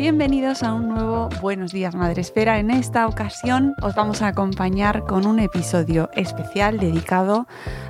[0.00, 2.58] Bienvenidos a un nuevo Buenos días Madre Esfera.
[2.58, 7.46] En esta ocasión os vamos a acompañar con un episodio especial dedicado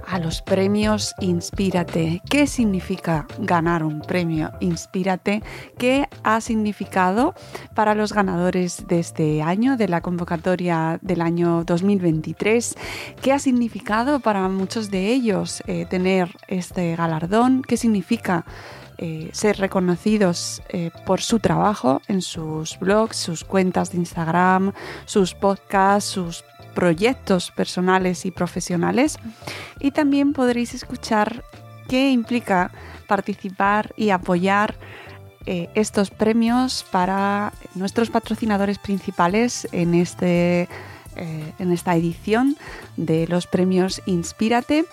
[0.08, 2.20] a los premios Inspírate.
[2.28, 5.44] ¿Qué significa ganar un premio Inspírate?
[5.78, 7.32] ¿Qué ha significado
[7.76, 12.74] para los ganadores de este año, de la convocatoria del año 2023?
[13.22, 17.62] ¿Qué ha significado para muchos de ellos eh, tener este galardón?
[17.62, 18.44] ¿Qué significa?
[19.02, 24.74] Eh, ser reconocidos eh, por su trabajo en sus blogs, sus cuentas de Instagram,
[25.06, 29.18] sus podcasts, sus proyectos personales y profesionales.
[29.78, 31.42] Y también podréis escuchar
[31.88, 32.72] qué implica
[33.08, 34.74] participar y apoyar
[35.46, 40.68] eh, estos premios para nuestros patrocinadores principales en este
[41.20, 42.56] eh, en esta edición
[42.96, 44.84] de los premios Inspírate,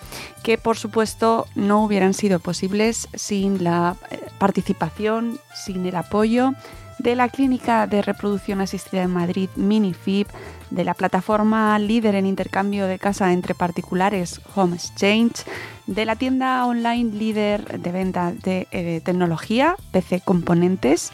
[0.42, 6.52] que por supuesto no hubieran sido posibles sin la eh, participación, sin el apoyo
[6.98, 10.26] de la Clínica de Reproducción Asistida en Madrid, MiniFib,
[10.70, 15.44] de la plataforma líder en intercambio de casa entre particulares, Home Exchange,
[15.86, 21.12] de la tienda online líder de venta de eh, tecnología, PC Componentes,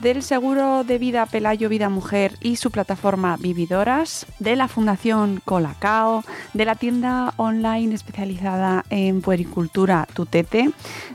[0.00, 6.24] del seguro de vida Pelayo Vida Mujer y su plataforma Vividoras, de la Fundación Colacao,
[6.54, 10.70] de la tienda online especializada en puericultura Tutete,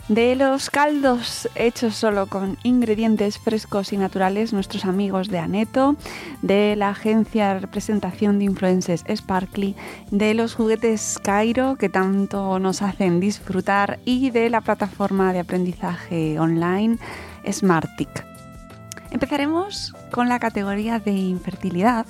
[0.10, 5.96] de los caldos hechos solo con ingredientes frescos y naturales, nuestros amigos de Aneto,
[6.42, 9.76] de la agencia de representación de influencers Sparkly,
[10.12, 16.40] de los juguetes Cairo que tanto nos hacen disfrutar y de la plataforma de aprendizaje
[16.40, 16.98] online
[17.50, 18.33] Smartic.
[19.14, 22.08] Empezaremos con la categoría de infertilidad,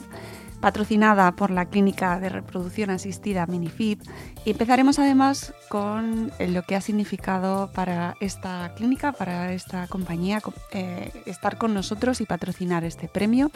[0.61, 3.99] patrocinada por la Clínica de Reproducción Asistida Minifib.
[4.45, 11.11] Y empezaremos además con lo que ha significado para esta clínica, para esta compañía, eh,
[11.25, 13.51] estar con nosotros y patrocinar este premio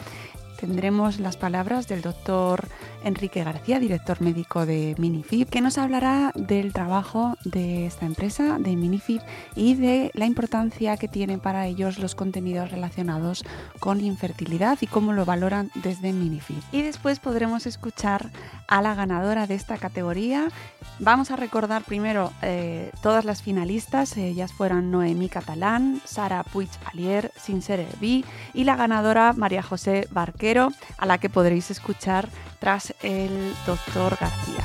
[0.58, 2.68] tendremos las palabras del doctor
[3.04, 8.74] Enrique García, director médico de Minifib, que nos hablará del trabajo de esta empresa, de
[8.74, 9.22] Minifib,
[9.54, 13.44] y de la importancia que tienen para ellos los contenidos relacionados
[13.78, 16.62] con infertilidad y cómo lo valoran desde Minifib.
[16.72, 18.30] Y después podremos escuchar
[18.66, 20.48] a la ganadora de esta categoría.
[20.98, 27.30] Vamos a recordar primero eh, todas las finalistas, ellas fueron Noemí Catalán, Sara Puig Alier,
[27.36, 30.08] Sincere B y la ganadora María José
[30.56, 32.28] A la que podréis escuchar
[32.58, 34.64] tras el doctor García.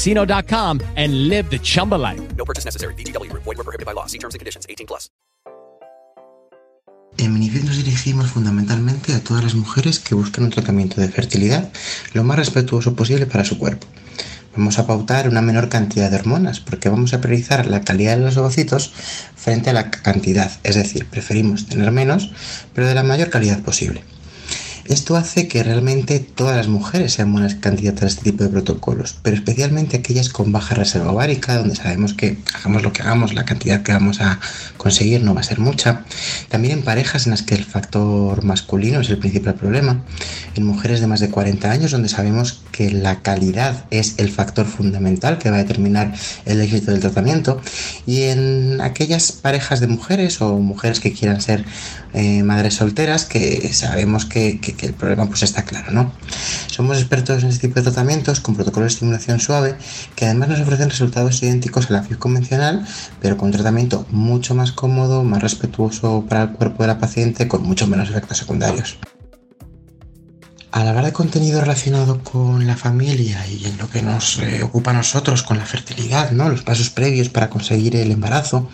[0.01, 2.21] chumbacasino.com and live the Chumba life.
[2.35, 2.95] No purchase necessary.
[2.95, 3.43] VGW Group.
[3.43, 4.07] Void were prohibited by law.
[4.07, 4.65] See terms and conditions.
[4.67, 5.09] 18 plus.
[7.17, 11.69] En Minifit nos dirigimos fundamentalmente a todas las mujeres que buscan un tratamiento de fertilidad
[12.13, 13.85] lo más respetuoso posible para su cuerpo.
[14.55, 18.23] Vamos a pautar una menor cantidad de hormonas porque vamos a priorizar la calidad de
[18.23, 18.91] los ovocitos
[19.35, 22.31] frente a la cantidad, es decir, preferimos tener menos,
[22.73, 24.03] pero de la mayor calidad posible.
[24.91, 29.15] Esto hace que realmente todas las mujeres sean buenas candidatas a este tipo de protocolos,
[29.23, 33.45] pero especialmente aquellas con baja reserva ovárica, donde sabemos que hagamos lo que hagamos, la
[33.45, 34.41] cantidad que vamos a
[34.75, 36.03] conseguir no va a ser mucha.
[36.49, 40.03] También en parejas en las que el factor masculino es el principal problema.
[40.55, 44.65] En mujeres de más de 40 años, donde sabemos que la calidad es el factor
[44.65, 47.61] fundamental que va a determinar el éxito del tratamiento.
[48.05, 51.63] Y en aquellas parejas de mujeres o mujeres que quieran ser
[52.13, 56.11] eh, madres solteras, que sabemos que, que el problema pues está claro, ¿no?
[56.67, 59.75] Somos expertos en este tipo de tratamientos con protocolos de estimulación suave
[60.15, 62.85] que además nos ofrecen resultados idénticos a la FIV convencional,
[63.21, 67.47] pero con un tratamiento mucho más cómodo, más respetuoso para el cuerpo de la paciente,
[67.47, 68.97] con mucho menos efectos secundarios.
[70.71, 74.91] Al hablar de contenido relacionado con la familia y en lo que nos eh, ocupa
[74.91, 76.47] a nosotros, con la fertilidad, ¿no?
[76.47, 78.69] los pasos previos para conseguir el embarazo,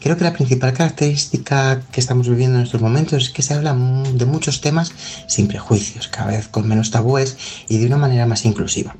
[0.00, 3.74] creo que la principal característica que estamos viviendo en estos momentos es que se habla
[3.74, 4.92] de muchos temas
[5.26, 7.36] sin prejuicios, cada vez con menos tabúes
[7.68, 8.94] y de una manera más inclusiva.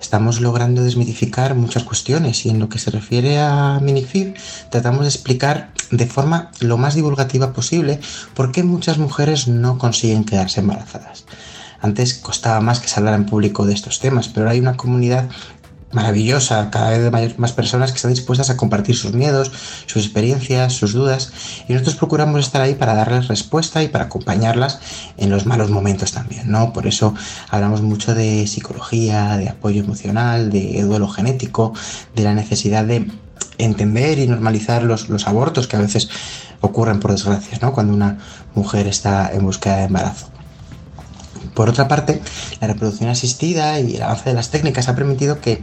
[0.00, 4.34] Estamos logrando desmitificar muchas cuestiones y en lo que se refiere a Minifib
[4.70, 8.00] tratamos de explicar de forma lo más divulgativa posible
[8.34, 11.24] por qué muchas mujeres no consiguen quedarse embarazadas.
[11.80, 14.76] Antes costaba más que se hablara en público de estos temas, pero ahora hay una
[14.76, 15.28] comunidad
[15.92, 19.50] maravillosa, cada vez más personas que están dispuestas a compartir sus miedos,
[19.86, 21.32] sus experiencias, sus dudas,
[21.66, 24.80] y nosotros procuramos estar ahí para darles respuesta y para acompañarlas
[25.16, 26.72] en los malos momentos también, ¿no?
[26.72, 27.14] Por eso
[27.48, 31.72] hablamos mucho de psicología, de apoyo emocional, de duelo genético,
[32.14, 33.10] de la necesidad de
[33.56, 36.08] entender y normalizar los, los abortos que a veces
[36.60, 37.72] ocurren por desgracia, ¿no?
[37.72, 38.18] Cuando una
[38.54, 40.37] mujer está en búsqueda de embarazo.
[41.54, 42.20] Por otra parte,
[42.60, 45.62] la reproducción asistida y el avance de las técnicas ha permitido que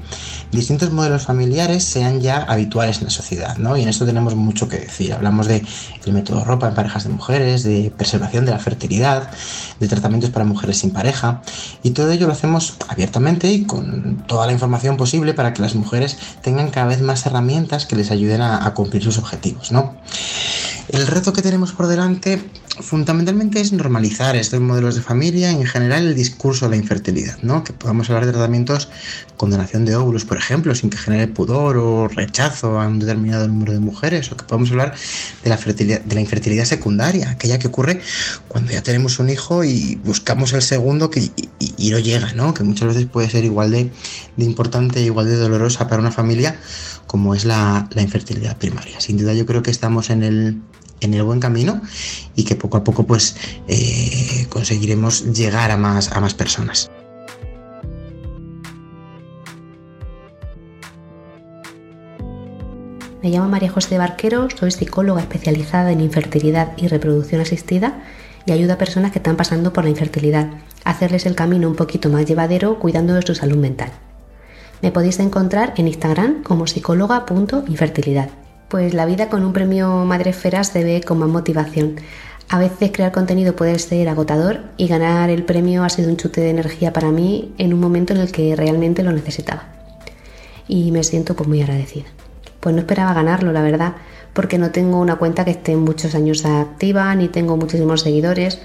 [0.51, 3.77] distintos modelos familiares sean ya habituales en la sociedad, ¿no?
[3.77, 5.13] Y en esto tenemos mucho que decir.
[5.13, 5.66] Hablamos de
[6.06, 9.30] el método ropa en parejas de mujeres, de preservación de la fertilidad,
[9.80, 11.42] de tratamientos para mujeres sin pareja,
[11.83, 15.75] y todo ello lo hacemos abiertamente y con toda la información posible para que las
[15.75, 19.95] mujeres tengan cada vez más herramientas que les ayuden a, a cumplir sus objetivos, ¿no?
[20.89, 22.44] El reto que tenemos por delante
[22.80, 27.63] fundamentalmente es normalizar estos modelos de familia en general el discurso de la infertilidad, ¿no?
[27.63, 28.89] Que podamos hablar de tratamientos
[29.38, 33.48] con donación de óvulos, por ejemplo, sin que genere pudor o rechazo a un determinado
[33.48, 34.95] número de mujeres, o que podamos hablar
[35.44, 38.01] de la, infertilidad secundaria, aquella que ocurre
[38.48, 42.54] cuando ya tenemos un hijo y buscamos el segundo que, y, no llega, ¿no?
[42.54, 43.92] Que muchas veces puede ser igual de,
[44.38, 46.57] de importante igual de dolorosa para una familia
[47.07, 49.00] como es la infertilidad primaria.
[49.00, 50.62] Sin duda yo creo que estamos en el
[51.06, 51.81] en el buen camino
[52.36, 53.36] y que poco a poco pues
[53.68, 56.92] eh, conseguiremos llegar a más, a más personas.
[63.25, 68.04] Me llamo María José Barquero, soy psicóloga especializada en infertilidad y reproducción asistida
[68.46, 70.52] y ayudo a personas que están pasando por la infertilidad
[70.84, 73.90] a hacerles el camino un poquito más llevadero cuidando de su salud mental.
[74.84, 78.44] Me podéis encontrar en Instagram como psicóloga.infertilidad.
[78.67, 81.97] Pues la vida con un premio Madre Esfera se ve con más motivación.
[82.50, 86.42] A veces crear contenido puede ser agotador y ganar el premio ha sido un chute
[86.42, 89.66] de energía para mí en un momento en el que realmente lo necesitaba.
[90.68, 92.06] Y me siento pues muy agradecida.
[92.59, 93.94] Pues no esperaba ganarlo, la verdad,
[94.33, 98.59] porque no tengo una cuenta que esté muchos años activa, ni tengo muchísimos seguidores,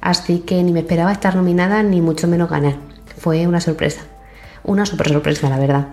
[0.00, 2.76] así que ni me esperaba estar nominada ni mucho menos ganar.
[3.18, 4.02] Fue una sorpresa.
[4.62, 5.88] Una super sorpresa, la verdad.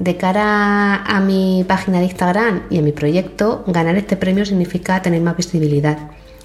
[0.00, 5.02] De cara a mi página de Instagram y a mi proyecto, ganar este premio significa
[5.02, 5.98] tener más visibilidad.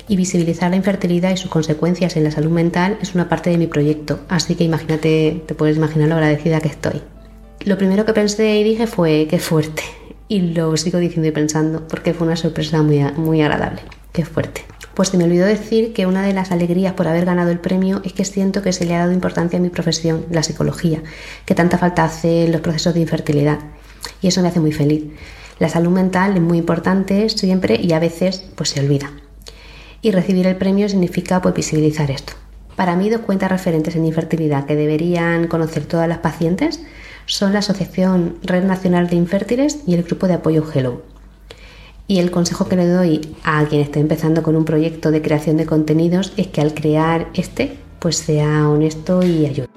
[0.10, 3.58] Y visibilizar la infertilidad y sus consecuencias en la salud mental es una parte de
[3.58, 7.02] mi proyecto, así que imagínate, te puedes imaginar lo agradecida que estoy.
[7.64, 9.84] Lo primero que pensé y dije fue qué fuerte,
[10.28, 14.66] y lo sigo diciendo y pensando porque fue una sorpresa muy, muy agradable, qué fuerte.
[14.96, 18.02] Pues se me olvidó decir que una de las alegrías por haber ganado el premio
[18.06, 21.04] es que siento que se le ha dado importancia a mi profesión, la psicología,
[21.46, 23.60] que tanta falta hace en los procesos de infertilidad.
[24.22, 25.04] Y eso me hace muy feliz.
[25.60, 29.12] La salud mental es muy importante siempre y a veces pues se olvida.
[30.02, 32.32] Y recibir el premio significa pues visibilizar esto.
[32.78, 36.82] Para mí dos cuentas referentes en infertilidad que deberían conocer todas las pacientes
[37.26, 41.15] son la Asociación Red Nacional de Infértiles y el Grupo de Apoyo Hello.
[42.08, 45.58] Y el consejo que le doy a quien esté empezando con un proyecto de creación
[45.58, 49.70] de contenidos es que al crear este, pues sea honesto y ayude.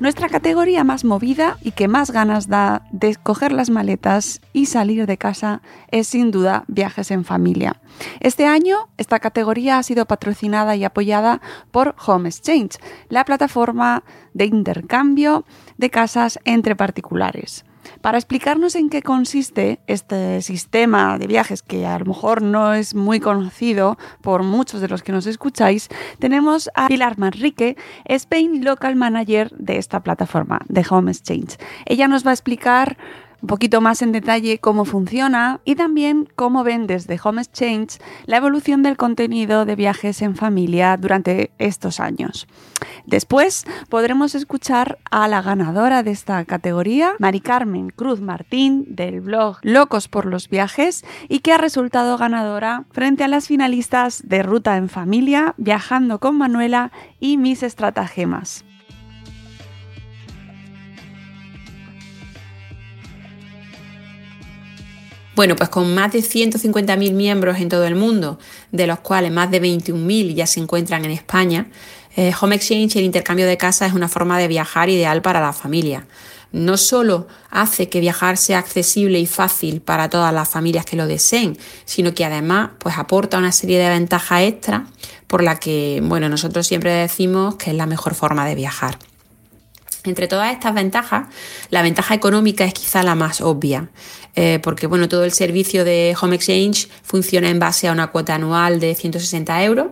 [0.00, 5.06] Nuestra categoría más movida y que más ganas da de coger las maletas y salir
[5.06, 7.80] de casa es sin duda viajes en familia.
[8.20, 11.40] Este año esta categoría ha sido patrocinada y apoyada
[11.72, 12.78] por Home Exchange,
[13.08, 15.44] la plataforma de intercambio
[15.78, 17.64] de casas entre particulares.
[18.00, 22.94] Para explicarnos en qué consiste este sistema de viajes que a lo mejor no es
[22.94, 25.88] muy conocido por muchos de los que nos escucháis,
[26.20, 31.58] tenemos a Pilar Manrique, Spain Local Manager de esta plataforma de Home Exchange.
[31.86, 32.96] Ella nos va a explicar
[33.40, 38.38] un poquito más en detalle cómo funciona y también cómo ven desde Home Exchange la
[38.38, 42.46] evolución del contenido de viajes en familia durante estos años.
[43.06, 49.58] Después podremos escuchar a la ganadora de esta categoría, Mari Carmen Cruz Martín, del blog
[49.62, 54.76] Locos por los Viajes, y que ha resultado ganadora frente a las finalistas de Ruta
[54.76, 58.67] en Familia, Viajando con Manuela y Mis Estratagemas.
[65.38, 68.40] Bueno, pues con más de 150.000 miembros en todo el mundo,
[68.72, 71.68] de los cuales más de 21.000 ya se encuentran en España,
[72.16, 75.52] eh, Home Exchange, el intercambio de casa, es una forma de viajar ideal para la
[75.52, 76.08] familia.
[76.50, 81.06] No solo hace que viajar sea accesible y fácil para todas las familias que lo
[81.06, 84.86] deseen, sino que además pues, aporta una serie de ventajas extra
[85.28, 88.98] por la que bueno, nosotros siempre decimos que es la mejor forma de viajar.
[90.04, 91.26] Entre todas estas ventajas,
[91.70, 93.90] la ventaja económica es quizá la más obvia,
[94.40, 98.36] eh, porque bueno, todo el servicio de Home Exchange funciona en base a una cuota
[98.36, 99.88] anual de 160 euros,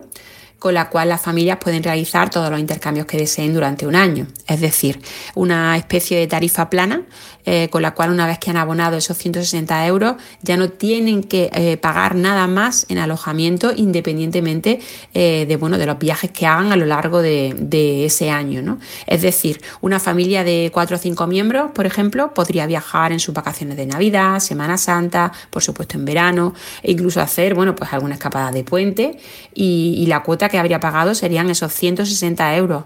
[0.59, 4.27] con la cual las familias pueden realizar todos los intercambios que deseen durante un año.
[4.47, 4.99] Es decir,
[5.35, 7.03] una especie de tarifa plana
[7.49, 11.23] eh, con la cual una vez que han abonado esos 160 euros ya no tienen
[11.23, 14.81] que eh, pagar nada más en alojamiento independientemente
[15.13, 18.61] eh, de, bueno, de los viajes que hagan a lo largo de, ese año.
[18.61, 18.79] ¿no?
[19.05, 23.33] Es decir, una familia de 4 o 5 miembros, por ejemplo, podría viajar en sus
[23.33, 28.15] vacaciones de Navidad, Semana Santa, por supuesto en verano, e incluso hacer bueno, pues alguna
[28.15, 29.19] escapada de puente
[29.53, 32.83] y la cuota que habría pagado serían esos 160 euros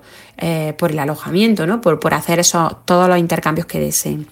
[0.77, 1.81] por el alojamiento, ¿no?
[1.81, 4.27] por, por hacer eso, todos los intercambios que deseen.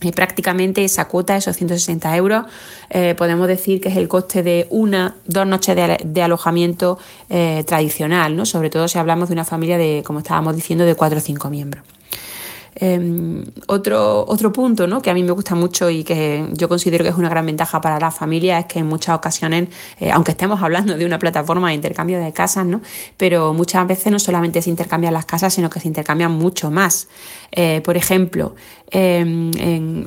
[0.00, 2.44] Y prácticamente esa cuota, esos 160 euros,
[2.90, 6.98] eh, podemos decir que es el coste de una, dos noches de, de alojamiento
[7.28, 8.46] eh, tradicional, ¿no?
[8.46, 11.50] sobre todo si hablamos de una familia de, como estábamos diciendo, de cuatro o cinco
[11.50, 11.82] miembros.
[12.80, 15.02] Eh, otro, otro punto ¿no?
[15.02, 17.80] que a mí me gusta mucho y que yo considero que es una gran ventaja
[17.80, 19.68] para la familia es que en muchas ocasiones,
[19.98, 22.80] eh, aunque estemos hablando de una plataforma de intercambio de casas, ¿no?
[23.16, 27.08] pero muchas veces no solamente se intercambian las casas, sino que se intercambian mucho más.
[27.50, 28.54] Eh, por ejemplo,
[28.90, 29.50] en,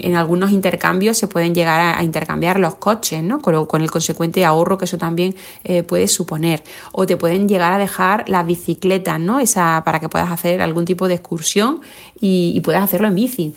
[0.02, 3.42] en, algunos intercambios se pueden llegar a, a intercambiar los coches, ¿no?
[3.42, 6.64] con, con, el consecuente ahorro que eso también eh, puede suponer.
[6.92, 9.40] O te pueden llegar a dejar las bicicletas, ¿no?
[9.40, 11.82] Esa, para que puedas hacer algún tipo de excursión
[12.20, 13.56] y, y puedas hacerlo en bici.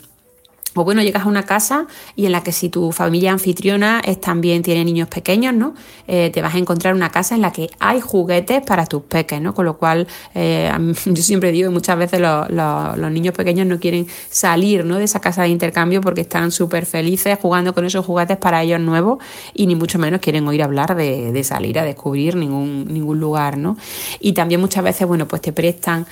[0.75, 4.61] O bueno, llegas a una casa y en la que si tu familia anfitriona también
[4.61, 5.73] tiene niños pequeños, ¿no?
[6.05, 9.39] Eh, te vas a encontrar una casa en la que hay juguetes para tus peques,
[9.39, 9.53] ¿no?
[9.53, 10.69] Con lo cual, eh,
[11.05, 14.97] yo siempre digo muchas veces los, los, niños pequeños no quieren salir, ¿no?
[14.97, 18.81] De esa casa de intercambio porque están súper felices jugando con esos juguetes para ellos
[18.81, 23.19] nuevos y ni mucho menos quieren oír hablar de, de salir a descubrir ningún, ningún
[23.19, 23.77] lugar, ¿no?
[24.19, 26.05] Y también muchas veces, bueno, pues te prestan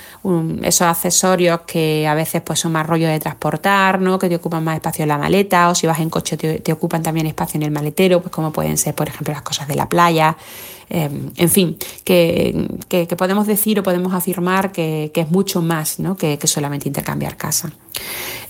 [0.62, 4.18] esos accesorios que a veces pues son más rollo de transportar, ¿no?
[4.18, 7.02] Que te ocupan más espacio en la maleta o si vas en coche te, ocupan
[7.02, 9.88] también espacio en el maletero, pues como pueden ser, por ejemplo, las cosas de la
[9.88, 10.36] playa.
[10.90, 15.98] Eh, en fin, que, que, podemos decir o podemos afirmar que, que es mucho más
[15.98, 16.16] ¿no?
[16.16, 17.72] que, solamente intercambiar casa.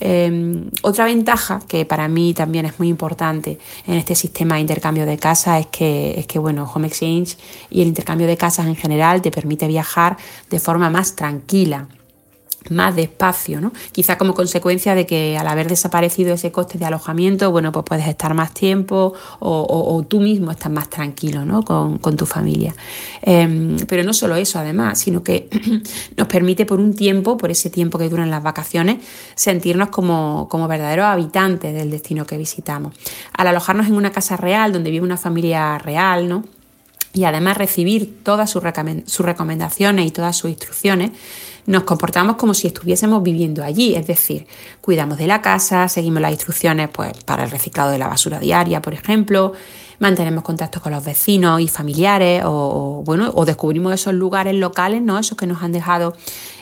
[0.00, 5.06] Eh, otra ventaja que para mí también es muy importante en este sistema de intercambio
[5.06, 7.36] de casa es que, es que bueno, Home Exchange
[7.70, 10.16] y el intercambio de casas en general te permite viajar
[10.50, 11.86] de forma más tranquila
[12.70, 13.72] más despacio, ¿no?
[13.92, 18.06] Quizá como consecuencia de que al haber desaparecido ese coste de alojamiento, bueno, pues puedes
[18.06, 21.62] estar más tiempo o, tú mismo estás más tranquilo, ¿no?
[21.62, 22.74] Con, con tu familia.
[23.22, 25.48] Eh, pero no solo eso, además, sino que
[26.16, 28.98] nos permite por un tiempo, por ese tiempo que duran las vacaciones,
[29.34, 32.94] sentirnos como, como verdaderos habitantes del destino que visitamos.
[33.32, 36.44] Al alojarnos en una casa real, donde vive una familia real, ¿no?
[37.12, 38.62] Y además recibir todas sus
[39.24, 41.12] recomendaciones y todas sus instrucciones,
[41.66, 44.46] nos comportamos como si estuviésemos viviendo allí, es decir,
[44.80, 48.82] cuidamos de la casa, seguimos las instrucciones pues, para el reciclado de la basura diaria,
[48.82, 49.52] por ejemplo,
[49.98, 55.18] mantenemos contacto con los vecinos y familiares o, bueno, o descubrimos esos lugares locales, ¿no?
[55.18, 56.14] esos que nos han dejado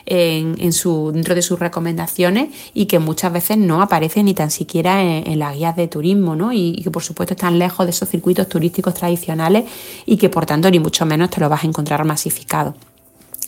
[0.05, 5.01] en, su, dentro de sus recomendaciones y que muchas veces no aparecen ni tan siquiera
[5.01, 6.53] en, las guías de turismo ¿no?
[6.53, 9.65] y, que por supuesto están lejos de esos circuitos turísticos tradicionales
[10.05, 12.75] y que por tanto ni mucho menos te lo vas a encontrar masificado.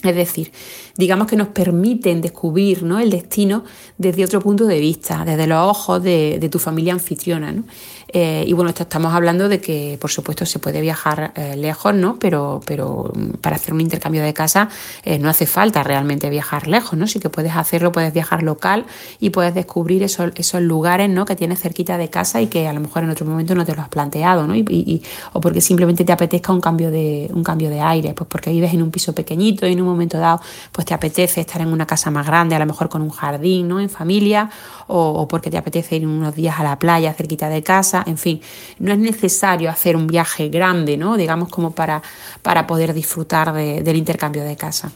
[0.02, 0.52] Es decir,
[0.96, 2.98] digamos que nos permiten descubrir ¿no?
[2.98, 3.64] el destino
[3.96, 7.52] desde otro punto de vista, desde los ojos de, tu familia anfitriona.
[7.52, 7.64] ¿no?
[8.08, 12.18] Eh, y bueno, estamos hablando de que, por supuesto, se puede viajar eh, lejos, ¿no?
[12.18, 14.68] Pero, pero para hacer un intercambio de casa
[15.04, 17.06] eh, no hace falta realmente viajar lejos, ¿no?
[17.06, 18.86] Sí que puedes hacerlo, puedes viajar local
[19.18, 21.24] y puedes descubrir esos, esos lugares, ¿no?
[21.24, 23.74] Que tienes cerquita de casa y que a lo mejor en otro momento no te
[23.74, 24.54] lo has planteado, ¿no?
[24.54, 28.50] Y, o porque simplemente te apetezca un cambio de un cambio de aire, pues porque
[28.50, 30.40] vives en un piso pequeñito y en un momento dado,
[30.72, 33.68] pues te apetece estar en una casa más grande, a lo mejor con un jardín,
[33.68, 33.80] ¿no?
[33.80, 34.48] En familia,
[34.86, 38.40] o porque te apetece ir unos días a la playa cerquita de casa en fin,
[38.78, 41.16] no es necesario hacer un viaje grande, ¿no?
[41.16, 42.02] Digamos como para,
[42.42, 44.90] para poder disfrutar del intercambio de casa.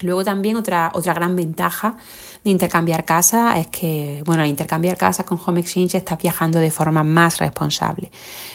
[0.00, 1.96] Luego también otra, otra gran ventaja
[2.44, 6.70] de intercambiar casa es que, bueno, al intercambiar casa con Home Exchange estás viajando de
[6.70, 8.10] forma más responsable.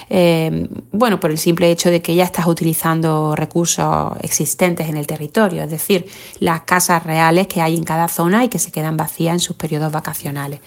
[0.09, 5.05] Eh, bueno, por el simple hecho de que ya estás utilizando recursos existentes en el
[5.05, 6.07] territorio, es decir,
[6.39, 9.55] las casas reales que hay en cada zona y que se quedan vacías en sus
[9.57, 10.61] periodos vacacionales.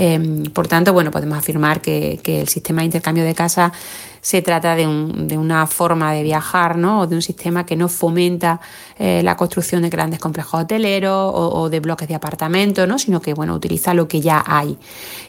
[0.00, 3.72] Em, por tanto, bueno, podemos afirmar que, el sistema de intercambio de casa
[4.20, 7.00] se trata de, una forma de viajar, ¿no?
[7.00, 8.60] O de un sistema que no fomenta
[8.96, 12.96] eh, la construcción de grandes complejos hoteleros o, de bloques de apartamentos, ¿no?
[13.00, 14.78] Sino que, bueno, utiliza lo que ya hay.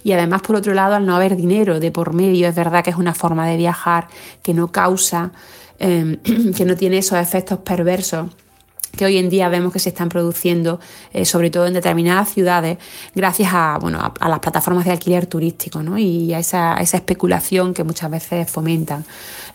[0.03, 2.91] Y además, por otro lado, al no haber dinero de por medio, es verdad que
[2.91, 4.07] es una forma de viajar
[4.43, 5.31] que no causa,
[5.79, 6.17] em,
[6.55, 8.27] que no tiene esos efectos perversos
[8.95, 10.79] que hoy en día vemos que se están produciendo,
[11.13, 12.77] eh, sobre todo en determinadas ciudades,
[13.15, 15.97] gracias a, bueno, a, las plataformas de alquiler turístico ¿no?
[15.97, 19.05] y a esa, especulación que muchas veces fomentan.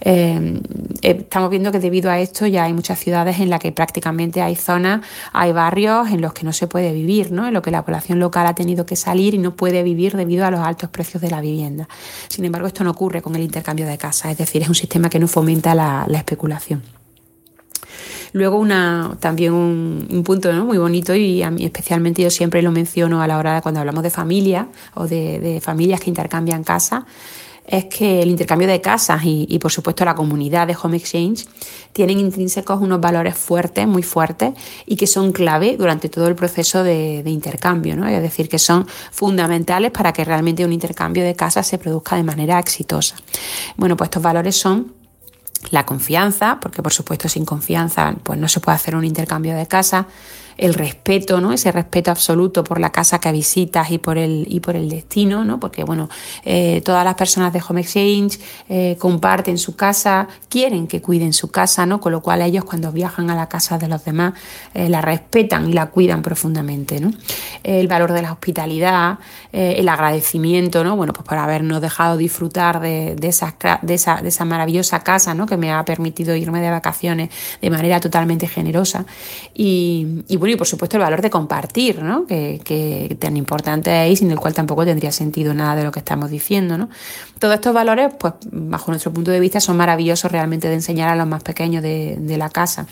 [0.00, 0.60] Eh,
[1.02, 4.42] eh, estamos viendo que debido a esto ya hay muchas ciudades en las que prácticamente
[4.42, 7.46] hay zonas, hay barrios en los que no se puede vivir, ¿no?
[7.46, 10.46] en los que la población local ha tenido que salir y no puede vivir debido
[10.46, 11.88] a los altos precios de la vivienda.
[12.28, 15.08] Sin embargo, esto no ocurre con el intercambio de casas, es decir, es un sistema
[15.08, 17.03] que no fomenta la especulación.
[18.32, 23.22] Luego una, también un, punto muy bonito y a mí especialmente yo siempre lo menciono
[23.22, 27.06] a la hora de cuando hablamos de familia o de, familias que intercambian casa
[27.66, 31.46] es que el intercambio de casas y, por supuesto la comunidad de Home Exchange
[31.92, 34.52] tienen intrínsecos unos valores fuertes, muy fuertes
[34.84, 38.06] y que son clave durante todo el proceso de, intercambio, ¿no?
[38.06, 42.24] es decir, que son fundamentales para que realmente un intercambio de casas se produzca de
[42.24, 43.16] manera exitosa.
[43.76, 45.03] Bueno, pues estos valores son
[45.70, 49.66] la confianza, porque por supuesto sin confianza pues no se puede hacer un intercambio de
[49.66, 50.06] casa,
[50.56, 51.52] el respeto, ¿no?
[51.52, 55.44] Ese respeto absoluto por la casa que visitas y por el, y por el destino,
[55.44, 55.58] ¿no?
[55.58, 56.08] Porque, bueno,
[56.44, 58.38] eh, todas las personas de Home Exchange
[58.68, 62.00] eh, comparten su casa, quieren que cuiden su casa, ¿no?
[62.00, 64.34] Con lo cual ellos cuando viajan a la casa de los demás
[64.74, 67.10] eh, la respetan y la cuidan profundamente, ¿no?
[67.62, 69.18] El valor de la hospitalidad,
[69.52, 70.96] el agradecimiento, ¿no?
[70.96, 75.34] Bueno, pues por habernos dejado disfrutar de, de, esa, de, esa, de esa maravillosa casa,
[75.34, 75.46] ¿no?
[75.46, 77.30] Que me ha permitido irme de vacaciones
[77.62, 79.06] de manera totalmente generosa
[79.54, 82.26] y, y y por supuesto el valor de compartir, ¿no?
[82.26, 86.00] que, tan importante es y sin el cual tampoco tendría sentido nada de lo que
[86.00, 86.78] estamos diciendo.
[86.78, 86.88] ¿no?
[87.38, 91.16] Todos estos valores, pues bajo nuestro punto de vista, son maravillosos realmente de enseñar a
[91.16, 92.86] los más pequeños de la casa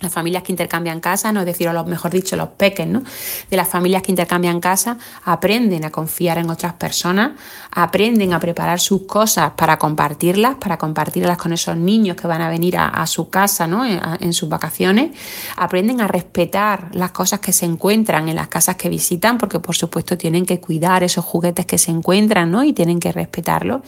[0.00, 3.02] las familias que intercambian casa, no es decir, o los, mejor dicho, los peques, ¿no?
[3.50, 7.32] De las familias que intercambian casa, aprenden a confiar en otras personas,
[7.72, 12.48] aprenden a preparar sus cosas para compartirlas, para compartirlas con esos niños que van a
[12.48, 13.84] venir a, su casa, ¿no?
[13.84, 15.10] En, sus vacaciones,
[15.56, 19.74] aprenden a respetar las cosas que se encuentran en las casas que visitan, porque por
[19.74, 22.62] supuesto tienen que cuidar esos juguetes que se encuentran, ¿no?
[22.62, 23.82] Y tienen que respetarlos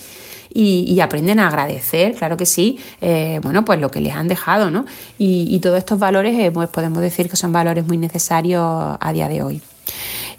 [0.53, 4.71] y, aprenden a agradecer, claro que sí, eh, bueno, pues lo que les han dejado,
[4.71, 4.85] ¿no?
[5.19, 8.63] Y, todos estos valores, eh, pues podemos decir que son valores muy necesarios
[8.99, 9.63] a día de hoy.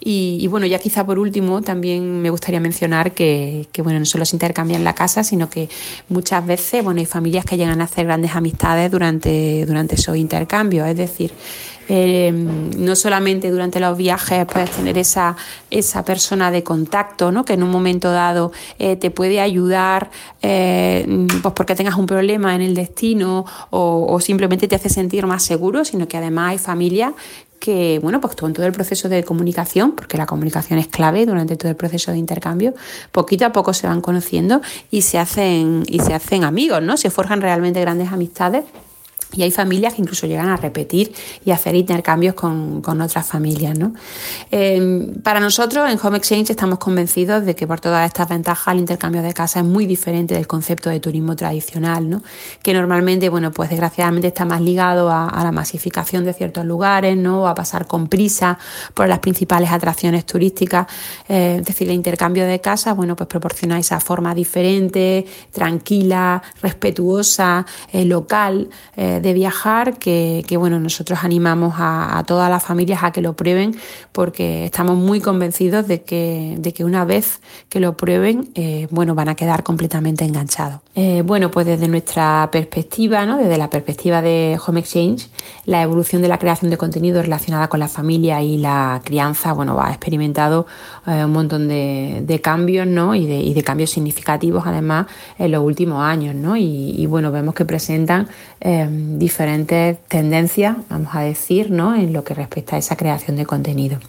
[0.04, 4.26] Y, bueno, ya quizá por último también me gustaría mencionar que, que, bueno, no solo
[4.26, 5.70] se intercambian la casa, sino que
[6.10, 10.88] muchas veces bueno, hay familias que llegan a hacer grandes amistades durante, durante esos intercambios.
[10.88, 11.32] Es decir,
[11.90, 15.36] eh, no solamente durante los viajes puedes tener esa,
[15.70, 17.44] esa persona de contacto, ¿no?
[17.44, 22.56] que en un momento dado eh, te puede ayudar eh, pues porque tengas un problema
[22.56, 27.14] en el destino o, simplemente te hace sentir más seguro, sino que además hay familias
[27.60, 31.56] que, bueno, pues con todo el proceso de comunicación, porque la comunicación es clave durante
[31.56, 32.74] todo el proceso de intercambio,
[33.12, 36.98] poquito a poco se van conociendo y se hacen, y se hacen amigos, ¿no?
[36.98, 38.64] Se forjan realmente grandes amistades
[39.34, 41.14] y hay familias que incluso llegan a repetir
[41.46, 43.78] y hacer intercambios con, otras familias.
[43.78, 43.94] ¿no?
[44.52, 48.82] Em, para nosotros en Home Exchange estamos convencidos de que por todas estas ventajas el
[48.82, 52.22] intercambio de casa es muy diferente del concepto de turismo tradicional, ¿no?
[52.62, 57.48] que normalmente, bueno, pues desgraciadamente está más ligado a, la masificación de ciertos lugares, ¿no?
[57.48, 58.60] a pasar con prisa
[58.94, 60.88] por las principales atracciones turísticas.
[61.28, 67.66] Eh, es decir, el intercambio de casa, bueno, pues proporciona esa forma diferente, tranquila, respetuosa,
[67.92, 68.70] eh, local.
[69.22, 73.76] Eh, de viajar que, bueno, nosotros animamos a, todas las familias a que lo prueben
[74.12, 79.16] porque estamos muy convencidos de que, de que una vez que lo prueben, eh, bueno,
[79.16, 80.82] van a quedar completamente enganchados.
[80.96, 83.38] Eh, bueno, pues desde nuestra perspectiva, ¿no?
[83.38, 85.30] desde la perspectiva de Home Exchange,
[85.66, 89.80] la evolución de la creación de contenido relacionada con la familia y la crianza, bueno,
[89.82, 90.68] ha experimentado
[91.06, 93.16] un montón de, cambios, ¿no?
[93.16, 95.08] Y de, y de cambios significativos además
[95.38, 96.56] en los últimos años, ¿no?
[96.58, 98.28] Y, bueno, vemos que presentan
[98.60, 98.88] eh,
[99.20, 101.96] diferentes tendencias, vamos a decir, ¿no?
[101.96, 104.00] En lo que respecta a esa creación de contenido.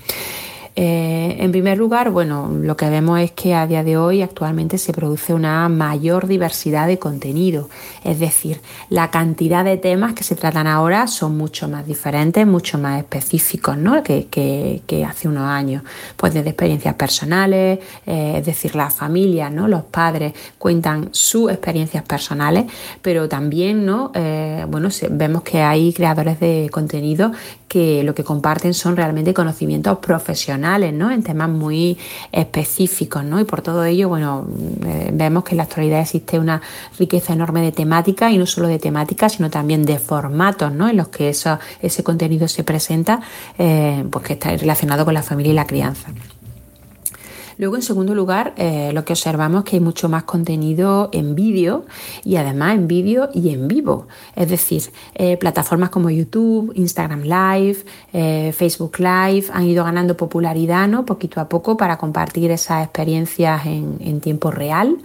[0.74, 4.78] Eh, en primer lugar, bueno, lo que vemos es que a día de hoy actualmente
[4.78, 7.68] se produce una mayor diversidad de contenido,
[8.04, 12.78] es decir, la cantidad de temas que se tratan ahora son mucho más diferentes, mucho
[12.78, 14.02] más específicos ¿no?
[14.02, 15.82] que, hace unos años,
[16.16, 19.68] pues desde experiencias personales, eh, es decir, las familias, ¿no?
[19.68, 22.64] los padres cuentan sus experiencias personales,
[23.02, 24.10] pero también ¿no?
[24.14, 27.32] Eh, bueno, vemos que hay creadores de contenido
[27.72, 31.10] que lo que comparten son realmente conocimientos profesionales, ¿no?
[31.10, 31.98] En temas muy
[32.30, 33.40] específicos, ¿no?
[33.40, 34.46] Y por todo ello, bueno,
[34.86, 36.62] eh, vemos que en la actualidad existe una
[36.98, 40.88] riqueza enorme de temáticas y no solo de temáticas, sino también de formatos, ¿no?
[40.88, 43.20] En los que eso, ese contenido se presenta,
[43.58, 46.08] eh, pues que está relacionado con la familia y la crianza.
[47.62, 51.36] Luego, en segundo lugar, eh, lo que observamos es que hay mucho más contenido en
[51.36, 51.86] vídeo
[52.24, 54.08] y además en vídeo y en vivo.
[54.34, 60.88] Es decir, eh, plataformas como YouTube, Instagram Live, eh, Facebook Live han ido ganando popularidad
[60.88, 61.06] ¿no?
[61.06, 64.98] poquito a poco para compartir esas experiencias en, en tiempo real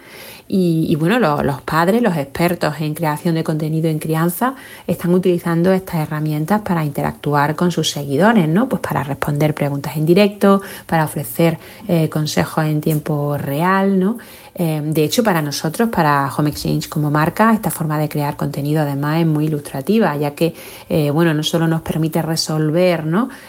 [0.47, 4.55] y, bueno, los padres, los expertos en creación de contenido en crianza,
[4.85, 8.69] están utilizando estas herramientas para interactuar con sus seguidores, ¿no?
[8.69, 11.57] Pues para responder preguntas en directo, para ofrecer
[11.87, 14.17] eh, consejos en tiempo real, ¿no?
[14.59, 18.81] Eh, de hecho, para nosotros, para Home Exchange como marca, esta forma de crear contenido
[18.81, 20.55] además es muy ilustrativa, ya que
[20.89, 23.03] eh, bueno, no solo nos permite resolver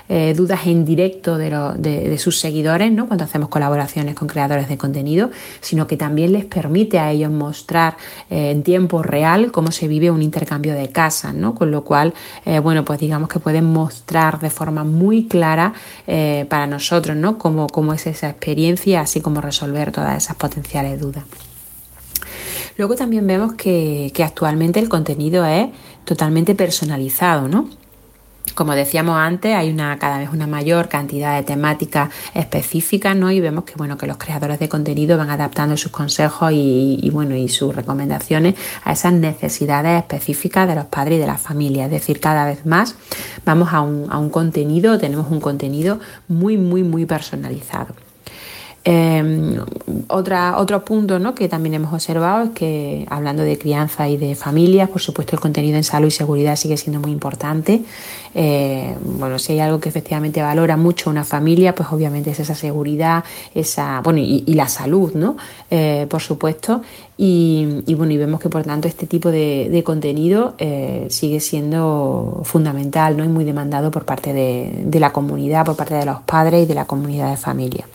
[0.08, 5.86] eh, dudas en directo de, sus seguidores cuando hacemos colaboraciones con creadores de contenido, sino
[5.86, 7.96] que también les permite a ellos mostrar
[8.28, 12.12] en tiempo real cómo se vive un intercambio de casas, con lo cual,
[12.62, 15.72] bueno, pues digamos que pueden mostrar de forma muy clara
[16.48, 17.38] para nosotros ¿no?
[17.38, 21.24] cómo, cómo es esa experiencia, así como resolver todas esas potenciales duda.
[22.78, 25.68] Luego también vemos que, actualmente el contenido es
[26.04, 27.68] totalmente personalizado, ¿no?
[28.54, 33.30] Como decíamos antes, hay una cada vez una mayor cantidad de temáticas específicas, ¿no?
[33.32, 37.36] Y vemos que bueno que los creadores de contenido van adaptando sus consejos y, bueno
[37.36, 41.86] y sus recomendaciones a esas necesidades específicas de los padres y de la familia.
[41.86, 42.94] Es decir, cada vez más
[43.44, 48.07] vamos a un, a un contenido, tenemos un contenido muy, muy, muy personalizado.
[48.84, 49.58] Eh,
[50.08, 51.34] otra, otro punto ¿no?
[51.34, 55.40] que también hemos observado es que hablando de crianza y de familias, por supuesto el
[55.40, 57.82] contenido en salud y seguridad sigue siendo muy importante.
[58.34, 62.54] Eh, bueno, si hay algo que efectivamente valora mucho una familia, pues obviamente es esa
[62.54, 65.36] seguridad, esa, bueno, y, la salud, ¿no?
[65.70, 66.82] Eh, por supuesto.
[67.16, 73.16] Y, bueno, y vemos que por tanto este tipo de, contenido eh, sigue siendo fundamental
[73.16, 73.24] ¿no?
[73.24, 76.66] y muy demandado por parte de, de la comunidad, por parte de los padres y
[76.66, 77.86] de la comunidad de familia.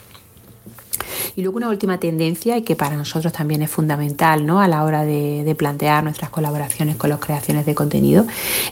[1.35, 4.61] Y luego una última tendencia y que para nosotros también es fundamental ¿no?
[4.61, 8.25] a la hora de, plantear nuestras colaboraciones con las creaciones de contenido,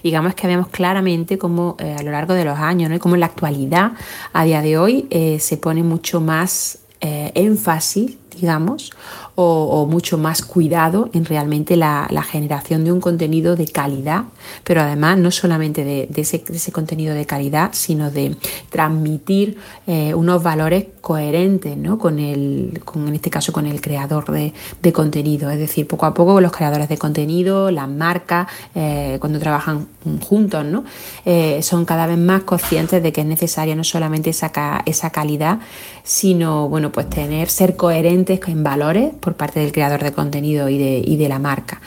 [0.04, 2.96] digamos que vemos claramente cómo eh, a lo largo de los años ¿no?
[2.96, 3.92] y cómo en la actualidad,
[4.34, 8.92] a día de hoy, eh, se pone mucho más eh, énfasis digamos,
[9.36, 14.26] o, mucho más cuidado en realmente la, generación de un contenido de calidad,
[14.64, 18.36] pero además no solamente de, ese, contenido de calidad, sino de
[18.70, 21.98] transmitir eh, unos valores coherentes ¿no?
[21.98, 24.54] con, el, con, en este caso, con el creador de,
[24.94, 25.50] contenido.
[25.50, 29.88] Es decir, poco a poco los creadores de contenido, las marcas, eh, cuando trabajan
[30.22, 30.84] juntos, ¿no?
[31.26, 34.52] Eh, son cada vez más conscientes de que es necesaria no solamente esa,
[34.86, 35.60] esa calidad,
[36.04, 40.78] sino bueno, pues tener, ser coherentes en valores por parte del creador de contenido y
[40.78, 41.82] de, y de la marca.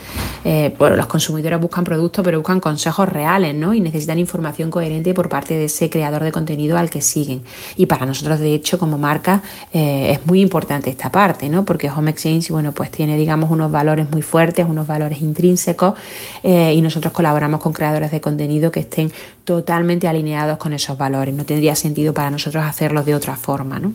[0.45, 3.73] Eh, bueno, los consumidores buscan productos, pero buscan consejos reales, ¿no?
[3.73, 7.43] Y necesitan información coherente por parte de ese creador de contenido al que siguen.
[7.77, 11.65] Y para nosotros, de hecho, como marca, eh, es muy importante esta parte, ¿no?
[11.65, 15.95] Porque Home Exchange, bueno, pues tiene, digamos, unos valores muy fuertes, unos valores intrínsecos,
[16.43, 19.11] eh, y nosotros colaboramos con creadores de contenido que estén
[19.45, 21.35] totalmente alineados con esos valores.
[21.35, 23.93] No tendría sentido para nosotros hacerlo de otra forma, ¿no?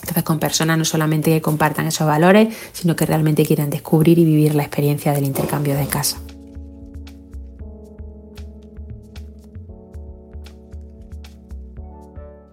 [0.00, 4.24] Entonces, con personas no solamente que compartan esos valores, sino que realmente quieran descubrir y
[4.24, 6.18] vivir la experiencia del intercambio de casa.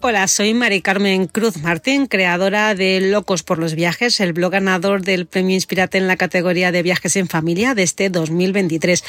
[0.06, 5.02] Hola, soy Mari Carmen Cruz Martín, creadora de Locos por los Viajes, el blog ganador
[5.02, 9.02] del premio Inspirate en la categoría de viajes en familia de este 2023.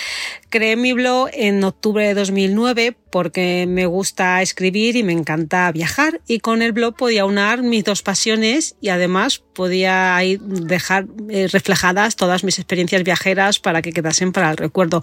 [0.51, 6.21] Creé mi blog en octubre de 2009 porque me gusta escribir y me encanta viajar
[6.29, 12.17] y con el blog podía unar mis dos pasiones y además podía dejar eh, reflejadas
[12.17, 15.03] todas mis experiencias viajeras para que quedasen para el recuerdo.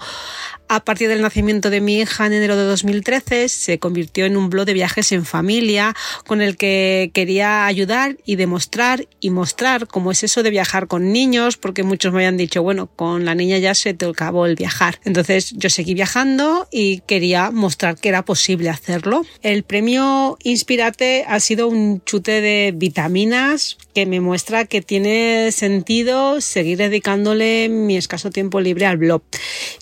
[0.68, 4.50] A partir del nacimiento de mi hija en enero de 2013 se convirtió en un
[4.50, 5.81] blog de viajes en familia
[6.26, 11.12] con el que quería ayudar y demostrar y mostrar cómo es eso de viajar con
[11.12, 14.56] niños porque muchos me habían dicho bueno con la niña ya se te acabó el
[14.56, 15.00] viajar.
[15.04, 19.26] Entonces yo seguí viajando y quería mostrar que era posible hacerlo.
[19.42, 26.42] El premio Inspirate ha sido un chute de vitaminas que me muestra que tiene sentido
[26.42, 29.22] seguir dedicándole mi escaso tiempo libre al blog.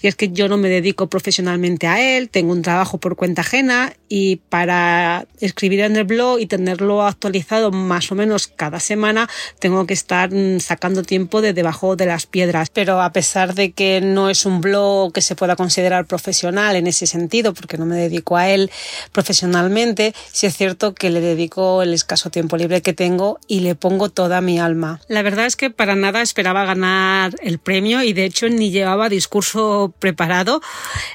[0.01, 3.41] Y es que yo no me dedico profesionalmente a él, tengo un trabajo por cuenta
[3.41, 9.29] ajena y para escribir en el blog y tenerlo actualizado más o menos cada semana
[9.59, 12.69] tengo que estar mm, sacando tiempo de debajo de las piedras.
[12.69, 16.87] Pero a pesar de que no es un blog que se pueda considerar profesional en
[16.87, 18.71] ese sentido, porque no me dedico a él
[19.11, 23.75] profesionalmente, sí es cierto que le dedico el escaso tiempo libre que tengo y le
[23.75, 25.01] pongo toda mi alma.
[25.07, 29.09] La verdad es que para nada esperaba ganar el premio y de hecho ni llevaba
[29.09, 30.61] discurso preparado.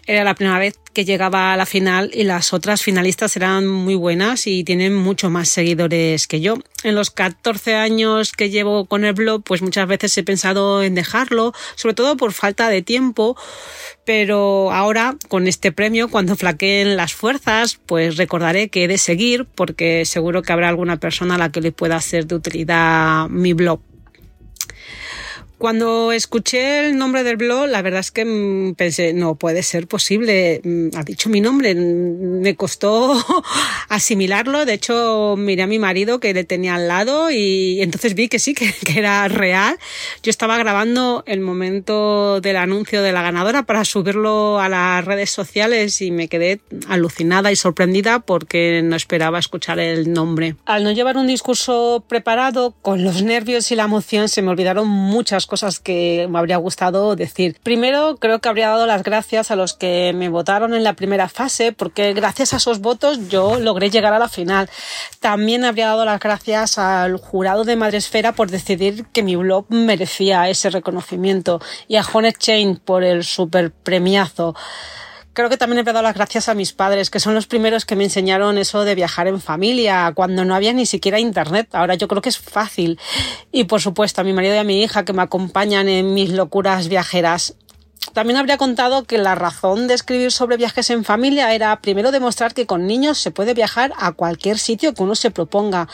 [0.07, 3.95] Era la primera vez que llegaba a la final y las otras finalistas eran muy
[3.95, 6.57] buenas y tienen mucho más seguidores que yo.
[6.83, 10.95] En los 14 años que llevo con el blog, pues muchas veces he pensado en
[10.95, 13.37] dejarlo, sobre todo por falta de tiempo,
[14.07, 19.47] pero ahora con este premio, cuando flaqueen las fuerzas, pues recordaré que he de seguir
[19.55, 23.53] porque seguro que habrá alguna persona a la que le pueda ser de utilidad mi
[23.53, 23.81] blog.
[25.65, 29.87] Cuando escuché el nombre del blog, la verdad es que mm, pensé, no puede ser
[29.87, 30.61] posible.
[30.63, 31.75] Mm, ha dicho mi nombre.
[31.75, 33.15] Mm, me costó
[33.89, 34.67] asimilarlo.
[34.67, 38.39] De hecho, miré a mi marido que le tenía al lado y entonces vi que
[38.39, 39.79] sí, que, era real.
[40.23, 45.31] Yo estaba grabando el momento del anuncio de la ganadora para subirlo a las redes
[45.31, 50.57] sociales y me quedé alucinada y sorprendida porque no esperaba escuchar el nombre.
[50.67, 54.87] Al no llevar un discurso preparado, con los nervios y la emoción se me olvidaron
[54.87, 57.61] muchas cosas cosas que me habría gustado decir.
[57.63, 61.29] Primero, creo que habría dado las gracias a los que me votaron en la primera
[61.29, 64.69] fase, porque gracias a esos votos yo logré llegar a la final.
[65.21, 70.49] También habría dado las gracias al jurado de Madresfera por decidir que mi blog merecía
[70.49, 74.57] ese reconocimiento y a Jonet Chain por el super premiazo
[75.35, 77.97] creo que también he dado las gracias a mis padres, que son los primeros que
[77.97, 81.69] me enseñaron eso de viajar en familia, cuando no había ni siquiera internet.
[81.73, 82.99] Ahora yo creo que es fácil.
[83.53, 86.31] Y por supuesto a mi marido y a mi hija que me acompañan en mis
[86.31, 87.55] locuras viajeras.
[88.13, 92.55] También habría contado que la razón de escribir sobre viajes en familia era primero demostrar
[92.55, 95.89] que con niños se puede viajar a cualquier sitio que uno se proponga.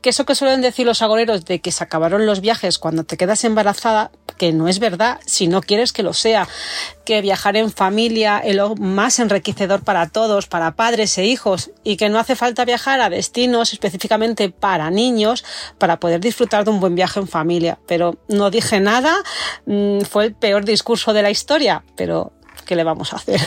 [0.00, 3.16] Que eso que suelen decir los agoreros de que se acabaron los viajes cuando te
[3.16, 6.48] quedas embarazada, que no es verdad si no quieres que lo sea.
[7.04, 11.96] Que viajar en familia es lo más enriquecedor para todos, para padres e hijos, y
[11.96, 15.44] que no hace falta viajar a destinos específicamente para niños
[15.78, 17.78] para poder disfrutar de un buen viaje en familia.
[17.86, 19.14] Pero no dije nada,
[19.66, 22.32] mm, fue el peor discurso de la historia pero
[22.64, 23.40] ¿qué le vamos a hacer?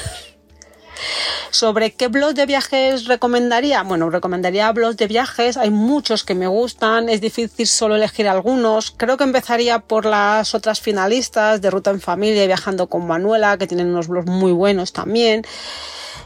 [1.51, 3.81] ¿Sobre qué blog de viajes recomendaría?
[3.81, 5.57] Bueno, recomendaría blogs de viajes.
[5.57, 7.09] Hay muchos que me gustan.
[7.09, 8.91] Es difícil solo elegir algunos.
[8.91, 13.57] Creo que empezaría por las otras finalistas de Ruta en Familia y Viajando con Manuela,
[13.57, 15.43] que tienen unos blogs muy buenos también.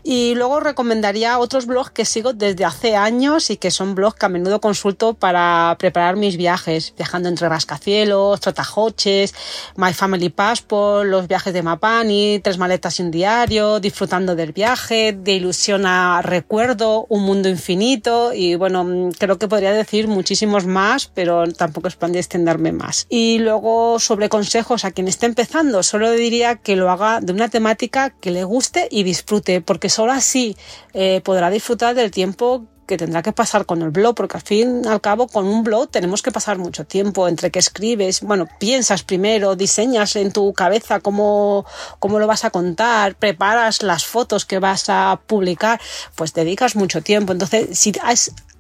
[0.05, 4.25] Y luego recomendaría otros blogs que sigo desde hace años y que son blogs que
[4.25, 9.33] a menudo consulto para preparar mis viajes, viajando entre rascacielos, trotajoches,
[9.77, 15.12] My Family Passport, los viajes de Mapani, tres maletas y un diario, disfrutando del viaje,
[15.13, 21.07] de ilusión a recuerdo, un mundo infinito y bueno, creo que podría decir muchísimos más,
[21.13, 23.05] pero tampoco es plan de extenderme más.
[23.09, 27.49] Y luego sobre consejos a quien esté empezando, solo diría que lo haga de una
[27.49, 30.55] temática que le guste y disfrute, porque solo así
[30.93, 34.81] eh, podrá disfrutar del tiempo que tendrá que pasar con el blog, porque al fin
[34.83, 38.47] y al cabo con un blog tenemos que pasar mucho tiempo entre que escribes, bueno,
[38.59, 41.65] piensas primero, diseñas en tu cabeza cómo,
[41.99, 45.79] cómo lo vas a contar, preparas las fotos que vas a publicar,
[46.15, 47.31] pues dedicas mucho tiempo.
[47.31, 47.93] Entonces, si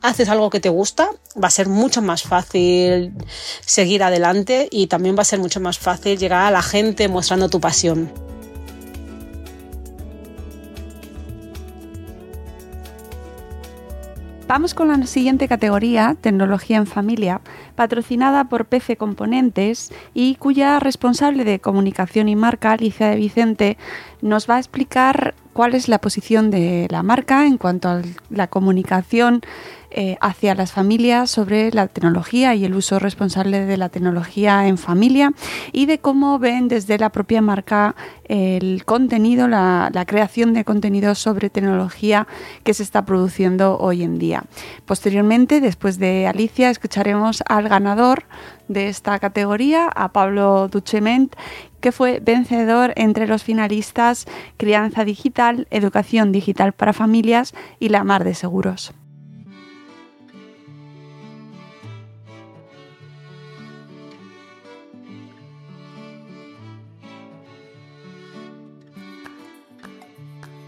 [0.01, 1.09] haces algo que te gusta,
[1.41, 3.13] va a ser mucho más fácil
[3.65, 7.49] seguir adelante y también va a ser mucho más fácil llegar a la gente mostrando
[7.49, 8.11] tu pasión.
[14.53, 17.41] Vamos con la siguiente categoría, tecnología en familia,
[17.73, 23.77] patrocinada por PC Componentes y cuya responsable de comunicación y marca, Alicia de Vicente,
[24.21, 28.45] nos va a explicar cuál es la posición de la marca en cuanto a la
[28.45, 29.41] comunicación
[29.95, 34.77] eh, hacia las familias sobre la tecnología y el uso responsable de la tecnología en
[34.77, 35.33] familia
[35.71, 41.13] y de cómo ven desde la propia marca el contenido, la, la creación de contenido
[41.13, 42.27] sobre tecnología
[42.63, 44.43] que se está produciendo hoy en día.
[44.85, 48.23] Posteriormente, después de Alicia, escucharemos al ganador
[48.67, 51.35] de esta categoría, a Pablo Duchement,
[51.81, 54.25] que fue vencedor entre los finalistas
[54.57, 58.93] Crianza Digital, Educación Digital para Familias y La Mar de Seguros.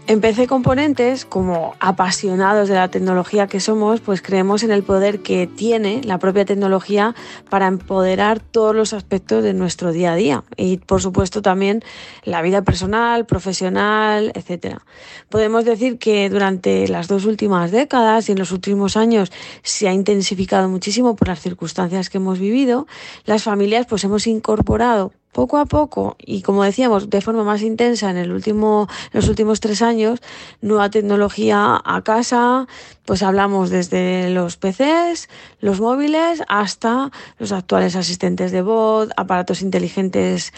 [0.08, 5.18] En PC Componentes, como apasionados de la tecnología que somos, pues creemos en el poder
[5.18, 7.16] que tiene la propia tecnología
[7.50, 11.82] para empoderar todos los aspectos de nuestro día a día y, por supuesto, también
[12.22, 14.82] la vida personal, profesional, etcétera.
[15.28, 19.92] Podemos decir que durante las dos últimas décadas y en los últimos años se ha
[19.92, 22.86] intensificado muchísimo por las circunstancias que hemos vivido.
[23.24, 28.10] Las familias, pues, hemos incorporado poco a poco y como decíamos de forma más intensa
[28.10, 30.20] en el último los últimos tres años
[30.62, 32.66] nueva tecnología a casa
[33.06, 35.28] pues hablamos desde los PCs
[35.60, 40.52] los móviles hasta los actuales asistentes de voz aparatos inteligentes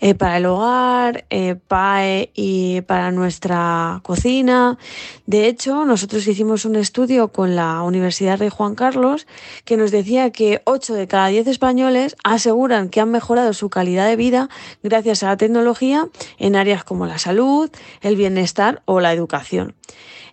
[0.00, 4.78] eh, para el hogar eh, PAE y para nuestra cocina
[5.26, 9.26] de hecho nosotros hicimos un estudio con la Universidad Rey Juan Carlos
[9.64, 14.06] que nos decía que 8 de cada 10 españoles aseguran que han mejorado su calidad
[14.06, 14.48] de vida vida
[14.84, 17.68] gracias a la tecnología en áreas como la salud,
[18.02, 19.74] el bienestar o la educación.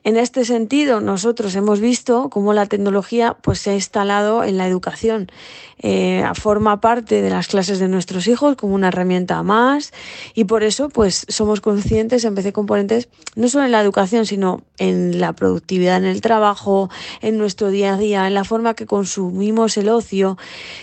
[0.04, 4.68] En este sentido, nosotros hemos visto cómo la tecnología pues, se ha instalado en la
[4.68, 5.30] educación.
[5.82, 9.94] Eh, forma parte de las clases de nuestros hijos como una herramienta más
[10.34, 13.08] y por eso pues, somos conscientes en PC Componentes
[13.38, 16.90] no solo en la educación, sino en la productividad en el trabajo,
[17.22, 20.38] en nuestro día a día, en la forma que consumimos el ocio,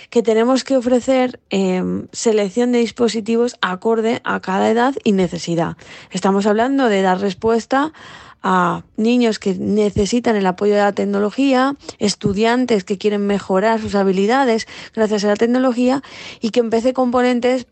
[0.09, 5.77] que tenemos que ofrecer eh, selección de dispositivos acorde a cada edad y necesidad.
[6.11, 7.93] Estamos hablando de dar respuesta
[8.49, 14.69] a niños que necesitan el apoyo de la tecnología, estudiantes que quieren mejorar sus habilidades
[14.95, 16.01] gracias a la tecnología
[16.41, 17.67] y que en PC Componentes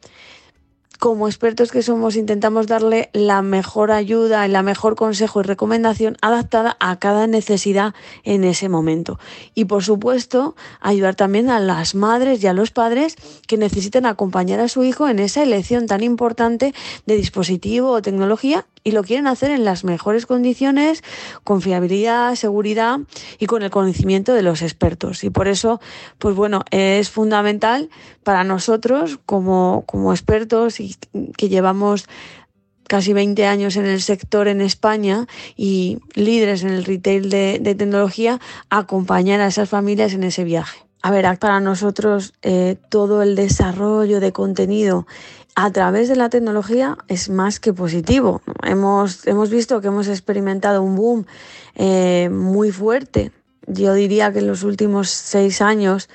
[1.04, 6.78] como expertos que somos, intentamos darle la mejor ayuda, el mejor consejo y recomendación adaptada
[6.80, 9.18] a cada necesidad en ese momento.
[9.54, 14.60] Y por supuesto, ayudar también a las madres y a los padres que necesiten acompañar
[14.60, 16.72] a su hijo en esa elección tan importante
[17.04, 21.02] de dispositivo o tecnología y lo quieren hacer en las mejores condiciones,
[21.42, 23.00] con fiabilidad, seguridad
[23.38, 25.24] y con el conocimiento de los expertos.
[25.24, 25.80] Y por eso,
[26.18, 27.88] pues bueno, es fundamental
[28.22, 30.93] para nosotros como, como expertos y
[31.36, 32.06] que llevamos
[32.88, 35.26] casi 20 años en el sector en España
[35.56, 40.80] y líderes en el retail de, tecnología, acompañar a esas familias en ese viaje.
[41.02, 45.06] A ver, para nosotros eh, todo el desarrollo de contenido
[45.54, 48.42] a través de la tecnología es más que positivo.
[48.62, 51.26] Hemos, hemos visto que hemos experimentado un boom
[51.74, 53.32] eh, muy fuerte.
[53.66, 56.08] Yo diría que en los últimos seis años,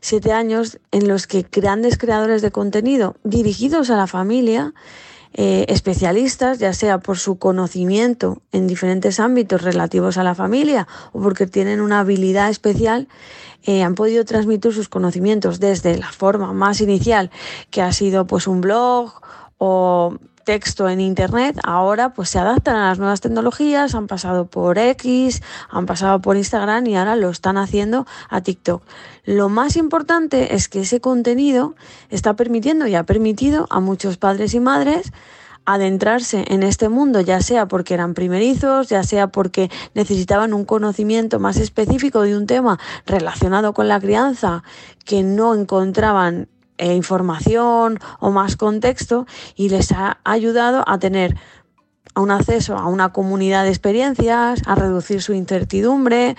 [0.00, 4.74] siete años, en los que grandes creadores de contenido dirigidos a la familia,
[5.32, 11.20] eh, especialistas, ya sea por su conocimiento en diferentes ámbitos relativos a la familia o
[11.20, 13.06] porque tienen una habilidad especial,
[13.64, 17.30] eh, han podido transmitir sus conocimientos desde la forma más inicial,
[17.70, 19.20] que ha sido pues un blog
[19.58, 24.78] o texto en internet, ahora pues se adaptan a las nuevas tecnologías, han pasado por
[24.78, 28.82] X, han pasado por Instagram y ahora lo están haciendo a TikTok.
[29.24, 31.74] Lo más importante es que ese contenido
[32.08, 35.12] está permitiendo y ha permitido a muchos padres y madres
[35.64, 41.38] adentrarse en este mundo, ya sea porque eran primerizos, ya sea porque necesitaban un conocimiento
[41.38, 44.64] más específico de un tema relacionado con la crianza
[45.04, 46.48] que no encontraban
[46.80, 51.36] eh, información o más contexto y les ha ayudado a tener
[52.16, 56.36] un acceso a una comunidad de experiencias, a reducir su incertidumbre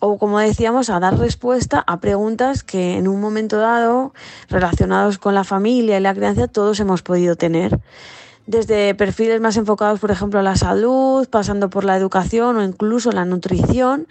[0.00, 4.12] o como decíamos, a dar respuesta a preguntas que en un momento dado,
[4.48, 7.80] relacionados con la familia y la crianza, todos hemos podido tener.
[8.46, 13.12] Desde perfiles más enfocados, por ejemplo, a la salud, pasando por la educación o incluso
[13.12, 14.06] la nutrición,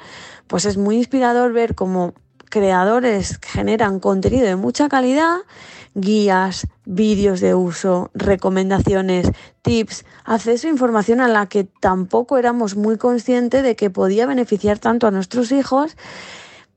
[0.47, 2.15] pues es muy inspirador ver cómo
[2.53, 5.37] creadores generan contenido de mucha calidad,
[5.95, 9.31] guías, vídeos de uso, recomendaciones,
[9.63, 14.77] tips, acceso a información a la que tampoco éramos muy conscientes de que podía beneficiar
[14.77, 15.97] tanto a nuestros hijos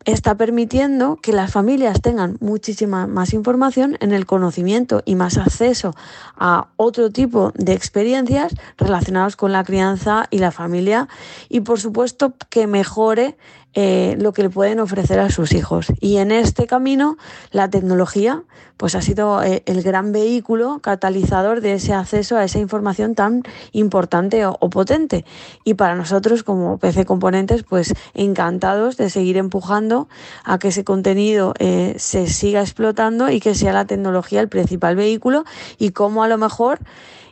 [0.06, 5.94] está permitiendo que las familias tengan muchísima más información en el conocimiento y más acceso
[6.38, 11.08] a otro tipo de experiencias relacionadas con la crianza y la familia
[11.48, 13.36] y por supuesto que mejore
[13.78, 15.92] eh, lo que le pueden ofrecer a sus hijos.
[16.00, 17.18] Y en este camino,
[17.50, 18.42] la tecnología
[18.78, 23.42] pues ha sido eh, el gran vehículo catalizador de ese acceso a esa información tan
[23.72, 25.26] importante o, potente.
[25.62, 30.08] Y para nosotros como PC Componentes, pues encantados de seguir empujando
[30.42, 34.96] a que ese contenido eh, se siga explotando y que sea la tecnología el principal
[34.96, 35.44] vehículo
[35.76, 36.80] y cómo a lo mejor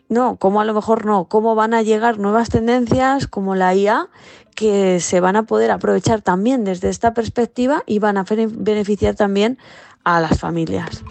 [0.09, 4.09] no, cómo a lo mejor no, cómo van a llegar nuevas tendencias como la IA
[4.55, 9.59] que se van a poder aprovechar también desde esta perspectiva y van a beneficiar también
[10.05, 11.03] a las familias.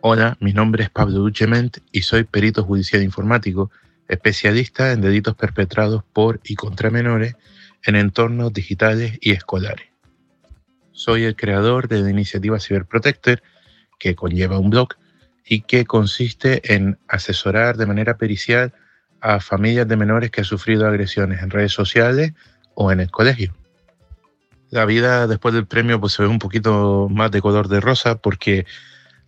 [0.00, 3.70] Hola, mi nombre es Pablo Duchement y soy perito judicial informático,
[4.08, 7.36] especialista en delitos perpetrados por y contra menores
[7.84, 9.91] en entornos digitales y escolares.
[11.04, 13.42] Soy el creador de la iniciativa Cyberprotector,
[13.98, 14.90] que conlleva un blog
[15.44, 18.72] y que consiste en asesorar de manera pericial
[19.20, 22.34] a familias de menores que han sufrido agresiones en redes sociales
[22.74, 23.52] o en el colegio.
[24.70, 28.18] La vida después del premio pues se ve un poquito más de color de rosa
[28.18, 28.64] porque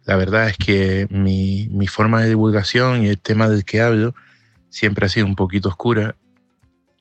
[0.05, 4.15] la verdad es que mi, forma de divulgación y el tema del que hablo
[4.69, 6.15] siempre ha sido un poquito oscura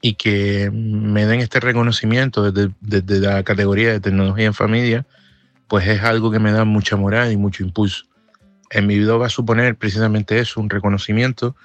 [0.05, 5.05] y que me den este reconocimiento desde, desde, la categoría de tecnología en familia,
[5.69, 8.03] pues es algo que me da mucha moral y mucho impulso.
[8.69, 11.55] En mi video va a suponer precisamente eso, un reconocimiento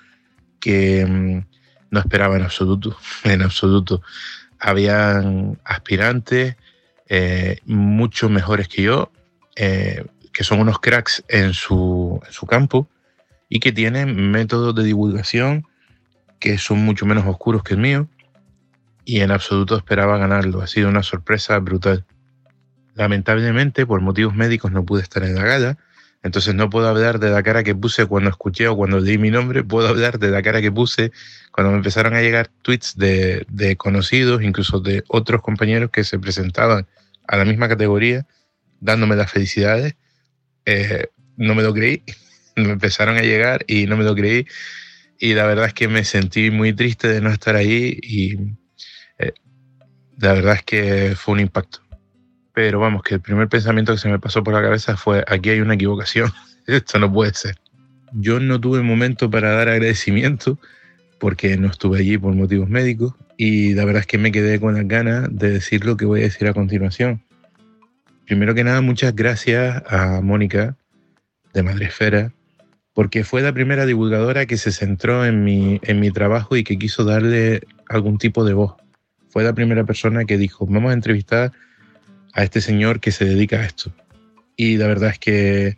[0.60, 1.46] que mm,
[1.90, 4.02] no esperaba en absoluto, en absoluto.
[4.60, 6.54] Habían aspirantes
[7.08, 9.10] eh, mucho mejores que yo,
[9.56, 12.88] eh, que son unos cracks en su, campo
[13.48, 15.66] y que tienen métodos de divulgación
[16.38, 18.08] que son mucho menos oscuros que el mío
[19.08, 20.60] y en absoluto esperaba ganarlo.
[20.60, 22.04] Ha sido una sorpresa brutal.
[22.94, 25.78] Lamentablemente, por motivos médicos no pude estar en la gala,
[26.22, 29.30] entonces no puedo hablar de la cara que puse cuando escuché o cuando di mi
[29.30, 31.10] nombre, puedo hablar de la cara que puse
[31.52, 36.18] cuando me empezaron a llegar tweets de, de conocidos, incluso de otros compañeros que se
[36.18, 36.86] presentaban
[37.26, 38.26] a la misma categoría,
[38.78, 39.94] dándome las felicidades
[40.66, 41.06] eh,
[41.38, 42.02] no me lo creí.
[42.56, 44.44] Me empezaron a llegar y no me lo creí.
[45.18, 48.36] Y la verdad es que me sentí muy triste de no estar ahí y
[50.20, 51.80] la verdad es que fue un impacto.
[52.52, 55.50] Pero vamos, que el primer pensamiento que se me pasó por la cabeza fue, aquí
[55.50, 56.32] hay una equivocación,
[56.66, 57.56] esto no puede ser.
[58.12, 60.58] Yo no tuve momento para dar agradecimiento
[61.20, 64.74] porque no estuve allí por motivos médicos y la verdad es que me quedé con
[64.74, 67.22] las ganas de decir lo que voy a decir a continuación.
[68.26, 70.76] Primero que nada, muchas gracias a Mónica
[71.54, 72.32] de Madresfera,
[72.92, 76.78] porque fue la primera divulgadora que se centró en mi, en mi trabajo y que
[76.78, 78.74] quiso darle algún tipo de voz.
[79.28, 81.52] Fue la primera persona que dijo, vamos a entrevistar
[82.32, 83.92] a este señor que se dedica a esto.
[84.56, 85.76] Y la verdad es que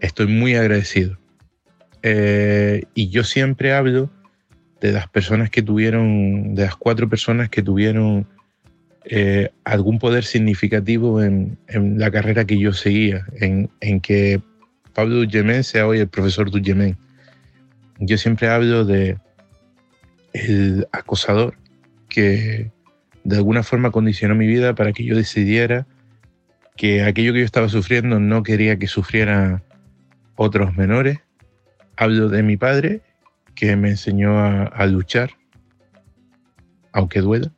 [0.00, 1.18] estoy muy agradecido.
[2.02, 4.10] Eh, y yo siempre hablo
[4.80, 8.26] de las personas que tuvieron, de las cuatro personas que tuvieron
[9.04, 14.40] eh, algún poder significativo en, la carrera que yo seguía, en, que
[14.94, 16.96] Pablo Duyemen sea hoy el profesor Duyemen.
[17.98, 19.16] Yo siempre hablo de
[20.32, 21.56] el acosador
[22.08, 22.70] que
[23.26, 25.86] de alguna forma condicionó mi vida para que yo decidiera
[26.76, 29.62] que aquello que yo estaba sufriendo no quería que sufriera
[30.36, 31.18] otros menores.
[31.96, 33.02] Hablo de mi padre,
[33.54, 35.30] que me enseñó a luchar,
[36.92, 37.50] aunque duela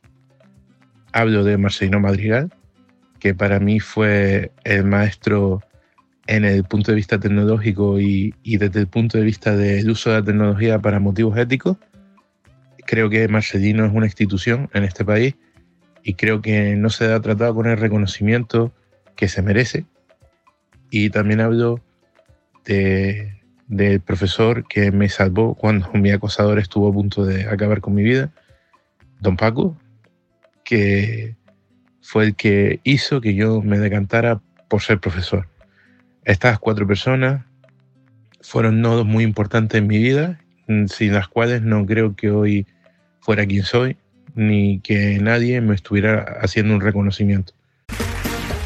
[1.13, 2.51] hablo de Marcelino Madrigal,
[3.19, 5.61] que para mí fue el maestro
[6.27, 10.19] en el punto de vista tecnológico y, desde el punto de vista del uso de
[10.19, 11.77] la tecnología para motivos éticos.
[12.85, 15.35] Creo que Marcelino es una institución en este país
[16.03, 18.71] y creo que no se ha tratado con el reconocimiento
[19.15, 19.85] que se merece.
[20.89, 21.81] Y también hablo
[22.65, 28.03] del profesor que me salvó cuando mi acosador estuvo a punto de acabar con mi
[28.03, 28.31] vida,
[29.19, 29.77] don Paco,
[30.63, 31.35] que
[32.01, 35.47] fue el que hizo que yo me decantara por ser profesor.
[36.23, 37.43] Estas cuatro personas
[38.41, 40.39] fueron nodos muy importantes en mi vida,
[40.87, 42.67] sin las cuales no creo que hoy
[43.19, 43.97] fuera quien soy,
[44.35, 47.53] ni que nadie me estuviera haciendo un reconocimiento.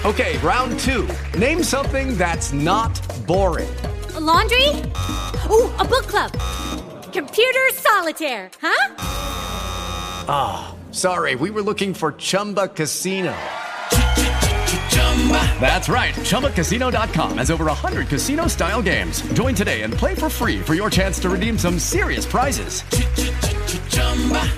[0.05, 1.07] Okay, round two.
[1.37, 2.91] Name something that's not
[3.25, 3.73] boring.
[4.19, 4.67] laundry?
[5.49, 6.31] Oh, a book club.
[7.11, 8.95] Computer solitaire, huh?
[10.27, 10.75] Ah.
[10.93, 13.33] Sorry, we were looking for Chumba Casino.
[15.61, 16.13] That's right.
[16.13, 19.21] ChumbaCasino.com has over 100 casino style games.
[19.33, 22.83] Join today and play for free for your chance to redeem some serious prizes.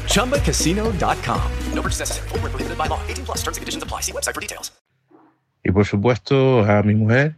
[0.09, 1.51] ChumbaCasino.com.
[1.73, 2.29] No purchase necessary.
[2.29, 2.99] Full prohibited by law.
[3.07, 4.01] 18 plus terms and conditions apply.
[4.01, 4.71] See website for details.
[5.63, 7.35] Y por supuesto a mi mujer,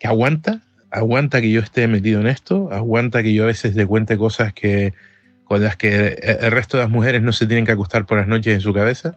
[0.00, 3.86] que aguanta aguanta que yo esté metido en esto, aguanta que yo a veces le
[3.86, 4.94] cuente cosas que
[5.44, 6.08] con las que
[6.40, 8.74] el resto de las mujeres no se tienen que acostar por las noches en su
[8.74, 9.16] cabeza,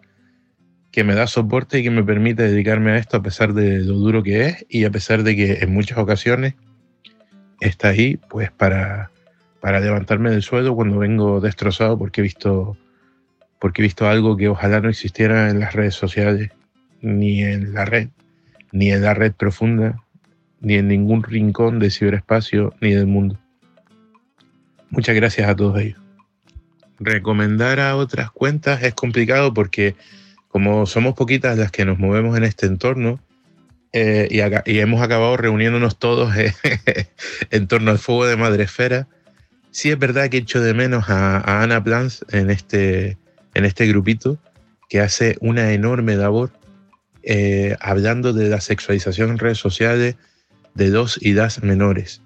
[0.92, 3.94] que me da soporte y que me permite dedicarme a esto a pesar de lo
[3.94, 6.56] duro que es y a pesar de que en muchas ocasiones
[7.62, 9.12] está ahí pues para,
[9.62, 12.78] para levantarme del suelo cuando vengo destrozado porque he visto
[13.60, 16.50] porque he visto algo que ojalá no existiera en las redes sociales
[17.02, 18.10] ni en la red
[18.72, 20.04] ni en la red profunda
[20.60, 23.40] ni en ningún rincón del ciberespacio ni del mundo.
[24.90, 26.00] Muchas gracias a todos ellos.
[27.00, 29.96] Recomendar a otras cuentas es complicado porque
[30.52, 33.20] como somos poquitas las que nos movemos en este entorno
[33.94, 36.34] eh, y, hemos acabado reuniéndonos todos
[37.52, 39.08] en torno al fuego de Madresfera,
[39.72, 43.18] sí es verdad que echo de menos a, Ana Plans en este,
[43.54, 44.38] en este grupito
[44.90, 46.52] que hace una enorme labor
[47.24, 50.16] eh, hablando de la sexualización en redes sociales,
[50.74, 52.22] de dos y das menores.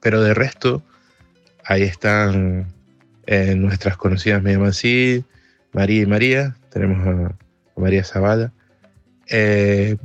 [0.00, 0.82] Pero de resto,
[1.64, 2.72] ahí están
[3.26, 4.72] eh, nuestras conocidas, me llaman
[5.72, 7.34] María y María, tenemos a,
[7.80, 8.52] María Zavala.
[9.28, 9.96] Eh,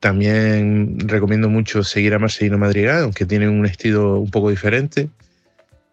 [0.00, 5.08] también recomiendo mucho seguir a Marcelino Madrigal, aunque tiene un estilo un poco diferente.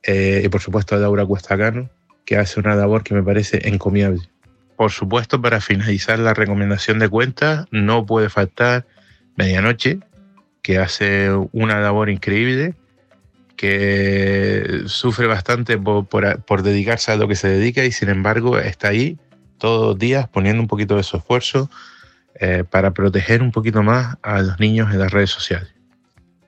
[0.04, 1.90] Eh, y por supuesto a Laura Cuestacano,
[2.26, 4.22] que hace una labor que me parece encomiable.
[4.76, 8.86] Por supuesto, para finalizar la recomendación de cuentas, no puede faltar
[9.38, 10.00] Medianoche,
[10.62, 12.74] que hace una labor increíble,
[13.62, 19.20] que sufre bastante por, dedicarse a lo que se dedica y sin embargo está ahí
[19.60, 21.70] todos los días poniendo un poquito de su esfuerzo
[22.40, 25.70] eh, para proteger un poquito más a los niños en las redes sociales.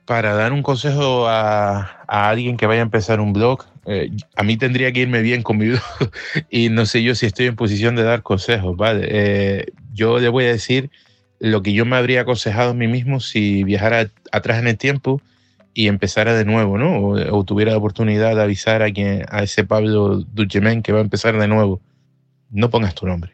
[0.05, 4.57] Para dar un consejo a, alguien que vaya a empezar un blog, eh, a mí
[4.57, 5.59] tendría que irme bien con
[6.49, 9.05] y no sé yo si estoy en posición de dar consejos, ¿vale?
[9.07, 10.89] Eh, yo le voy a decir
[11.39, 15.21] lo que yo me habría aconsejado a mí mismo si viajara atrás en el tiempo
[15.73, 16.99] y empezara de nuevo, ¿no?
[17.09, 21.03] O, tuviera la oportunidad de avisar a, quien, a ese Pablo Duchemen que va a
[21.03, 21.81] empezar de nuevo.
[22.49, 23.33] No pongas tu nombre.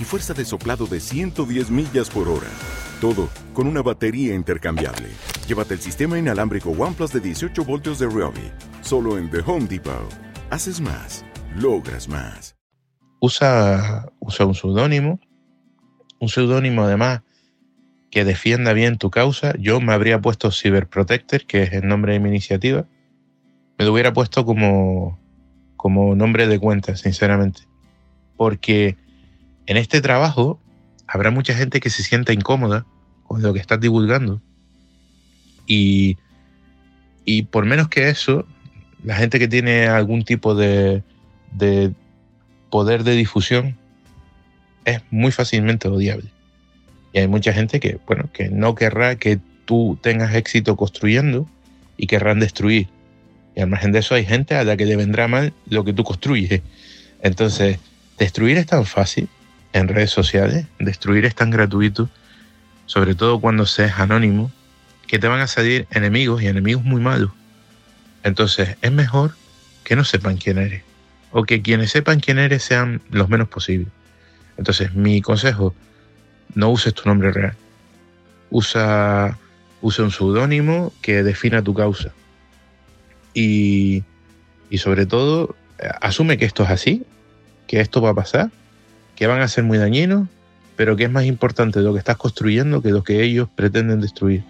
[0.00, 2.48] Y fuerza de soplado de 110 millas por hora.
[3.02, 5.10] Todo con una batería intercambiable.
[5.46, 8.50] Llévate el sistema inalámbrico OnePlus de 18 voltios de Ryobi.
[8.80, 10.08] Solo en The Home Depot.
[10.48, 11.22] Haces más,
[11.54, 12.56] logras más.
[13.20, 15.20] Usa, usa un seudónimo.
[16.18, 17.20] Un seudónimo además
[18.10, 19.54] que defienda bien tu causa.
[19.58, 22.86] Yo me habría puesto Cyberprotector, que es el nombre de mi iniciativa.
[23.78, 25.20] Me lo hubiera puesto como,
[25.76, 27.68] como nombre de cuenta, sinceramente.
[28.38, 28.96] Porque
[29.70, 30.58] en este trabajo
[31.06, 32.86] habrá mucha gente que se sienta incómoda
[33.22, 34.42] con lo que estás divulgando.
[35.64, 36.18] Y,
[37.24, 38.44] y por menos que eso,
[39.04, 41.04] la gente que tiene algún tipo de,
[41.52, 41.92] de
[42.68, 43.76] poder de difusión
[44.84, 46.32] es muy fácilmente odiable.
[47.12, 51.48] Y hay mucha gente que, bueno, que no querrá que tú tengas éxito construyendo
[51.96, 52.88] y querrán destruir.
[53.54, 55.92] Y al margen de eso hay gente a la que le vendrá mal lo que
[55.92, 56.60] tú construyes.
[57.22, 57.78] Entonces,
[58.18, 59.28] destruir es tan fácil
[59.72, 60.66] en redes sociales.
[60.78, 62.08] Destruir es tan gratuito,
[62.86, 64.50] sobre todo cuando seas anónimo,
[65.06, 67.30] que te van a salir enemigos y enemigos muy malos.
[68.22, 69.34] Entonces es mejor
[69.84, 70.82] que no sepan quién eres
[71.32, 73.88] o que quienes sepan quién eres sean los menos posibles.
[74.56, 75.74] Entonces mi consejo,
[76.54, 77.54] no uses tu nombre real.
[78.50, 79.38] Usa,
[79.80, 82.12] usa un seudónimo que defina tu causa.
[83.32, 84.02] Y,
[84.68, 85.54] y sobre todo,
[86.00, 87.04] asume que esto es así,
[87.68, 88.50] que esto va a pasar
[89.20, 90.28] que van a ser muy dañinos,
[90.76, 94.42] pero que es más importante lo que estás construyendo que lo que ellos pretenden destruir.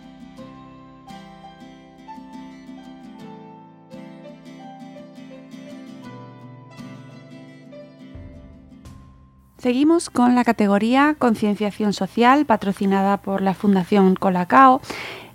[9.59, 14.81] Seguimos con la categoría Concienciación Social, patrocinada por la Fundación Colacao.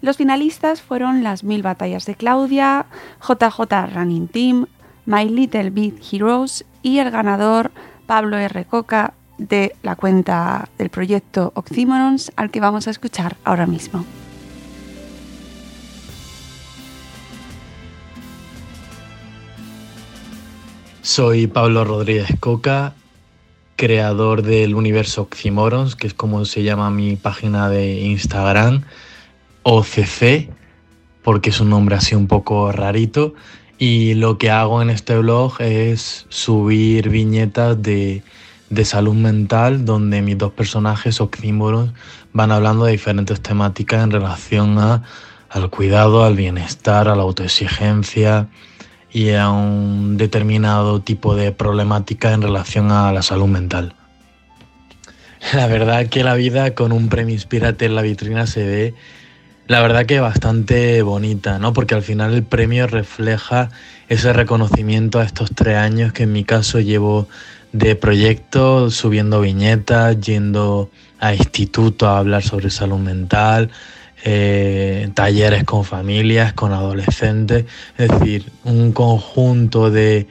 [0.02, 2.86] Los finalistas fueron Las Mil Batallas de Claudia,
[3.20, 4.68] JJ Running Team,
[5.06, 7.72] My Little Big Heroes y el ganador
[8.06, 8.64] Pablo R.
[8.64, 14.06] Coca de la cuenta del proyecto Oxymorons al que vamos a escuchar ahora mismo.
[21.02, 22.96] Soy Pablo Rodríguez Coca,
[23.76, 28.84] creador del universo Oxymorons, que es como se llama mi página de Instagram,
[29.64, 30.50] OCC,
[31.24, 33.36] porque es un nombre así un poco rarito.
[33.78, 38.24] Y lo que hago en este blog es subir viñetas de,
[38.70, 41.92] de salud mental, donde mis dos personajes oxímoros
[42.34, 45.04] van hablando de diferentes temáticas en relación a,
[45.50, 48.48] al cuidado, al bienestar, a la autoexigencia
[49.12, 53.96] y a un determinado tipo de problemática en relación a la salud mental.
[55.54, 58.94] La verdad que la vida con un premio Inspírate en la vitrina se ve
[59.68, 61.74] la verdad que bastante bonita, ¿no?
[61.74, 63.70] Porque al final el premio refleja
[64.10, 67.28] ese reconocimiento a estos tres años que en mi caso llevo
[67.78, 73.72] de proyecto, subiendo viñetas, yendo a institutos a hablar sobre salud mental,
[74.24, 77.66] eh, talleres con familias, con adolescentes,
[77.98, 80.28] es decir, un conjunto de,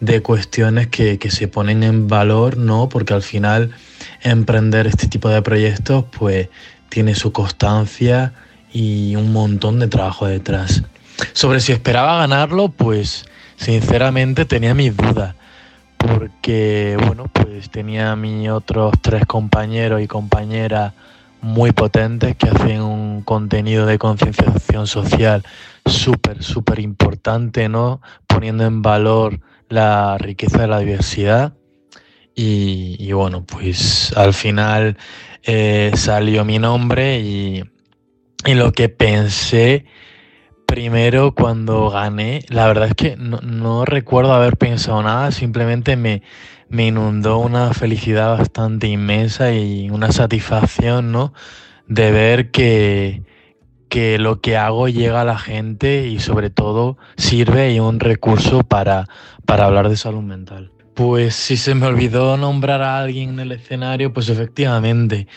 [0.00, 2.88] de cuestiones que, que, se ponen en valor, ¿no?
[2.88, 3.70] Porque al final
[4.22, 6.48] emprender este tipo de proyectos pues
[6.88, 8.32] tiene su constancia,
[8.76, 10.82] y un montón de trabajo detrás.
[11.32, 13.24] Sobre si esperaba ganarlo, pues
[13.56, 15.34] sinceramente tenía mis dudas,
[15.96, 20.92] porque bueno, pues tenía a mis otros tres compañeros y compañeras
[21.40, 25.44] muy potentes que hacían un contenido de concienciación social
[25.84, 28.00] súper, súper importante, ¿no?
[28.26, 31.54] Poniendo en valor la riqueza de la diversidad.
[32.34, 34.98] Y, bueno, pues al final
[35.42, 37.64] eh, salió mi nombre y,
[38.44, 39.86] y lo que pensé
[40.66, 46.22] primero cuando gané, la verdad es que no, recuerdo haber pensado nada, simplemente me,
[46.68, 51.32] me, inundó una felicidad bastante inmensa y una satisfacción, ¿no?
[51.86, 53.22] De ver que,
[53.88, 58.62] que lo que hago llega a la gente y sobre todo sirve y un recurso
[58.62, 59.08] para,
[59.46, 60.72] para hablar de salud mental.
[60.94, 65.28] Pues si se me olvidó nombrar a alguien en el escenario, pues efectivamente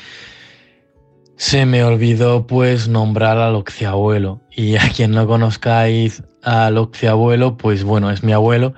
[1.39, 4.41] se me olvidó pues nombrar al Occiabuelo.
[4.51, 8.73] Y a quien no conozcáis al Occiabuelo, pues bueno, es mi abuelo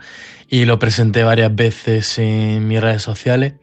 [0.47, 3.55] y lo presenté varias veces en mis redes sociales.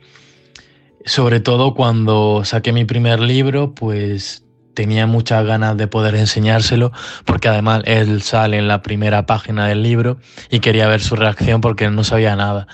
[1.06, 4.44] Sobre todo cuando saqué mi primer libro, pues
[4.74, 6.90] tenía muchas ganas de poder enseñárselo,
[7.24, 10.18] porque además él sale en la primera página del libro
[10.50, 12.66] y quería ver su reacción porque él no sabía nada.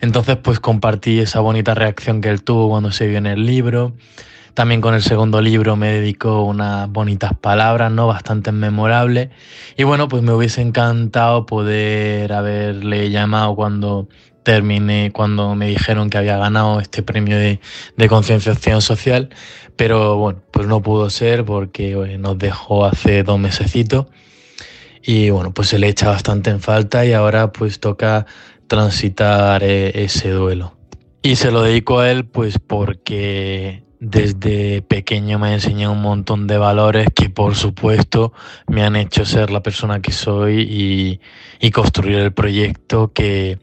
[0.00, 3.96] Entonces pues compartí esa bonita reacción que él tuvo cuando se vio en el libro
[4.54, 8.06] también con el segundo libro me dedicó unas bonitas palabras, ¿no?
[8.06, 9.30] Bastante memorables.
[9.76, 14.08] Y bueno, pues me hubiese encantado poder haberle llamado cuando
[14.44, 17.60] terminé, cuando me dijeron que había ganado este premio de,
[17.96, 19.30] de concienciación social.
[19.76, 24.06] Pero bueno, pues no pudo ser porque nos dejó hace dos mesecitos.
[25.02, 28.26] Y bueno, pues se le echa bastante en falta y ahora pues toca
[28.68, 30.76] transitar eh, ese duelo.
[31.22, 36.46] Y se lo dedico a él pues porque desde pequeño me ha enseñado un montón
[36.46, 38.32] de valores que por supuesto
[38.66, 41.20] me han hecho ser la persona que soy
[41.60, 43.58] y, construir el proyecto que,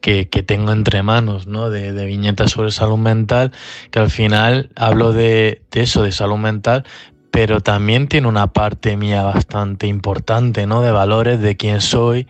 [0.00, 1.68] que, tengo entre manos, ¿no?
[1.68, 3.52] De, viñetas sobre salud mental,
[3.90, 6.84] que al final hablo de, de, eso, de salud mental,
[7.30, 10.80] pero también tiene una parte mía bastante importante, ¿no?
[10.80, 12.26] De valores, de quién soy,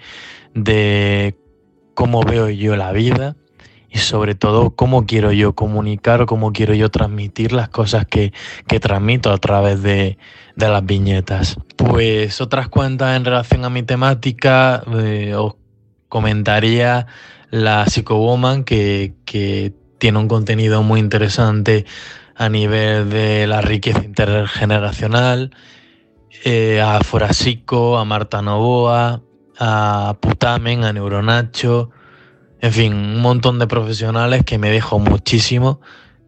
[0.54, 1.36] de
[1.94, 3.36] cómo veo yo la vida
[3.90, 8.32] y sobre todo cómo quiero yo comunicar o cómo quiero yo transmitir las cosas que,
[8.80, 10.16] transmito a través de,
[10.56, 11.56] las viñetas.
[11.76, 15.54] Pues otras cuentas en relación a mi temática, eh, os
[16.08, 17.06] comentaría
[17.50, 21.84] la Psychowoman que, que tiene un contenido muy interesante
[22.36, 25.50] a nivel de la riqueza intergeneracional,
[26.44, 29.20] eh, a Forasico, a Marta Novoa,
[29.58, 31.90] a Putamen, a Neuronacho,
[32.60, 35.80] en fin, un montón de profesionales que me dejo muchísimo,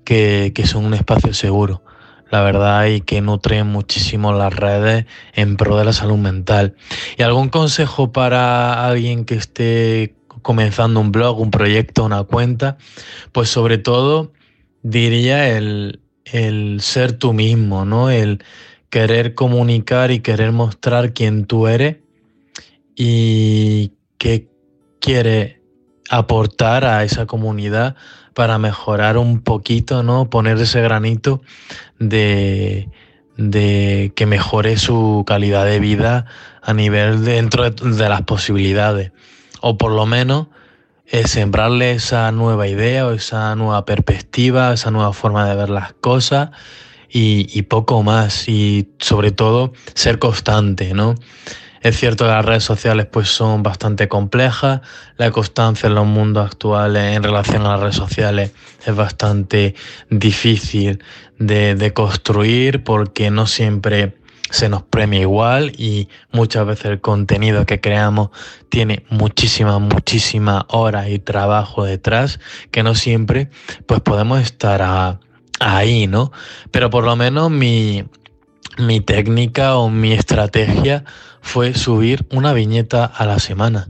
[0.05, 1.83] que, son un espacio seguro,
[2.30, 6.74] la verdad, y que nutren muchísimo las redes en pro de la salud mental.
[7.18, 12.78] ¿Y algún consejo para alguien que esté comenzando un blog, un proyecto, una cuenta?
[13.33, 14.33] Pues sobre todo
[14.83, 18.11] diría el, el ser tú mismo, ¿no?
[18.11, 18.43] El
[18.89, 21.97] querer comunicar y querer mostrar quién tú eres
[22.95, 24.49] y qué
[25.01, 25.61] quieres
[26.12, 27.96] aportar a esa comunidad
[28.34, 30.28] para mejorar un poquito, ¿no?
[30.28, 31.40] Poner ese granito
[31.98, 32.90] de,
[33.38, 36.26] de que mejore su calidad de vida
[36.60, 39.12] a nivel dentro de, las posibilidades.
[39.62, 40.48] O por lo menos
[41.06, 45.94] eh, sembrarle esa nueva idea o esa nueva perspectiva, esa nueva forma de ver las
[45.94, 46.50] cosas
[47.08, 48.50] y, y poco más.
[48.50, 51.14] Y sobre todo ser constante, ¿no?
[51.83, 54.80] Es cierto que las redes sociales pues son bastante complejas,
[55.16, 58.53] la constancia en los mundos actuales en relación a las redes sociales
[58.87, 59.74] es bastante
[60.09, 61.03] difícil
[61.39, 64.14] de, de construir porque no siempre
[64.53, 68.28] se nos premia igual y muchas veces el contenido que creamos
[68.68, 72.39] tiene muchísimas, muchísimas horas y trabajo detrás
[72.70, 73.49] que no siempre
[73.87, 75.18] pues podemos estar
[75.59, 76.33] ahí, ¿no?
[76.70, 78.05] Pero por lo menos mi,
[78.78, 81.05] mi técnica o mi estrategia
[81.43, 83.88] fue subir una viñeta a la semana.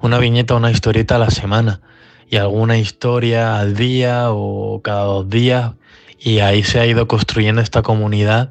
[0.00, 1.82] Una viñeta, una historieta a la semana.
[2.30, 5.72] Y alguna historia al día o cada dos días.
[6.18, 8.50] Y ahí se ha ido construyendo esta comunidad.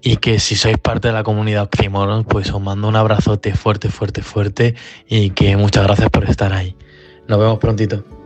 [0.00, 3.88] Y que si sois parte de la comunidad Oxymoron, pues os mando un abrazote fuerte,
[3.88, 4.74] fuerte, fuerte.
[5.06, 6.74] Y que muchas gracias por estar ahí.
[7.28, 8.21] Nos vemos prontito.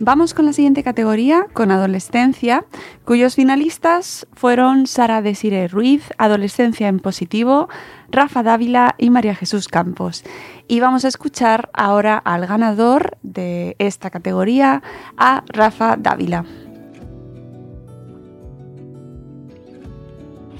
[0.00, 2.64] Vamos con la siguiente categoría, con adolescencia,
[3.04, 7.68] cuyos finalistas fueron Sara Desire Ruiz, Adolescencia en Positivo,
[8.10, 10.24] Rafa Dávila y María Jesús Campos.
[10.66, 14.82] Y vamos a escuchar ahora al ganador de esta categoría,
[15.16, 16.44] a Rafa Dávila.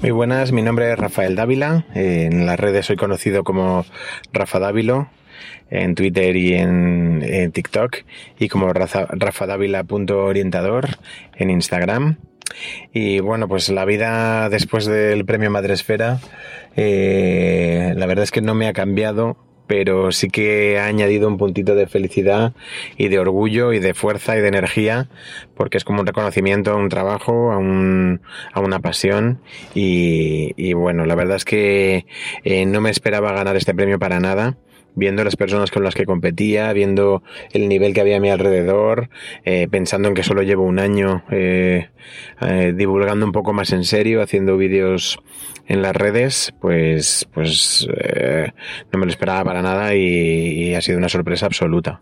[0.01, 1.85] Muy buenas, mi nombre es Rafael Dávila.
[1.93, 3.85] eh, En las redes soy conocido como
[4.31, 5.07] Rafa Dávilo,
[5.69, 7.97] en Twitter y en, TikTok,
[8.39, 10.87] y como Raza- rafadávila.orientador
[11.35, 12.17] en Instagram.
[12.93, 16.19] Y bueno, pues la vida después del premio Madresfera,
[16.75, 19.37] eh, la verdad es que no me ha cambiado,
[19.67, 22.53] pero sí que ha añadido un puntito de felicidad
[22.97, 25.09] y de orgullo y de fuerza y de energía,
[25.55, 28.21] porque es como un reconocimiento a un trabajo, a, un,
[28.53, 29.41] a una pasión.
[29.73, 32.05] Y, y bueno, la verdad es que
[32.43, 34.55] eh, no me esperaba ganar este premio para nada
[34.95, 39.09] viendo las personas con las que competía, viendo el nivel que había a mi alrededor,
[39.43, 41.89] eh, pensando en que solo llevo un año eh,
[42.41, 45.19] eh, divulgando un poco más en serio, haciendo vídeos
[45.67, 48.51] en las redes, pues, pues eh,
[48.91, 52.01] no me lo esperaba para nada y, ha sido una sorpresa absoluta.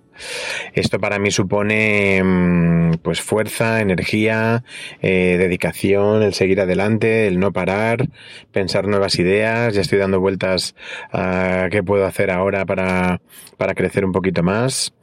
[0.73, 4.63] Esto para mí supone mm, pues fuerza, energía,
[5.01, 8.09] eh, dedicación, el seguir adelante, el no parar,
[8.51, 9.73] pensar nuevas ideas.
[9.73, 10.75] Ya estoy dando vueltas
[11.11, 13.21] a qué puedo hacer ahora para,
[13.57, 14.93] para crecer un poquito más.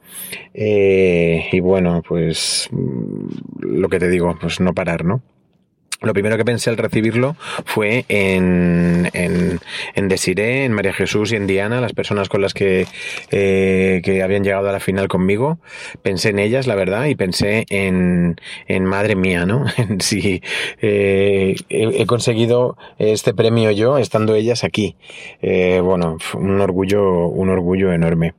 [0.53, 3.27] Eh, y bueno, pues mm,
[3.61, 5.21] lo que te digo, pues no parar, ¿no?
[6.01, 9.59] Lo primero que pensé al recibirlo fue en, en,
[9.93, 12.87] en Desiré, en María Jesús y en Diana, las personas con las que,
[13.29, 15.59] eh, que habían llegado a la final conmigo.
[16.01, 18.35] Pensé en ellas, la verdad, y pensé en,
[18.67, 19.65] en madre mía, ¿no?
[19.77, 20.41] En si
[20.81, 24.95] eh, he, he conseguido este premio yo estando ellas aquí.
[25.41, 28.33] Eh, bueno, un orgullo, un orgullo enorme.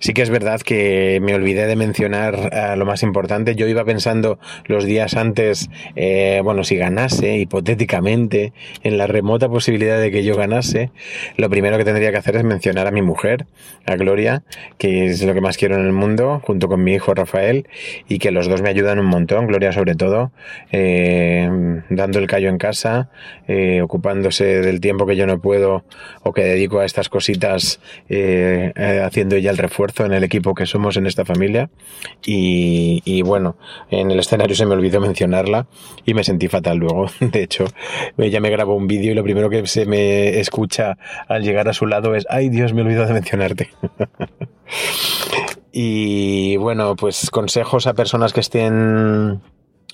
[0.00, 3.54] Sí que es verdad que me olvidé de mencionar eh, lo más importante.
[3.54, 9.98] Yo iba pensando los días antes, eh, bueno, si ganase, hipotéticamente, en la remota posibilidad
[9.98, 10.90] de que yo ganase,
[11.36, 13.46] lo primero que tendría que hacer es mencionar a mi mujer,
[13.86, 14.42] a Gloria,
[14.78, 17.68] que es lo que más quiero en el mundo, junto con mi hijo Rafael,
[18.08, 20.32] y que los dos me ayudan un montón, Gloria sobre todo,
[20.72, 21.48] eh,
[21.90, 23.10] dando el callo en casa,
[23.82, 25.84] ocupándose del tiempo que yo no puedo
[26.22, 28.72] o que dedico a estas cositas, eh,
[29.38, 31.70] ella el refuerzo en el equipo que somos en esta familia.
[32.24, 33.56] Y, y bueno,
[33.90, 35.66] en el escenario se me olvidó mencionarla
[36.04, 37.06] y me sentí fatal luego.
[37.20, 37.66] De hecho,
[38.18, 40.96] ella me grabó un vídeo y lo primero que se me escucha
[41.28, 43.70] al llegar a su lado es, ay Dios, me he olvidado de mencionarte.
[45.76, 49.42] Y bueno, pues consejos a personas que estén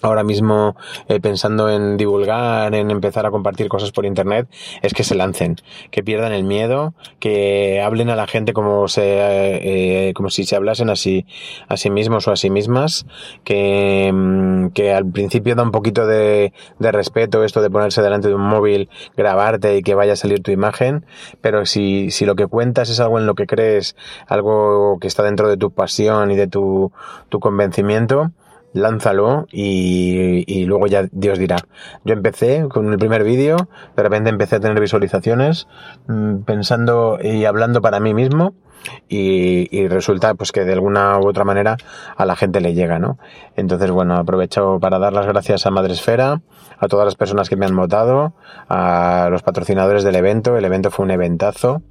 [0.03, 0.77] ahora mismo
[1.09, 4.49] eh, pensando en divulgar, en empezar a compartir cosas por internet,
[4.83, 5.57] es que se lancen,
[5.91, 10.57] que pierdan el miedo, que hablen a la gente como se, eh, como si se
[10.57, 11.27] hablasen así
[11.69, 13.07] a sí mismos o a sí mismas,
[13.45, 18.29] que, mm, que al principio da un poquito de, de respeto esto de ponerse delante
[18.29, 21.05] de un móvil, grabarte y que vaya a salir tu imagen,
[21.41, 23.97] pero si, si lo que cuentas es algo en lo que crees,
[24.27, 26.93] algo que está dentro de tu pasión y de tu,
[27.29, 28.33] tu convencimiento,
[28.73, 31.57] lánzalo y, y luego ya Dios dirá.
[32.05, 35.67] Yo empecé con el primer vídeo, de repente empecé a tener visualizaciones
[36.07, 38.55] mm, pensando y hablando para mí mismo
[39.09, 41.77] y, y resulta pues que de alguna u otra manera
[42.17, 43.19] a la gente le llega, ¿no?
[43.57, 46.41] Entonces, bueno, aprovecho para dar las gracias a Madresfera,
[46.79, 48.33] a todas las personas que me han votado,
[48.69, 50.57] a los patrocinadores del evento.
[50.57, 51.83] El evento fue un eventazo.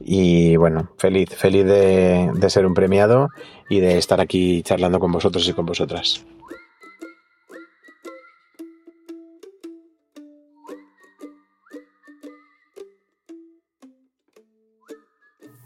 [0.00, 3.28] Y bueno, feliz, feliz de, de ser un premiado
[3.68, 6.24] y de estar aquí charlando con vosotros y con vosotras.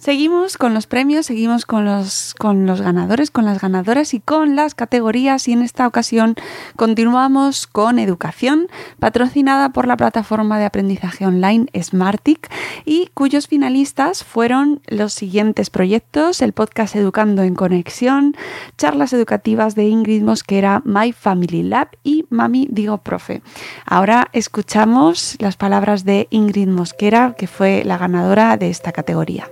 [0.05, 5.49] Seguimos con los premios, seguimos con los, ganadores, con las ganadoras y con las categorías
[5.49, 6.35] y en esta ocasión
[6.77, 12.53] continuamos con educación patrocinada por la plataforma de aprendizaje online Smartic
[12.85, 18.37] y cuyos finalistas fueron los siguientes proyectos, el podcast Educando en Conexión,
[18.77, 23.41] charlas educativas de Ingrid Mosquera, My Family Lab y Mami Digo Profe.
[23.87, 29.49] Ahora escuchamos las palabras de Ingrid Mosquera, que fue la ganadora de esta categoría.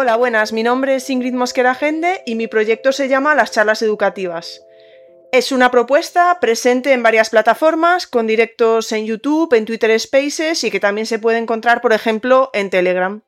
[0.00, 0.52] Hola, buenas.
[0.52, 4.64] Mi nombre es Ingrid Mosquera Gende y mi proyecto se llama Las Charlas Educativas.
[5.32, 10.70] Es una propuesta presente en varias plataformas, con directos en YouTube, en Twitter Spaces y
[10.70, 13.22] que también se puede encontrar, por ejemplo, en Telegram.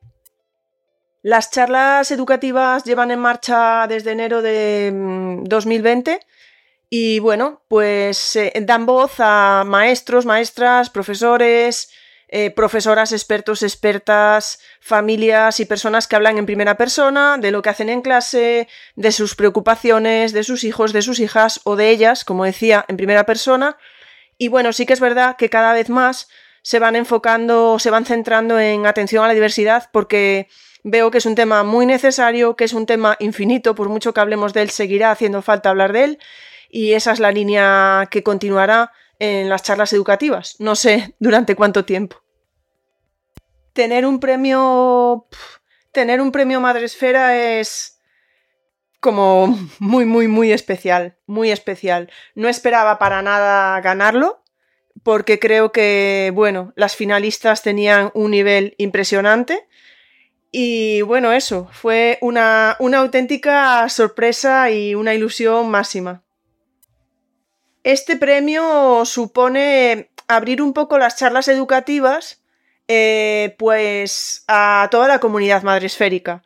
[1.23, 4.93] Las charlas educativas llevan en marcha desde enero de
[5.43, 6.19] 2020 mm,
[6.89, 11.91] y bueno, pues eh, dan voz a maestros, maestras, profesores,
[12.33, 17.69] eh, profesoras, expertos, expertas, familias y personas que hablan en primera persona de lo que
[17.69, 22.23] hacen en clase, de sus preocupaciones, de sus hijos, de sus hijas o de ellas,
[22.23, 23.75] como decía, en primera persona.
[24.37, 26.29] Y bueno, sí que es verdad que cada vez más
[26.61, 30.47] se van enfocando, se van centrando en atención a la diversidad porque
[30.83, 34.21] veo que es un tema muy necesario, que es un tema infinito, por mucho que
[34.21, 36.19] hablemos de él, seguirá haciendo falta hablar de él
[36.69, 40.55] y esa es la línea que continuará en las charlas educativas.
[40.57, 42.23] No sé durante cuánto tiempo.
[43.71, 45.27] Tener un premio.
[45.91, 47.99] Tener un premio Madresfera es
[48.99, 49.45] como
[49.79, 51.19] muy, muy, muy especial.
[51.27, 52.09] Muy especial.
[52.33, 54.43] No esperaba para nada ganarlo.
[55.03, 59.67] Porque creo que, bueno, las finalistas tenían un nivel impresionante.
[60.51, 66.23] Y bueno, eso, fue una, una auténtica sorpresa y una ilusión máxima.
[67.83, 72.41] Este premio supone abrir un poco las charlas educativas
[72.87, 76.43] eh, pues a toda la comunidad madresférica.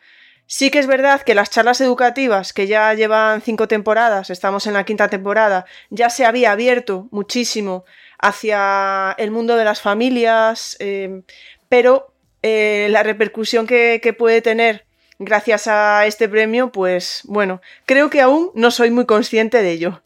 [0.47, 4.73] Sí que es verdad que las charlas educativas, que ya llevan cinco temporadas, estamos en
[4.73, 7.83] la quinta temporada, ya se había abierto muchísimo
[8.19, 11.23] hacia el mundo de las familias, eh,
[11.67, 12.13] pero
[12.43, 14.85] eh, la repercusión que puede tener
[15.17, 20.01] gracias a este premio, pues bueno, creo que aún no soy muy consciente de ello.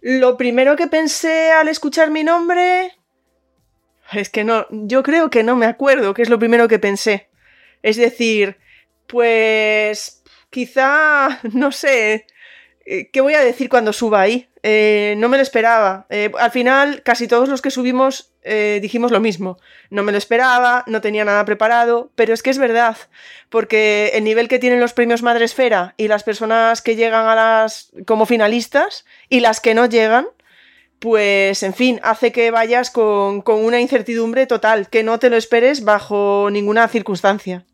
[0.00, 2.96] Lo primero que pensé al escuchar mi nombre...
[4.12, 7.30] Es que no, yo creo que no me acuerdo qué es lo primero que pensé.
[7.82, 8.58] Es decir,
[9.06, 12.26] pues quizá, no sé,
[12.84, 14.49] eh, ¿qué voy a decir cuando suba ahí?
[14.62, 16.06] Eh, no me lo esperaba.
[16.10, 18.26] Eh, al final, casi todos los que subimos
[18.80, 19.58] dijimos lo mismo.
[19.90, 22.96] No me lo esperaba, no tenía nada preparado, pero es que es verdad,
[23.50, 27.90] porque el nivel que tienen los premios Madresfera y las personas que llegan a las
[28.06, 30.26] como finalistas y las que no llegan,
[31.00, 35.36] pues en fin, hace que vayas con, con una incertidumbre total, que no te lo
[35.36, 37.66] esperes bajo ninguna circunstancia.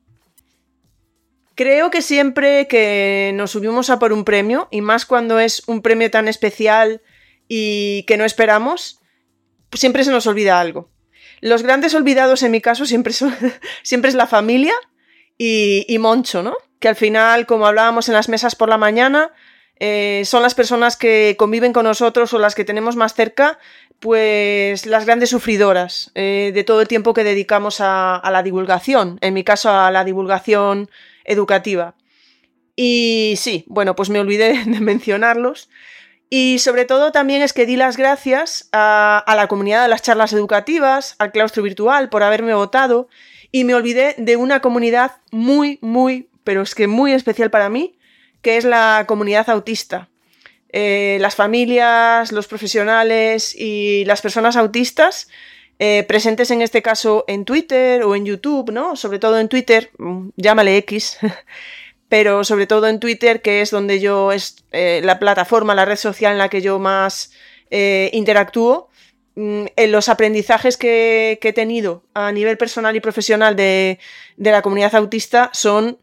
[1.57, 5.81] Creo que siempre que nos subimos a por un premio, y más cuando es un
[5.81, 7.01] premio tan especial
[7.49, 9.01] y que no esperamos,
[9.73, 10.91] siempre se nos olvida algo.
[11.41, 13.35] Los grandes olvidados en mi caso siempre, son,
[13.83, 14.75] siempre es la familia
[15.39, 16.55] y, Moncho, ¿no?
[16.79, 19.33] Que al final, como hablábamos en las mesas por la mañana,
[19.81, 23.59] eh, son las personas que conviven con nosotros o las que tenemos más cerca,
[23.99, 29.33] pues las grandes sufridoras eh, de todo el tiempo que dedicamos a la divulgación, en
[29.33, 30.91] mi caso a la divulgación
[31.27, 31.95] educativa.
[32.77, 35.69] Y sí, bueno, pues me olvidé de mencionarlos.
[36.29, 40.33] Y sobre todo también es que di las gracias a, la comunidad de las charlas
[40.33, 43.09] educativas, al claustro virtual, por haberme votado.
[43.53, 47.99] Y me olvidé de una comunidad muy, muy, pero es que muy especial para mí,
[48.43, 50.09] que es la comunidad autista.
[50.71, 55.29] Eh, las familias, los profesionales y las personas autistas
[55.79, 58.97] eh, presentes en este caso en Twitter o en YouTube, ¿no?
[58.97, 61.19] Sobre todo en Twitter, mm, llámale X,
[62.09, 65.97] pero sobre todo en Twitter, que es donde yo es eh, la plataforma, la red
[65.97, 67.33] social en la que yo más
[67.71, 68.89] eh, interactúo.
[69.35, 73.99] Mm, en los aprendizajes que, he tenido a nivel personal y profesional de,
[74.37, 75.99] de la comunidad autista son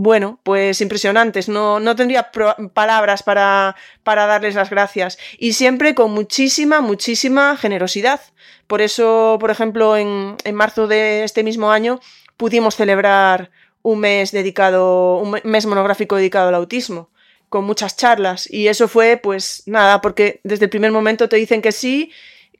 [0.00, 1.48] bueno, pues impresionantes.
[1.48, 2.30] No, no tendría
[2.72, 3.74] palabras para,
[4.04, 5.18] para, darles las gracias.
[5.38, 8.20] Y siempre con muchísima, muchísima generosidad.
[8.68, 11.98] Por eso, por ejemplo, en, en marzo de este mismo año
[12.36, 13.50] pudimos celebrar
[13.82, 17.10] un mes dedicado, un mes monográfico dedicado al autismo,
[17.48, 18.48] con muchas charlas.
[18.48, 22.12] Y eso fue, pues nada, porque desde el primer momento te dicen que sí,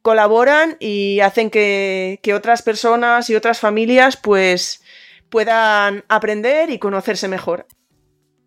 [0.02, 4.82] colaboran y hacen que, que otras personas y otras familias, pues
[5.30, 7.66] puedan aprender y conocerse mejor.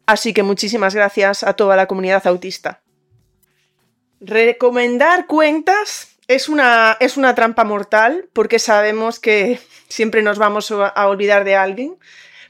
[0.06, 2.82] Así que muchísimas gracias a toda la comunidad autista.
[4.20, 9.60] Recomendar cuentas Es una, es una trampa mortal porque sabemos que
[9.90, 11.98] siempre nos vamos a olvidar de alguien.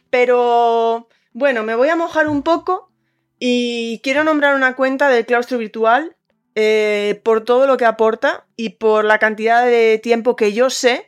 [0.09, 2.91] Pero bueno, me voy a mojar un poco
[3.39, 6.15] y quiero nombrar una cuenta del claustro virtual
[6.53, 11.07] eh, por todo lo que aporta y por la cantidad de tiempo que yo sé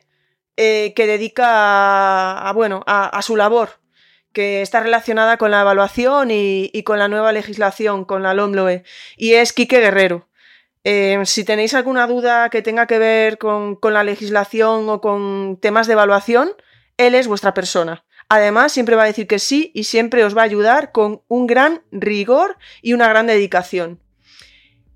[0.56, 3.80] eh, que dedica a, bueno, a, su labor,
[4.32, 8.84] que está relacionada con la evaluación y, con la nueva legislación, con la LOMLOE,
[9.16, 10.28] y es Quique Guerrero.
[10.84, 15.58] Eh, si tenéis alguna duda que tenga que ver con, con, la legislación o con
[15.60, 16.50] temas de evaluación,
[16.98, 18.04] él es vuestra persona.
[18.28, 21.46] Además, siempre va a decir que sí y siempre os va a ayudar con un
[21.46, 24.00] gran rigor y una gran dedicación.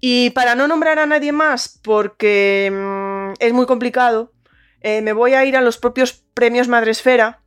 [0.00, 4.32] Y para no nombrar a nadie más, porque mm, es muy complicado,
[4.80, 7.42] eh, me voy a ir a los propios premios Madresfera.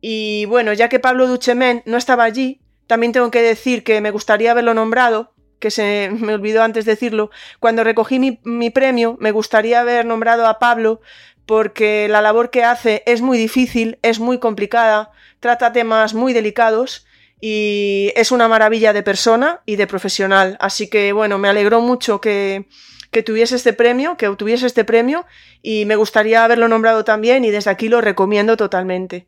[0.00, 4.10] Y bueno, ya que Pablo Duchemen no estaba allí, también tengo que decir que me
[4.10, 7.30] gustaría haberlo nombrado, que se me olvidó antes decirlo,
[7.60, 11.00] cuando recogí mi, premio, me gustaría haber nombrado a Pablo
[11.46, 17.06] porque la labor que hace es muy difícil, es muy complicada, trata temas muy delicados
[17.40, 20.56] y es una maravilla de persona y de profesional.
[20.58, 22.66] Así que bueno, me alegró mucho que,
[23.16, 25.24] que tuviese este premio, que obtuviese este premio
[25.62, 29.26] y me gustaría haberlo nombrado también y desde aquí lo recomiendo totalmente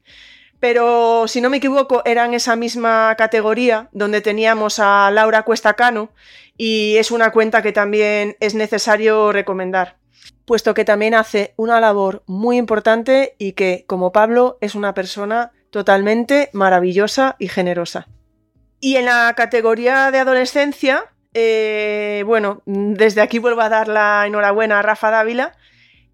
[0.61, 5.73] pero si no me equivoco, era en esa misma categoría donde teníamos a Laura Cuesta
[5.73, 6.11] Cano
[6.59, 9.97] y es una cuenta que también es necesario recomendar,
[10.45, 15.53] puesto que también hace una labor muy importante y que, como Pablo, es una persona
[15.71, 18.07] totalmente maravillosa y generosa.
[18.81, 21.05] Y en la categoría de adolescencia,
[21.35, 25.57] eh, bueno, desde aquí vuelvo a dar la enhorabuena a Rafa Dávila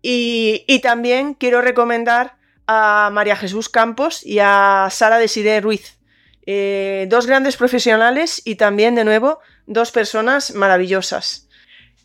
[0.03, 2.37] y, también quiero recomendar
[2.67, 5.99] a María Jesús Campos y a Sara Desiree Ruiz.
[6.47, 11.49] Eh, dos grandes profesionales y también, de nuevo, dos personas maravillosas.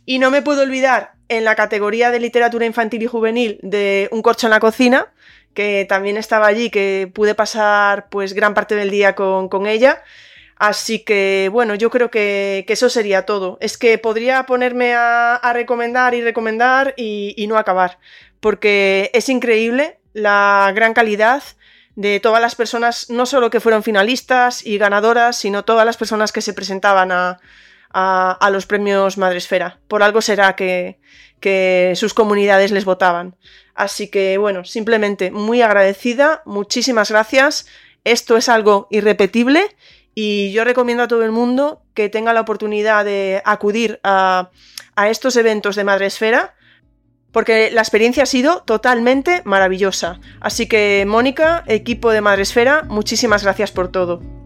[0.06, 4.22] Y no me puedo olvidar en la categoría de literatura infantil y juvenil de Un
[4.22, 5.12] corcho en la cocina,
[5.54, 10.02] que también estaba allí, que pude pasar pues gran parte del día con, ella.
[10.60, 13.58] Así que bueno, yo creo que, eso sería todo.
[13.62, 17.98] Es que podría ponerme a, recomendar y recomendar y no acabar,
[18.40, 21.44] porque es increíble la gran calidad
[21.96, 26.32] de todas las personas, no solo que fueron finalistas y ganadoras, sino todas las personas
[26.32, 27.40] que se presentaban a,
[27.92, 29.80] a, los premios Madresfera.
[29.88, 31.00] Por algo será que,
[31.40, 33.36] que sus comunidades les votaban.
[33.76, 37.68] Así que bueno, simplemente muy agradecida, muchísimas gracias.
[38.06, 39.76] Esto es algo irrepetible
[40.16, 44.52] y yo recomiendo a todo el mundo que tenga la oportunidad de acudir a,
[44.96, 46.56] a estos eventos de Madresfera
[47.32, 50.20] porque la experiencia ha sido totalmente maravillosa.
[50.40, 54.39] Así que, Mónica, equipo de Madresfera, muchísimas gracias por todo.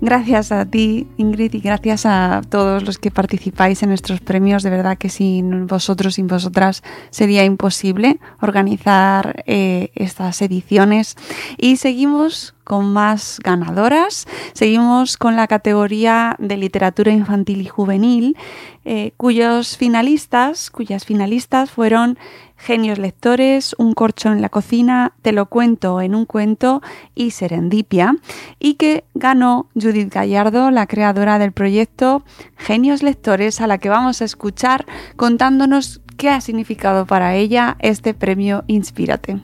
[0.00, 4.62] Gracias a ti, Ingrid, y gracias a todos los que participáis en nuestros premios.
[4.62, 11.16] De verdad que sin vosotros, sin vosotras, sería imposible organizar eh, estas ediciones.
[11.56, 14.28] Y seguimos con más ganadoras.
[14.52, 18.36] Seguimos con la categoría de literatura infantil y juvenil,
[18.84, 22.18] eh, cuyos finalistas, cuyas finalistas fueron
[22.58, 26.82] Genios Lectores, Un corcho en la cocina, Te lo cuento en un cuento
[27.14, 28.16] y Serendipia,
[28.58, 32.24] y que ganó Judith Gallardo, la creadora del proyecto
[32.56, 34.86] Genios Lectores, a la que vamos a escuchar
[35.16, 39.40] contándonos qué ha significado para ella este premio Inspírate.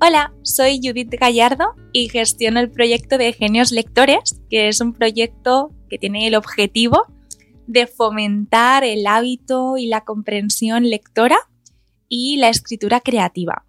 [0.00, 5.72] Hola, soy Judith Gallardo y gestiono el proyecto de Genios Lectores, que es un proyecto
[5.90, 7.06] que tiene el objetivo
[7.68, 11.36] de fomentar el hábito y la comprensión lectora
[12.08, 13.66] y la escritura creativa.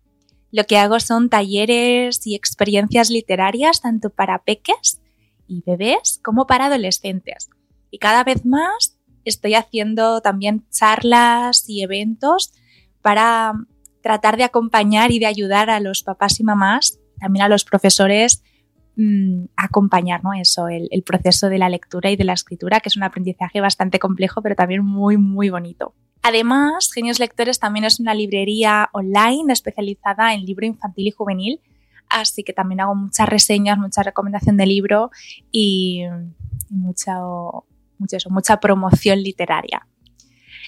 [0.51, 5.01] Lo que hago son talleres y experiencias literarias tanto para peques
[5.47, 7.49] y bebés como para adolescentes.
[7.91, 12.53] Y cada vez más estoy haciendo también charlas y eventos
[13.01, 13.53] para
[14.01, 18.43] tratar de acompañar y de ayudar a los papás y mamás, también a los profesores,
[18.95, 20.33] mm, a acompañar ¿no?
[20.33, 23.99] eso, el, proceso de la lectura y de la escritura, que es un aprendizaje bastante
[23.99, 25.93] complejo, pero también muy, muy bonito.
[26.21, 31.61] Además, Genios Lectores también es una librería online especializada en libro infantil y juvenil,
[32.09, 35.11] así que también hago muchas reseñas, mucha recomendación de libro
[35.51, 36.03] y,
[36.69, 37.15] mucha,
[37.97, 39.87] mucha promoción literaria.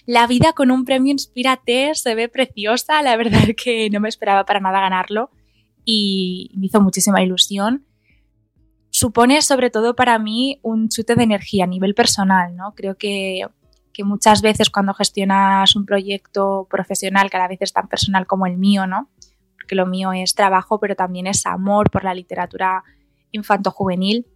[0.06, 4.46] La vida con un premio Inspírate se ve preciosa, la verdad que no me esperaba
[4.46, 5.30] para nada ganarlo
[5.86, 7.86] y me hizo muchísima ilusión.
[9.02, 12.76] Supone sobre todo para mí un chute de energía a nivel personal, ¿no?
[12.76, 13.42] Creo que,
[13.94, 18.28] que muchas veces cuando gestionas un proyecto profesional que a la vez es tan personal
[18.28, 19.10] como el mío, ¿no?
[19.56, 22.84] Porque lo mío es trabajo, pero también es amor por la literatura
[23.32, 24.28] infanto-juvenil,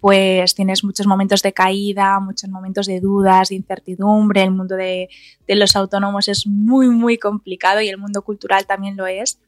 [0.00, 4.42] pues tienes muchos momentos de caída, muchos momentos de dudas, de incertidumbre.
[4.42, 5.10] El mundo de,
[5.46, 9.38] de, los autónomos es muy, muy complicado y el mundo cultural también lo es.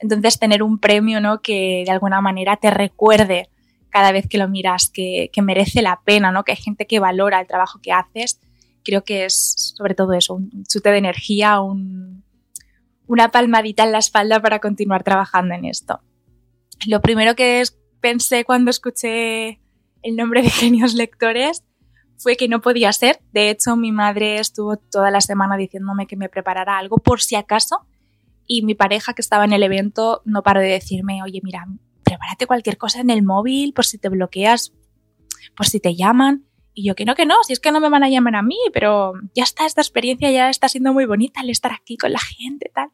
[0.00, 1.40] Entonces, tener un premio ¿no?
[1.40, 3.48] que de alguna manera te recuerde
[3.90, 6.44] cada vez que lo miras que, que, merece la pena, ¿no?
[6.44, 8.40] que hay gente que valora el trabajo que haces,
[8.84, 12.24] creo que es sobre todo eso, un chute de energía, un,
[13.06, 16.00] una palmadita en la espalda para continuar trabajando en esto.
[16.86, 17.62] Lo primero que
[18.00, 19.60] pensé cuando escuché
[20.02, 21.64] el nombre de genios lectores
[22.16, 23.20] fue que no podía ser.
[23.32, 27.34] De hecho, mi madre estuvo toda la semana diciéndome que me preparara algo por si
[27.34, 27.86] acaso.
[28.46, 31.66] Y mi pareja que estaba en el evento no paró de decirme, oye, mira,
[32.10, 34.72] prepárate cualquier cosa en el móvil por si te bloqueas,
[35.56, 36.44] por si te llaman.
[36.74, 38.42] Y yo que no, que no, si es que no me van a llamar a
[38.42, 42.12] mí, pero ya está, esta experiencia ya está siendo muy bonita el estar aquí con
[42.12, 42.90] la gente, tal.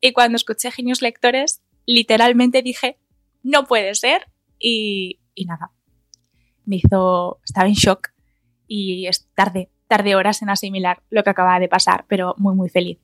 [0.00, 2.98] Y cuando escuché Genios Lectores, literalmente dije,
[3.42, 4.26] no puede ser.
[4.58, 5.72] Y, y nada,
[6.66, 8.10] me hizo, estaba en shock
[8.66, 12.68] y es tarde, tarde horas en asimilar lo que acaba de pasar, pero muy, muy
[12.68, 12.98] feliz.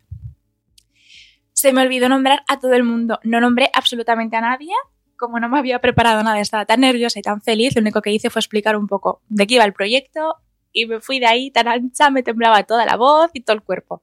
[1.53, 4.73] Se me olvidó nombrar a todo el mundo, no nombré absolutamente a nadie,
[5.21, 8.11] como no me había preparado nada, estaba tan nerviosa y tan feliz, lo único que
[8.11, 10.37] hice fue explicar un poco de qué iba el proyecto
[10.73, 13.63] y me fui de ahí tan ancha, me temblaba toda la voz y todo el
[13.63, 14.03] cuerpo.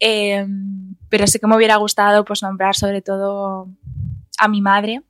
[0.00, 0.46] Eh,
[1.08, 3.68] pero sí que me hubiera gustado pues nombrar sobre todo
[4.38, 5.02] a mi madre,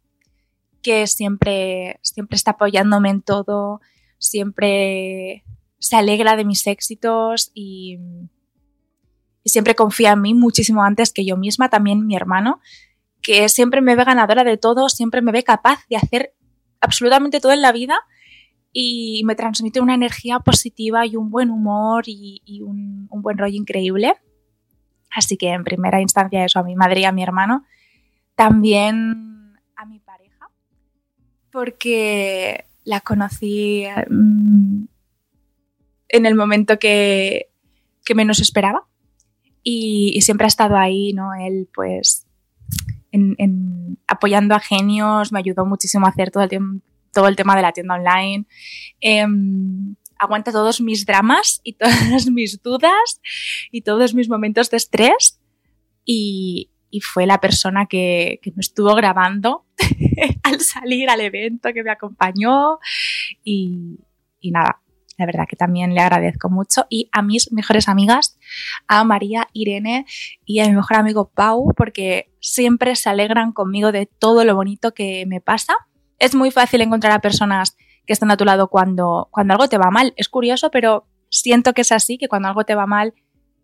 [0.83, 3.81] que siempre, siempre está apoyándome en todo,
[4.19, 5.45] siempre
[5.79, 7.99] se alegra de mis éxitos y,
[9.45, 12.61] siempre confía en mí muchísimo antes que yo misma, también mi hermano,
[13.23, 16.35] que siempre me ve ganadora de todo, siempre me ve capaz de hacer
[16.81, 18.01] absolutamente todo en la vida
[18.73, 24.15] y me transmite una energía positiva y un buen humor y, un, buen rollo increíble.
[25.11, 27.65] Así que en primera instancia eso a mi madre y a mi hermano.
[28.37, 29.31] También
[31.51, 34.85] porque la conocí mm,
[36.09, 37.47] en el momento que,
[38.13, 38.89] menos esperaba
[39.63, 41.33] y, siempre ha estado ahí, ¿no?
[41.33, 42.27] Él pues
[44.07, 46.83] apoyando a genios, me ayudó muchísimo a hacer todo el,
[47.13, 48.47] todo el tema de la tienda online.
[49.01, 53.21] Em, aguanta todos mis dramas y todas mis dudas
[53.71, 55.41] y todos mis momentos de estrés
[56.05, 59.67] y, y fue la persona que, que me estuvo grabando
[60.43, 62.79] al salir al evento, que me acompañó
[63.45, 63.99] y,
[64.41, 64.81] y nada,
[65.21, 66.87] la verdad que también le agradezco mucho.
[66.89, 68.39] Y a mis mejores amigas,
[68.89, 70.07] a María, Irene
[70.45, 74.95] y a mi mejor amigo Pau, porque siempre se alegran conmigo de todo lo bonito
[74.95, 75.75] que me pasa.
[76.19, 79.77] Es muy fácil encontrar a personas que están a tu lado cuando, cuando algo te
[79.77, 80.15] va mal.
[80.17, 83.15] Es curioso, pero siento que es así, que cuando algo te va mal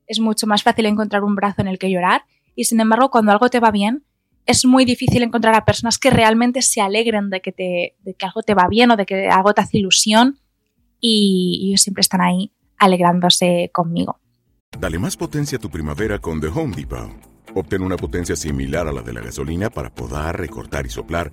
[0.06, 2.24] es mucho más fácil encontrar un brazo en el que llorar.
[2.54, 4.04] Y sin embargo, cuando algo te va bien,
[4.44, 8.26] es muy difícil encontrar a personas que realmente se alegren de que, te, de que
[8.26, 10.38] algo te va bien o de que algo te hace ilusión
[11.00, 14.20] y ellos siempre están ahí alegrándose conmigo.
[14.78, 17.10] Dale más potencia a tu primavera con The Home Depot.
[17.54, 21.32] Obtén una potencia similar a la de la gasolina para poder recortar y soplar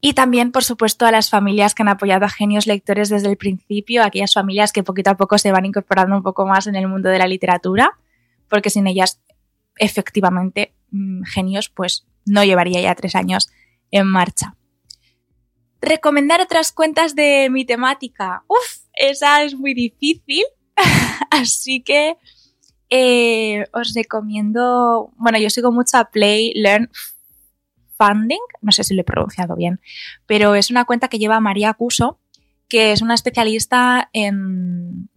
[0.00, 3.36] Y también, por supuesto, a las familias que han apoyado a genios lectores desde el
[3.36, 6.86] principio, aquellas familias que poquito a poco se van incorporando un poco más en el
[6.86, 7.98] mundo de la literatura,
[8.48, 9.20] porque sin ellas,
[9.76, 13.48] efectivamente, mm, genios, pues no llevaría ya tres años
[13.90, 14.54] en marcha.
[15.80, 18.44] Recomendar otras cuentas de mi temática.
[18.48, 20.44] Uf, esa es muy difícil.
[21.30, 22.16] Así que
[22.90, 25.12] eh, os recomiendo.
[25.16, 26.90] Bueno, yo sigo mucho a Play Learn
[27.98, 29.80] Funding, no sé si lo he pronunciado bien,
[30.26, 32.18] pero es una cuenta que lleva María Cuso,
[32.68, 35.08] que es una especialista en,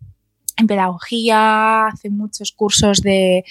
[0.68, 3.44] pedagogía, hace muchos cursos de,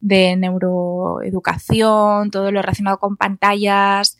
[0.00, 4.18] de neuroeducación, todo lo relacionado con pantallas,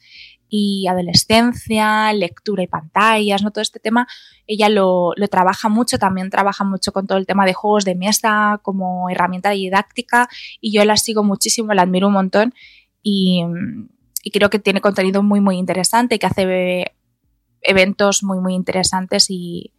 [0.49, 3.51] y adolescencia, lectura y pantallas, ¿no?
[3.51, 4.09] Todo este tema,
[4.47, 7.95] ella lo, lo, trabaja mucho, también trabaja mucho con todo el tema de juegos de
[7.95, 10.29] mesa como herramienta didáctica
[10.61, 12.55] y yo la sigo muchísimo, la admiro un montón
[13.03, 13.45] y,
[14.29, 16.93] y creo que tiene contenido muy, muy interesante y que hace
[17.63, 19.73] eventos muy, muy interesantes y,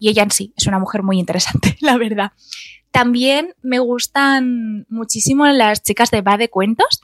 [0.00, 2.32] y ella en sí es una mujer muy interesante, la verdad.
[2.90, 7.00] También me gustan muchísimo las chicas de Va de Cuentos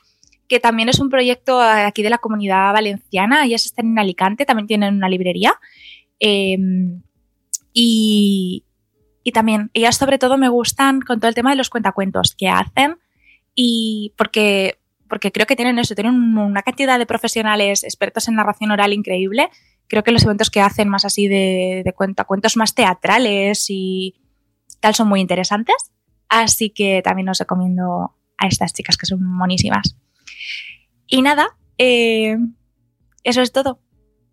[0.49, 3.45] que también es un proyecto aquí de la comunidad valenciana.
[3.45, 5.55] Ellas están en Alicante, también tienen una librería.
[6.19, 7.03] Em,
[7.73, 8.65] y,
[9.23, 12.49] Y también, ellas sobre todo me gustan con todo el tema de los cuentacuentos que
[12.49, 12.99] hacen
[13.57, 18.71] y porque, porque creo que tienen eso, tienen una cantidad de profesionales expertos en narración
[18.71, 19.51] oral increíble.
[19.89, 24.17] Creo que los eventos que hacen más así de, de cuentacuentos más teatrales y
[24.81, 25.93] tal son muy interesantes.
[26.29, 29.97] Así que también os recomiendo a estas chicas que son monísimas.
[31.07, 32.37] Y nada, eh,
[33.23, 33.81] eso es todo.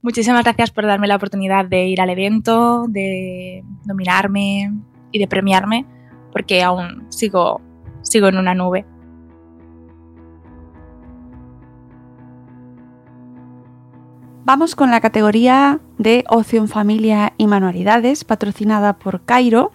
[0.02, 4.72] Muchísimas gracias por darme la oportunidad de ir al evento, de nominarme
[5.12, 5.86] y de premiarme,
[6.32, 7.62] porque aún sigo,
[8.02, 8.86] sigo en una nube.
[14.46, 19.72] Vamos con la categoría de Ocio en Familia y Manualidades, patrocinada por Cairo,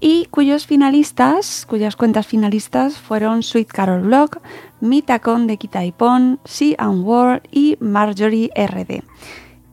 [0.00, 4.40] y cuyos finalistas, cuyas cuentas finalistas fueron Sweet Carol Blog,
[4.80, 9.02] Mitacon de Kitaipon, Sea and World y Marjorie RD.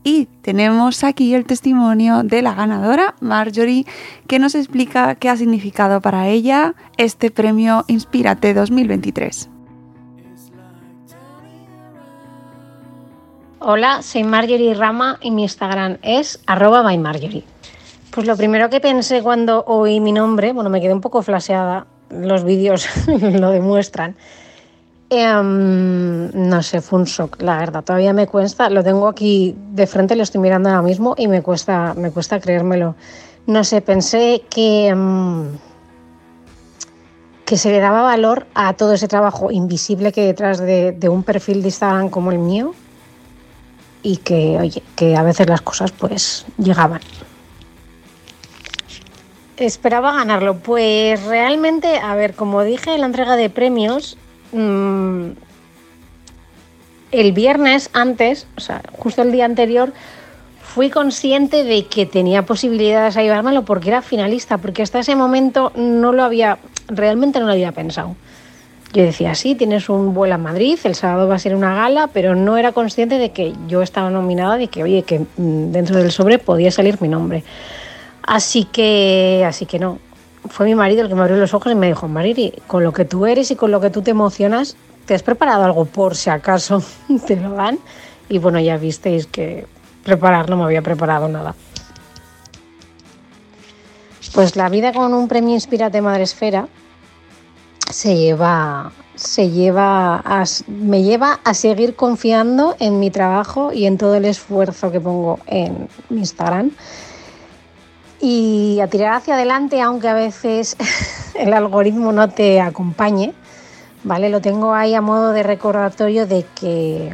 [0.04, 3.86] Y tenemos aquí el testimonio de la ganadora, Marjorie,
[4.28, 9.50] que nos explica qué ha significado para ella este premio Inspírate 2023.
[13.62, 17.44] Hola, soy Marjorie Rama y mi Instagram es arroba by Marjorie.
[18.10, 21.86] Pues lo primero que pensé cuando oí mi nombre, bueno, me quedé un poco flaseada,
[22.10, 24.16] los vídeos lo demuestran.
[25.10, 27.84] Em, no sé, fue un shock, la verdad.
[27.84, 31.42] Todavía me cuesta, lo tengo aquí de frente, lo estoy mirando ahora mismo y me
[31.42, 32.96] cuesta, me cuesta creérmelo.
[33.46, 35.50] No sé, pensé que, em,
[37.44, 41.10] que se le daba valor a todo ese trabajo invisible que hay detrás de, de
[41.10, 42.74] un perfil de Instagram como el mío
[44.02, 47.02] y que, oye, que a veces las cosas pues llegaban.
[49.58, 50.58] Esperaba ganarlo.
[50.58, 54.18] Pues realmente, a ver, como dije en la entrega de premios,
[54.54, 55.32] mmm,
[57.12, 59.94] el viernes antes, o sea, justo el día anterior,
[60.62, 65.72] fui consciente de que tenía posibilidades a llevármelo porque era finalista, porque hasta ese momento
[65.76, 68.16] no lo había, realmente no lo había pensado.
[68.92, 72.08] Yo decía, sí, tienes un vuelo a Madrid, el sábado va a ser una gala,
[72.12, 76.12] pero no era consciente de que yo estaba nominada, de que, oye, que dentro del
[76.12, 77.44] sobre podía salir mi nombre.
[78.24, 80.00] Así que, así que no.
[80.48, 82.92] Fue mi marido el que me abrió los ojos y me dijo, Mariri, con lo
[82.92, 84.76] que tú eres y con lo que tú te emocionas,
[85.06, 86.82] ¿te has preparado algo por si acaso
[87.28, 87.78] te lo dan?
[88.28, 89.68] Y bueno, ya visteis que
[90.04, 91.54] preparar no me había preparado nada.
[94.34, 96.68] Pues la vida con un premio Inspírate Madresfera
[97.90, 100.24] se lleva, se lleva
[100.68, 105.40] me lleva a seguir confiando en mi trabajo y en todo el esfuerzo que pongo
[105.48, 106.72] en mi Instagram
[108.22, 110.76] y a tirar hacia adelante, aunque a veces
[111.36, 113.34] el algoritmo no te acompañe,
[114.04, 114.30] ¿vale?
[114.30, 117.14] Lo tengo ahí a modo de recordatorio de que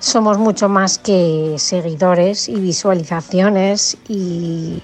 [0.00, 4.82] somos mucho más que seguidores y visualizaciones y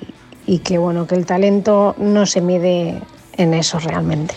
[0.63, 3.01] que bueno, que el talento no se mide
[3.37, 4.35] en eso realmente.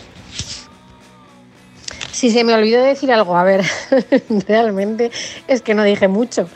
[2.17, 3.63] Si se me olvidó decir algo, a ver,
[4.47, 5.11] realmente
[5.47, 6.49] es que no dije mucho.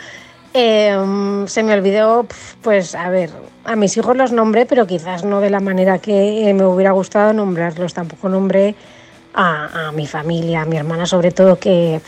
[0.56, 0.98] Eh,
[1.46, 2.26] se me olvidó,
[2.64, 3.30] pues, a ver,
[3.64, 7.32] a mis hijos los nombré, pero quizás no de la manera que me hubiera gustado
[7.34, 7.94] nombrarlos.
[7.94, 8.74] Tampoco nombré
[9.36, 12.02] a, a mi familia, a mi hermana sobre todo, que,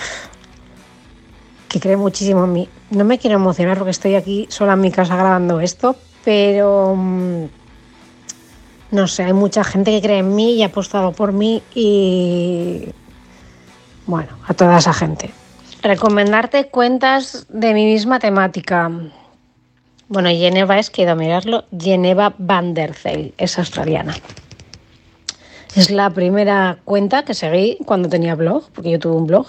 [1.70, 2.70] que cree muchísimo en mí.
[2.90, 7.44] No me quiero emocionar porque estoy aquí sola en mi casa grabando esto, pero mm,
[8.90, 12.90] no sé, hay mucha gente que cree en mí y ha apostado por mí y
[14.06, 15.32] bueno, a toda esa gente.
[15.82, 18.90] Recomendarte cuentas de mi misma temática.
[20.08, 24.16] Bueno, Geneva es, quiero mirarlo, Geneva van der Zijl, es australiana.
[25.76, 29.48] Es la primera cuenta que seguí cuando tenía blog, porque yo tuve un blog,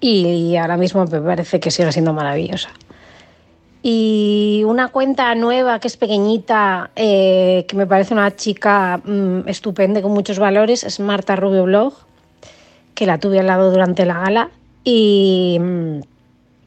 [0.00, 2.70] y ahora mismo me parece que sigue siendo maravillosa.
[3.82, 10.00] Y una cuenta nueva que es pequeñita, eh, que me parece una chica mmm, estupenda
[10.00, 11.94] con muchos valores, es Marta Rubio Blog,
[12.94, 14.50] que la tuve al lado durante la gala.
[14.84, 15.60] Y,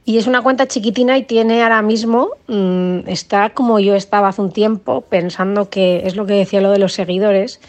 [0.05, 4.41] y es una cuenta chiquitina y tiene ahora mismo, mmm, está como yo estaba hace
[4.41, 7.59] un tiempo, pensando que es lo que decía lo de los seguidores,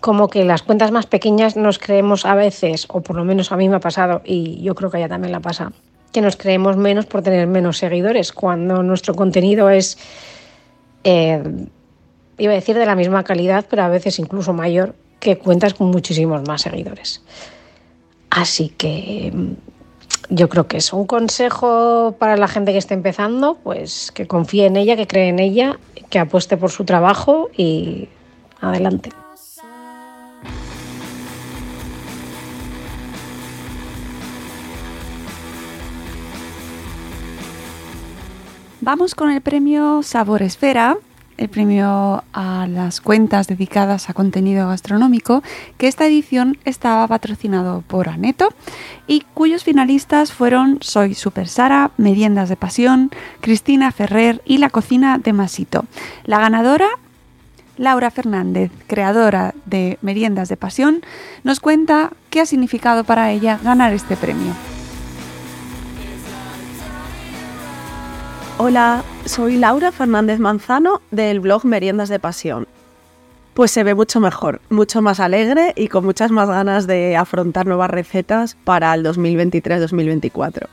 [0.00, 3.56] como que las cuentas más pequeñas nos creemos a veces, o por lo menos a
[3.56, 5.72] mí me ha pasado, y yo creo que ella también la pasa,
[6.12, 9.96] que nos creemos menos por tener menos seguidores, cuando nuestro contenido es,
[11.04, 11.42] eh,
[12.38, 15.90] iba a decir de la misma calidad, pero a veces incluso mayor que cuentas con
[15.90, 17.22] muchísimos más seguidores.
[18.28, 19.32] Así que
[20.28, 24.66] yo creo que es un consejo para la gente que esté empezando, pues que confíe
[24.66, 25.78] en ella, que cree en ella,
[26.10, 28.08] que apueste por su trabajo y
[28.60, 29.10] adelante.
[38.82, 40.98] Vamos con el premio Sabor Esfera,
[41.36, 45.42] el premio a las cuentas dedicadas a contenido gastronómico,
[45.78, 48.48] que esta edición estaba patrocinado por Aneto
[49.06, 55.18] y cuyos finalistas fueron Soy Super Sara, Meriendas de Pasión, Cristina Ferrer y La Cocina
[55.18, 55.84] de Masito.
[56.24, 56.88] La ganadora
[57.76, 61.02] Laura Fernández, creadora de Meriendas de Pasión,
[61.42, 64.54] nos cuenta qué ha significado para ella ganar este premio.
[68.56, 72.68] Hola, soy Laura Fernández Manzano del blog Meriendas de Pasión.
[73.52, 77.66] Pues se ve mucho mejor, mucho más alegre y con muchas más ganas de afrontar
[77.66, 80.68] nuevas recetas para el 2023-2024.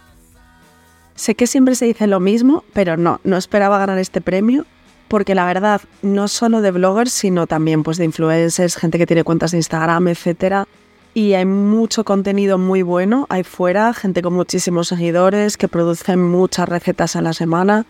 [1.16, 4.68] Sé que siempre se dice lo mismo, pero no, no esperaba ganar este premio
[5.08, 9.24] porque la verdad, no solo de bloggers, sino también pues de influencers, gente que tiene
[9.24, 10.68] cuentas de Instagram, etcétera,
[11.14, 16.70] y hay mucho contenido muy bueno ahí fuera, gente con muchísimos seguidores que producen muchas
[16.70, 17.86] recetas a la semana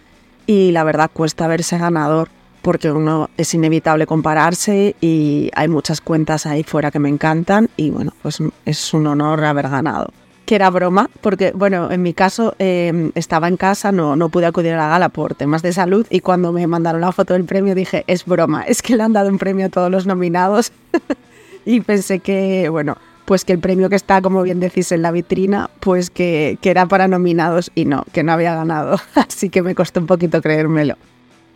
[0.47, 2.29] y la verdad cuesta verse ganador
[2.61, 7.89] porque uno es inevitable compararse y hay muchas cuentas ahí fuera que me encantan y
[7.89, 10.11] bueno, pues es un honor haber ganado.
[10.45, 14.45] Que era broma, porque bueno, en mi caso em, estaba en casa, no, no pude
[14.47, 17.45] acudir a la gala por temas de salud y cuando me mandaron la foto del
[17.45, 20.71] premio dije, es broma, es que le han dado un premio a todos los nominados
[21.65, 25.11] y pensé que, bueno, pues que el premio que está, como bien decís, en la
[25.11, 28.99] vitrina, pues que, era para nominados y no, que no había ganado.
[29.15, 30.95] Así que me costó un poquito creérmelo.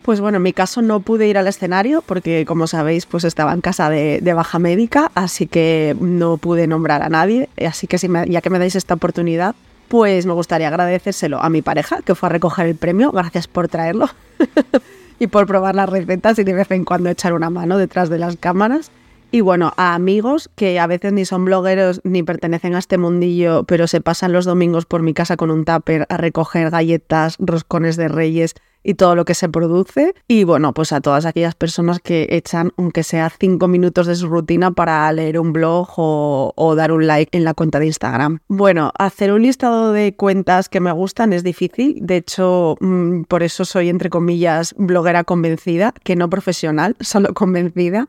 [0.02, 3.52] Pues bueno, en mi caso no pude ir al escenario porque, como sabéis, pues estaba
[3.52, 7.48] en casa de, baja médica, así que no pude nombrar a nadie.
[7.66, 9.56] Así que si ya que me dais esta oportunidad,
[9.88, 13.10] pues me gustaría agradecérselo a mi pareja, que fue a recoger el premio.
[13.10, 14.08] Gracias por traerlo
[15.18, 18.18] y por probar las recetas y de vez en cuando echar una mano detrás de
[18.18, 18.92] las cámaras.
[19.36, 23.64] Y bueno, a amigos que a veces ni son blogueros ni pertenecen a este mundillo,
[23.64, 27.98] pero se pasan los domingos por mi casa con un tupper a recoger galletas, roscones
[27.98, 30.14] de reyes y todo lo que se produce.
[30.26, 34.26] Y bueno, pues a todas aquellas personas que echan, aunque sea cinco minutos de su
[34.26, 38.38] rutina para leer un blog o, dar un like en la cuenta de Instagram.
[38.48, 41.98] Bueno, hacer un listado de cuentas que me gustan es difícil.
[42.00, 48.08] De hecho, mm, por eso soy, entre comillas, bloguera convencida, que no profesional, solo convencida.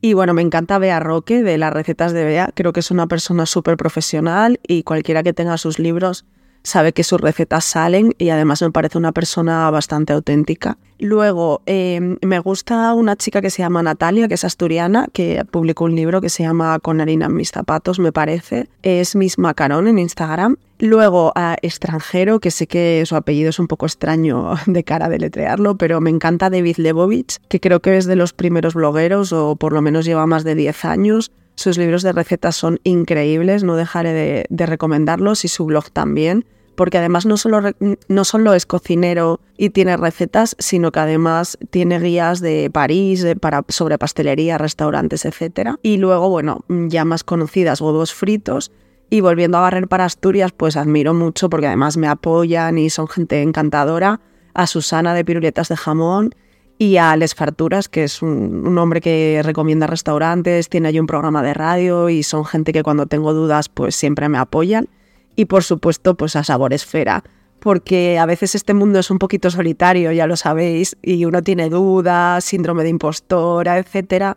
[0.00, 2.50] Y bueno, me encanta Bea Roque de las recetas de Bea.
[2.54, 6.24] Creo que es una persona súper profesional y cualquiera que tenga sus libros
[6.66, 10.78] sabe que sus recetas salen y además me parece una persona bastante auténtica.
[10.98, 15.84] Luego, em, me gusta una chica que se llama Natalia, que es asturiana, que publicó
[15.84, 18.68] un libro que se llama Con harina en mis zapatos, me parece.
[18.82, 20.56] Es Miss Macarón en Instagram.
[20.78, 25.18] Luego, a extranjero, que sé que su apellido es un poco extraño de cara de
[25.18, 29.56] letrearlo, pero me encanta David Lebovich, que creo que es de los primeros blogueros o
[29.56, 31.32] por lo menos lleva más de 10 años.
[31.54, 36.44] Sus libros de recetas son increíbles, no dejaré de recomendarlos y su blog también
[36.76, 37.62] porque además no solo,
[38.08, 43.64] no solo es cocinero y tiene recetas, sino que además tiene guías de París para,
[43.68, 45.70] sobre pastelería, restaurantes, etc.
[45.82, 48.70] Y luego, bueno, ya más conocidas, huevos fritos.
[49.08, 53.08] Y volviendo a barrer para Asturias, pues admiro mucho porque además me apoyan y son
[53.08, 54.20] gente encantadora.
[54.54, 56.34] A Susana de Piruletas de Jamón
[56.78, 61.42] y a Les Farturas, que es un, hombre que recomienda restaurantes, tiene allí un programa
[61.42, 64.88] de radio y son gente que cuando tengo dudas pues siempre me apoyan
[65.36, 67.24] y por supuesto pues a Sabor Esfera,
[67.60, 71.68] porque a veces este mundo es un poquito solitario, ya lo sabéis, y uno tiene
[71.68, 74.36] dudas, síndrome de impostora, etc.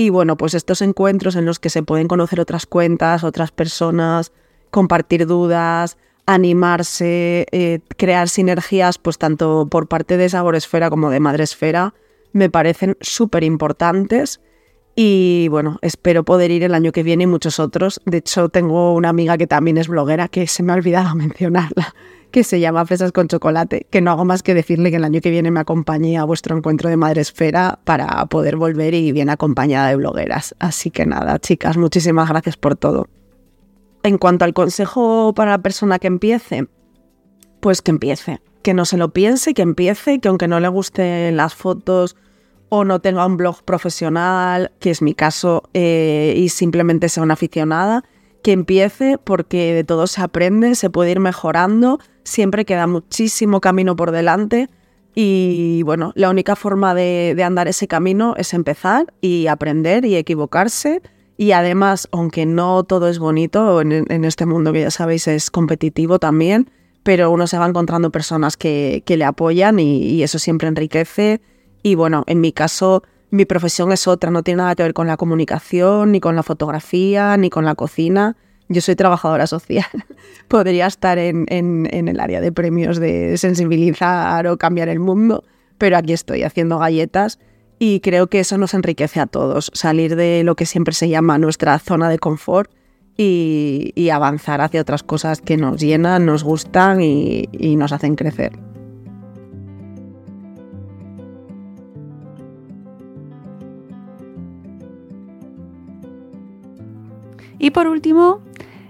[0.00, 4.30] Y bueno, pues estos encuentros en los que se pueden conocer otras cuentas, otras personas,
[4.70, 11.18] compartir dudas, animarse, eh, crear sinergias, pues tanto por parte de Sabor Esfera como de
[11.18, 11.94] Madre Esfera,
[12.32, 14.40] me parecen súper importantes
[14.94, 18.00] y bueno, espero poder ir el año que viene y muchos otros.
[18.04, 21.92] De hecho, tengo una amiga que también es bloguera, que se me ha olvidado mencionarla,
[22.30, 25.20] que se llama Fresas con Chocolate, que no hago más que decirle que el año
[25.20, 29.30] que viene me acompañe a vuestro encuentro de Madre Esfera para poder volver y bien
[29.30, 30.54] acompañada de blogueras.
[30.58, 33.08] Así que nada, chicas, muchísimas gracias por todo.
[34.02, 36.68] En cuanto al consejo para la persona que empiece,
[37.60, 38.40] pues que empiece.
[38.62, 42.16] Que no se lo piense, que empiece, que aunque no le gusten las fotos
[42.68, 47.34] o no tenga un blog profesional, que es mi caso, eh, y simplemente sea una
[47.34, 48.04] aficionada,
[48.42, 51.98] que empiece porque de todo se aprende, se puede ir mejorando,
[52.28, 54.68] siempre queda muchísimo camino por delante
[55.14, 61.02] y bueno, la única forma de, andar ese camino es empezar y aprender y equivocarse.
[61.36, 66.18] Y además, aunque no todo es bonito, en, este mundo que ya sabéis es competitivo
[66.20, 66.70] también,
[67.02, 71.40] pero uno se va encontrando personas que, le apoyan y eso siempre enriquece
[71.82, 75.06] y bueno, en mi caso, mi profesión es otra, no tiene nada que ver con
[75.06, 78.36] la comunicación, ni con la fotografía, ni con la cocina.
[78.68, 79.86] Yo soy trabajadora social.
[80.48, 81.46] Podría estar en,
[81.90, 85.44] el área de premios de sensibilizar o cambiar el mundo,
[85.78, 87.38] pero aquí estoy haciendo galletas
[87.78, 91.38] y creo que eso nos enriquece a todos, salir de lo que siempre se llama
[91.38, 92.70] nuestra zona de confort
[93.16, 98.52] y, avanzar hacia otras cosas que nos llenan, nos gustan y nos hacen crecer.
[107.58, 108.40] Y por último,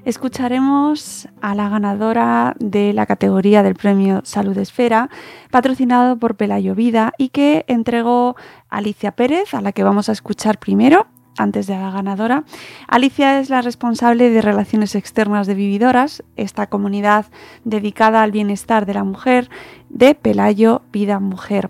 [0.09, 5.11] escucharemos a la ganadora de la categoría del premio Salud Esfera,
[5.51, 8.35] patrocinado por Pelayo Vida y que entregó
[8.71, 11.07] Alicia Pérez, a la que vamos a escuchar primero.
[11.37, 12.43] Antes de la ganadora.
[12.89, 17.27] Alicia es la responsable de Relaciones Externas de Vividoras, esta comunidad
[17.63, 19.49] dedicada al bienestar de la mujer
[19.89, 21.69] de Pelayo Vida Mujer.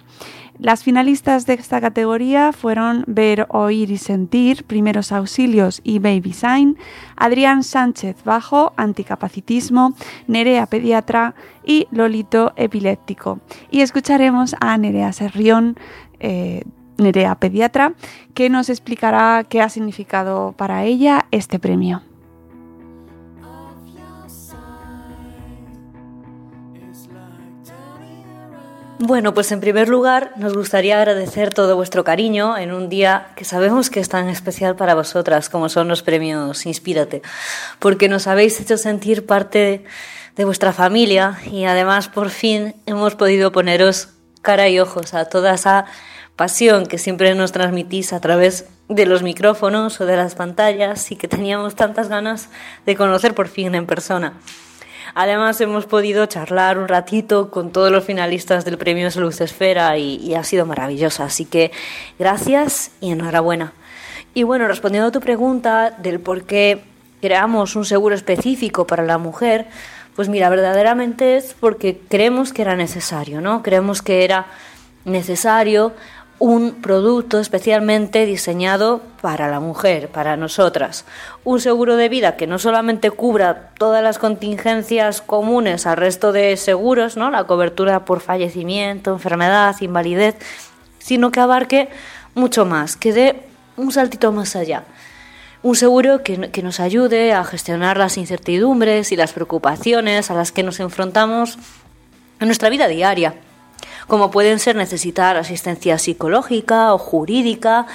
[0.60, 6.76] Las finalistas de esta categoría fueron Ver, Oír y Sentir, Primeros Auxilios y Baby Sign,
[7.16, 9.94] Adrián Sánchez Bajo, Anticapacitismo,
[10.26, 13.38] Nerea Pediatra y Lolito Epiléptico.
[13.70, 15.76] Y escucharemos a Nerea Serrión,
[16.18, 16.64] eh,
[16.96, 17.94] Nerea Pediatra,
[18.34, 22.02] que nos explicará qué ha significado para ella este premio.
[29.00, 33.44] Bueno, pues en primer lugar nos gustaría agradecer todo vuestro cariño en un día que
[33.44, 37.22] sabemos que es tan especial para vosotras como son los premios Inspírate,
[37.78, 39.84] porque nos habéis hecho sentir parte
[40.34, 44.08] de vuestra familia y además por fin hemos podido poneros
[44.42, 45.84] cara y ojos a toda esa
[46.34, 51.16] pasión que siempre nos transmitís a través de los micrófonos o de las pantallas y
[51.16, 52.48] que teníamos tantas ganas
[52.84, 54.34] de conocer por fin en persona.
[55.14, 60.16] Además hemos podido charlar un ratito con todos los finalistas del premio Salud Esfera y,
[60.16, 61.24] y ha sido maravillosa.
[61.24, 61.70] Así que
[62.18, 63.72] gracias y enhorabuena.
[64.34, 66.82] Y bueno, respondiendo a tu pregunta del por qué
[67.20, 69.66] creamos un seguro específico para la mujer,
[70.14, 73.62] pues mira, verdaderamente es porque creemos que era necesario, ¿no?
[73.62, 74.46] Creemos que era
[75.04, 75.92] necesario
[76.38, 81.04] un producto especialmente diseñado para la mujer, para nosotras.
[81.44, 86.56] Un seguro de vida que no solamente cubra todas las contingencias comunes al resto de
[86.56, 87.30] seguros, ¿no?
[87.30, 90.36] la cobertura por fallecimiento, enfermedad, invalidez,
[90.98, 91.88] sino que abarque
[92.34, 93.42] mucho más, que dé
[93.76, 94.84] un saltito más allá.
[95.64, 100.52] Un seguro que, que nos ayude a gestionar las incertidumbres y las preocupaciones a las
[100.52, 101.58] que nos enfrentamos
[102.38, 103.34] en nuestra vida diaria
[104.06, 107.86] como pueden ser necesitar asistencia psicológica o jurídica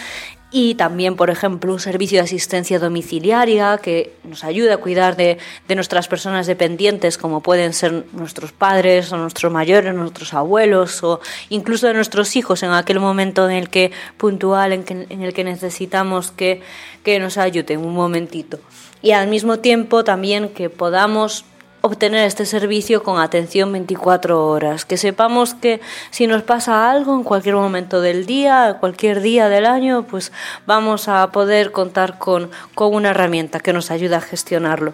[0.55, 5.39] y también, por ejemplo, un servicio de asistencia domiciliaria que nos ayude a cuidar de,
[5.67, 11.19] de, nuestras personas dependientes, como pueden ser nuestros padres o nuestros mayores, nuestros abuelos o
[11.49, 15.43] incluso de nuestros hijos en aquel momento en el que puntual, en, que, el que
[15.43, 16.61] necesitamos que,
[17.03, 18.59] que nos ayuden un momentito.
[19.01, 21.45] Y al mismo tiempo también que podamos
[21.85, 25.81] obtener este servicio con atención 24 horas, que sepamos que
[26.11, 30.31] si nos pasa algo en cualquier momento del día, cualquier día del año, pues
[30.65, 34.93] vamos a poder contar con, con una herramienta que nos ayude a gestionarlo.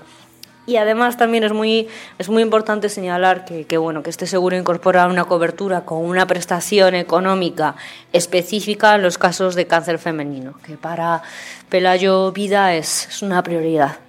[0.66, 1.88] Y además también es muy,
[2.18, 6.96] es muy importante señalar que, bueno, que este seguro incorpora una cobertura con una prestación
[6.96, 7.76] económica
[8.14, 11.22] específica en los casos de cáncer femenino, que para
[11.70, 14.09] Pelayo Vida es una prioridad.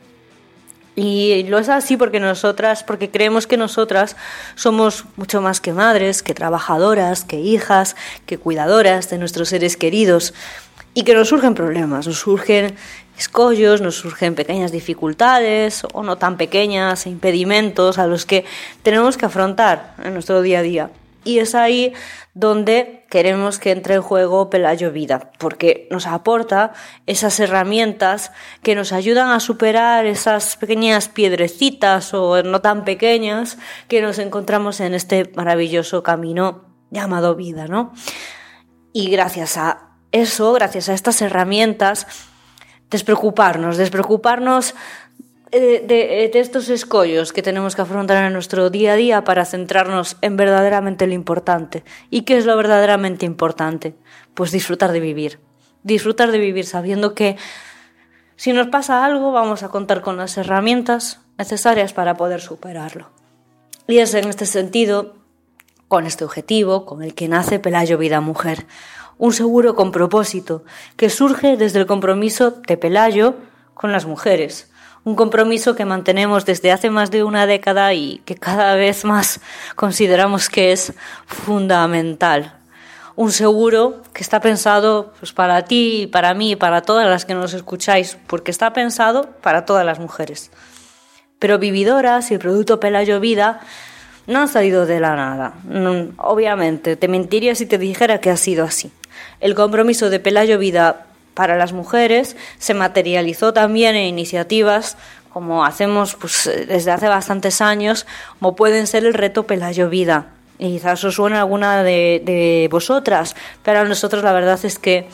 [1.03, 4.17] Y lo es así porque nosotras, porque creemos que nosotras
[4.55, 7.97] somos mucho más que madres, que trabajadoras, que hijas,
[8.27, 10.35] que cuidadoras de nuestros seres queridos
[10.93, 12.75] y que nos surgen problemas, nos surgen
[13.17, 18.45] escollos, nos surgen pequeñas dificultades o no tan pequeñas, impedimentos a los que
[18.83, 20.91] tenemos que afrontar en nuestro día a día.
[21.25, 21.93] Y es ahí
[22.33, 26.73] donde queremos que entre en juego Pelayo Vida, porque nos aporta
[27.07, 28.33] esas herramientas
[28.63, 34.81] que nos ayudan a superar esas pequeñas piedrecitas o no tan pequeñas que nos encontramos
[34.81, 37.93] en este maravilloso camino llamado vida, ¿no?
[38.93, 42.07] Y gracias a eso, gracias a estas herramientas,
[42.91, 44.75] despreocuparnos, despreocuparnos
[45.51, 45.81] de,
[46.33, 50.37] de, estos escollos que tenemos que afrontar en nuestro día a día para centrarnos en
[50.37, 51.85] verdaderamente lo importante.
[52.09, 53.95] ¿Y qué es lo verdaderamente importante?
[54.35, 55.41] Pues disfrutar de vivir.
[55.83, 57.37] Disfrutar de vivir sabiendo que
[58.37, 63.11] si nos pasa algo vamos a contar con las herramientas necesarias para poder superarlo.
[63.89, 65.17] Y es en este sentido,
[65.89, 68.67] con este objetivo, con el que nace Pelayo Vida Mujer.
[69.19, 70.65] Un seguro con propósito
[70.97, 73.35] que surge desde el compromiso de Pelayo
[73.75, 74.70] con las mujeres
[75.05, 79.41] un compromiso que mantenemos desde hace más de una década y que cada vez más
[79.77, 80.93] consideramos que es
[81.27, 82.55] fundamental.
[83.17, 87.55] Un seguro que está pensado pues, para ti, para mí, para todas las que nos
[87.55, 90.51] escucháis, porque está pensado para todas las mujeres.
[91.39, 93.61] Pero Vividoras y el producto Pelayo Vida
[94.27, 95.55] no han salido de la nada.
[96.19, 98.93] obviamente, te mentiría si te dijera que ha sido así.
[99.41, 104.97] El compromiso de Pelayo Vida para las mujeres se materializó también en iniciativas
[105.33, 108.07] como hacemos pues, desde hace bastantes años,
[108.39, 110.27] como pueden ser el reto Pelayo Vida.
[110.59, 115.09] Y quizás os suena alguna de, vosotras, pero a nosotros la verdad es que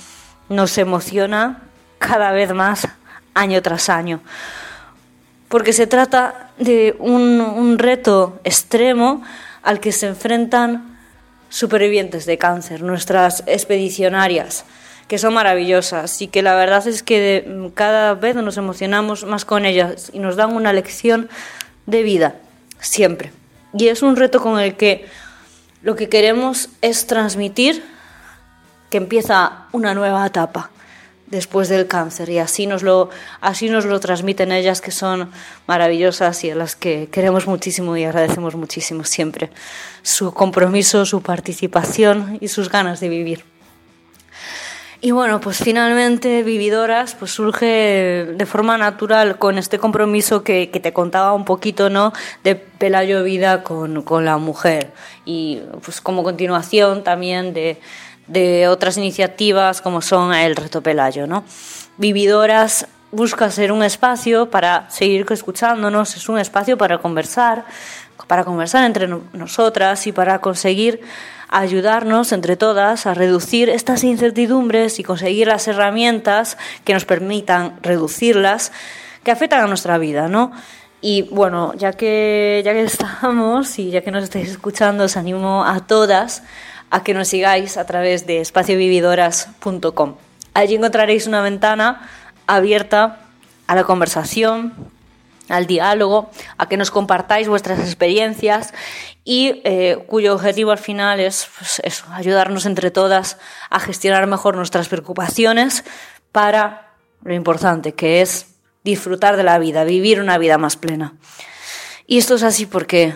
[0.48, 1.62] nos emociona
[1.98, 2.88] cada vez más
[3.34, 4.20] año tras año.
[5.48, 9.22] Porque se trata de un reto extremo
[9.62, 10.98] al que se enfrentan
[11.48, 14.64] supervivientes de cáncer, nuestras expedicionarias,
[15.08, 19.64] que son maravillosas y que la verdad es que cada vez nos emocionamos más con
[19.64, 21.28] ellas y nos dan una lección
[21.86, 22.36] de vida,
[22.80, 23.32] siempre.
[23.72, 25.06] Y es un reto con el que
[25.82, 27.84] lo que queremos es transmitir
[28.90, 30.70] que empieza una nueva etapa
[31.26, 33.10] después del cáncer y así nos lo
[33.40, 35.30] así nos lo transmiten ellas que son
[35.66, 39.50] maravillosas y a las que queremos muchísimo y agradecemos muchísimo siempre
[40.02, 43.55] su compromiso, su participación y sus ganas de vivir.
[45.00, 50.80] Y bueno, pues finalmente Vividoras pues surge de forma natural con este compromiso que, que
[50.80, 52.12] te contaba un poquito, ¿no?
[52.42, 54.92] De Pelayo Vida con, con la mujer.
[55.26, 57.78] Y pues como continuación también de,
[58.26, 61.44] de otras iniciativas como son el Reto Pelayo, ¿no?
[61.98, 67.64] Vividoras busca ser un espacio para seguir escuchándonos, es un espacio para conversar,
[68.26, 71.00] para conversar entre nosotras y para conseguir
[71.48, 78.72] ayudarnos entre todas a reducir estas incertidumbres y conseguir las herramientas que nos permitan reducirlas
[79.22, 80.52] que afectan a nuestra vida, ¿no?
[81.00, 85.64] Y bueno, ya que ya que estamos y ya que nos estáis escuchando, os animo
[85.64, 86.42] a todas
[86.90, 90.14] a que nos sigáis a través de espaciovividoras.com.
[90.54, 92.08] Allí encontraréis una ventana
[92.46, 93.18] abierta
[93.66, 94.72] a la conversación,
[95.48, 98.72] al diálogo, a que nos compartáis vuestras experiencias
[99.24, 103.38] y eh, cuyo objetivo al final es pues, ayudarnos entre todas
[103.70, 105.84] a gestionar mejor nuestras preocupaciones
[106.32, 106.92] para
[107.22, 108.54] lo importante que es
[108.84, 111.14] disfrutar de la vida, vivir una vida más plena.
[112.06, 113.14] Y esto es así porque,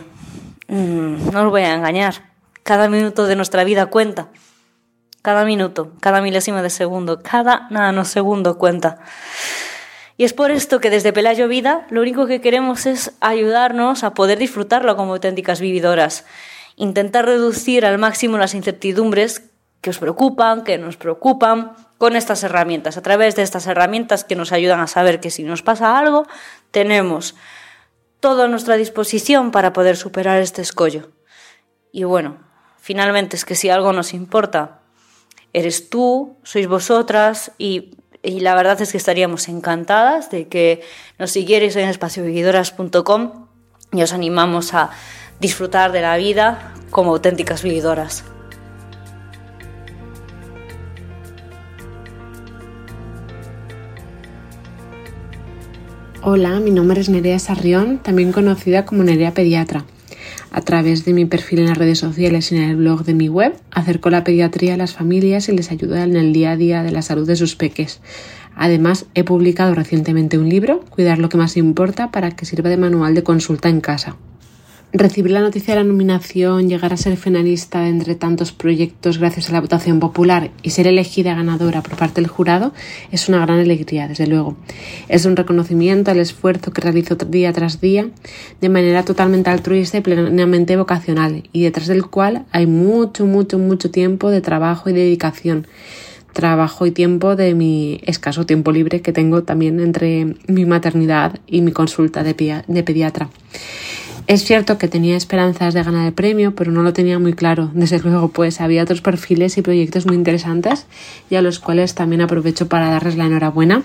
[0.67, 2.31] mmm, no os voy a engañar,
[2.63, 4.29] cada minuto de nuestra vida cuenta.
[5.23, 8.99] Cada minuto, cada milésima de segundo, cada nanosegundo cuenta.
[10.21, 14.13] Y es por esto que desde Pelayo Vida lo único que queremos es ayudarnos a
[14.13, 16.27] poder disfrutarlo como auténticas vividoras.
[16.77, 19.49] Intentar reducir al máximo las incertidumbres
[19.81, 24.37] que os preocupan, que nos preocupan, con estas herramientas, a través de estas herramientas que
[24.37, 26.27] nos ayudan a saber que si nos pasa algo,
[26.71, 27.35] tenemos
[28.21, 31.13] todo a nuestra disposición para poder superar este escollo.
[31.93, 32.37] Y bueno,
[32.79, 34.81] finalmente es que si algo nos importa,
[35.55, 40.83] eres tú, sois vosotras y, y la verdad es que estaríamos encantadas de que
[41.19, 43.47] nos siguierais en espaciovividoras.com
[43.93, 44.91] y os animamos a
[45.41, 48.25] disfrutar de la vida como auténticas vividoras.
[56.23, 59.85] Hola, mi nombre es Nerea Sarrión, también conocida como Nerea Pediatra.
[60.53, 63.29] A través de mi perfil en las redes sociales y en el blog de mi
[63.29, 66.83] web, acerco la pediatría a las familias y les ayudo en el día a día
[66.83, 68.01] de la salud de sus peques.
[68.57, 72.77] Además, he publicado recientemente un libro, Cuidar lo que más importa, para que sirva de
[72.77, 74.17] manual de consulta en casa.
[74.93, 79.53] Recibir la noticia de la nominación, llegar a ser finalista entre tantos proyectos gracias a
[79.53, 82.73] la votación popular y ser elegida ganadora por parte del jurado
[83.13, 84.57] es una gran alegría, desde luego.
[85.09, 88.09] Es un reconocimiento al esfuerzo que realizo día tras día
[88.61, 93.93] de manera totalmente altruista y plenamente vocacional y detrás del cual hay mucho, mucho, mucho
[93.93, 95.69] tiempo de trabajo y dedicación
[96.33, 101.61] trabajo y tiempo de mi escaso tiempo libre que tengo también entre mi maternidad y
[101.61, 103.29] mi consulta de, pediatra.
[104.27, 107.71] Es cierto que tenía esperanzas de ganar el premio, pero no lo tenía muy claro.
[107.75, 110.87] Desde luego, pues había otros perfiles y proyectos muy interesantes
[111.31, 113.83] y a los cuales también aprovecho para darles la enhorabuena.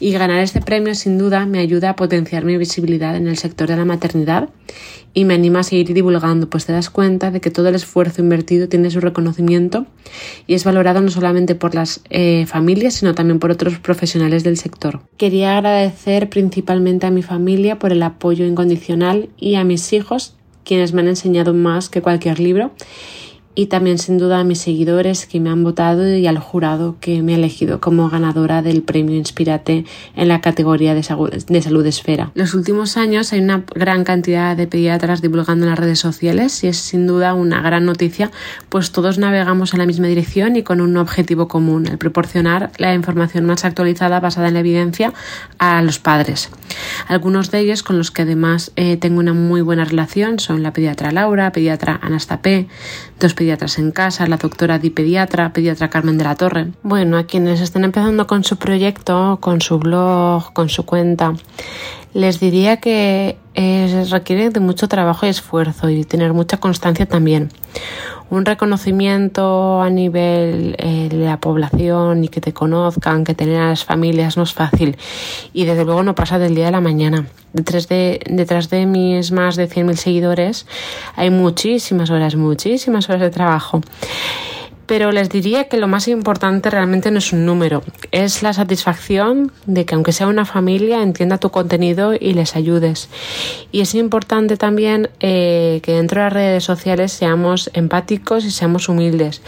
[0.00, 3.68] Y ganar este premio sin duda me ayuda a potenciar mi visibilidad en el sector
[3.68, 4.48] de la maternidad
[5.14, 8.22] y me anima a seguir divulgando, pues te das cuenta de que todo el esfuerzo
[8.22, 9.86] invertido tiene su reconocimiento
[10.46, 14.56] y es valorado no solamente por las eh, familias, sino también por otros profesionales del
[14.56, 15.02] sector.
[15.18, 20.34] Quería agradecer principalmente a mi familia por el apoyo incondicional y a mis hijos,
[20.64, 22.72] quienes me han enseñado más que cualquier libro
[23.54, 27.22] y también sin duda a mis seguidores que me han votado y al jurado que
[27.22, 29.84] me ha elegido como ganadora del premio Inspírate
[30.16, 32.30] en la categoría de salud, esfera.
[32.34, 36.68] Los últimos años hay una gran cantidad de pediatras divulgando en las redes sociales y
[36.68, 38.30] es sin duda una gran noticia
[38.68, 42.94] pues todos navegamos en la misma dirección y con un objetivo común, el proporcionar la
[42.94, 45.12] información más actualizada basada en la evidencia
[45.58, 46.50] a los padres.
[47.08, 50.72] Algunos de ellos con los que además eh, tengo una muy buena relación son la
[50.72, 52.68] pediatra Laura, pediatra Anastapé,
[53.22, 56.72] dos pediatras en casa, la doctora Di Pediatra, pediatra Carmen de la Torre.
[56.82, 61.34] Bueno, a quienes estén empezando con su proyecto, con su blog, con su cuenta,
[62.14, 63.38] les diría que
[64.10, 67.50] requiere de mucho trabajo y esfuerzo y tener mucha constancia también.
[68.32, 73.68] Un reconocimiento a nivel eh, de la población y que te conozcan, que tener a
[73.68, 74.96] las familias no es fácil.
[75.52, 77.26] Y desde luego no pasa del día de la mañana.
[77.52, 80.66] Detrás de, detrás de mis más de 100.000 seguidores.
[81.14, 83.82] Hay muchísimas horas, muchísimas horas de trabajo
[84.86, 89.52] pero les diría que lo más importante realmente no es un número, es la satisfacción
[89.66, 93.08] de que aunque sea una familia entienda tu contenido y les ayudes.
[93.70, 98.88] Y es importante también eh, que dentro de las redes sociales seamos empáticos y seamos
[98.88, 99.42] humildes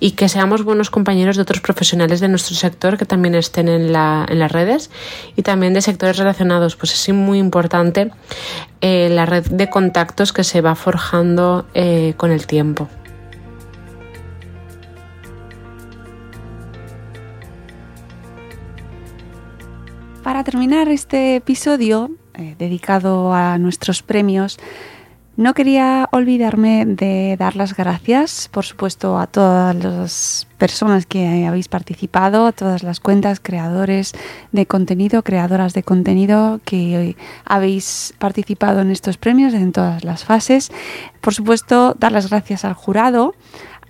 [0.00, 3.92] y que seamos buenos compañeros de otros profesionales de nuestro sector que también estén en,
[3.92, 4.90] la, en las redes
[5.36, 6.76] y también de sectores relacionados.
[6.76, 8.10] Pues es muy importante
[8.80, 12.88] eh, la red de contactos que se va forjando eh, con el tiempo.
[20.22, 24.58] Para terminar este episodio eh, dedicado a nuestros premios,
[25.36, 31.68] no quería olvidarme de dar las gracias, por supuesto, a todas las personas que habéis
[31.68, 34.12] participado, a todas las cuentas, creadores
[34.52, 37.16] de contenido, creadoras de contenido que
[37.46, 40.70] habéis participado en estos premios en todas las fases.
[41.22, 43.34] Por supuesto, dar las gracias al jurado,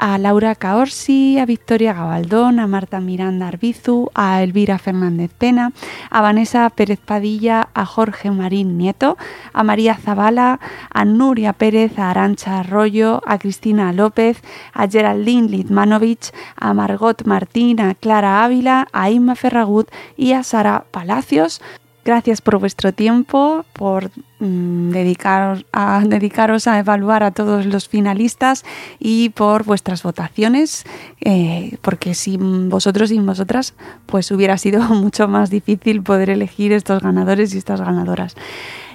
[0.00, 5.74] a Laura Caorsi, a Victoria Gabaldón, a Marta Miranda Arbizu, a Elvira Fernández Pena,
[6.08, 9.18] a Vanessa Pérez Padilla, a Jorge Marín Nieto,
[9.52, 10.58] a María Zavala,
[10.88, 14.40] a Nuria Pérez, a Arancha Arroyo, a Cristina López,
[14.72, 20.86] a Geraldine Litmanovich, a Margot Martín, a Clara Ávila, a Inma Ferragut y a Sara
[20.90, 21.60] Palacios.
[22.04, 28.64] Gracias por vuestro tiempo, por mm, dedicaros, a, dedicaros a evaluar a todos los finalistas
[28.98, 30.84] y por vuestras votaciones,
[31.20, 33.74] eh, porque sin vosotros y sin vosotras,
[34.06, 38.34] pues hubiera sido mucho más difícil poder elegir estos ganadores y estas ganadoras.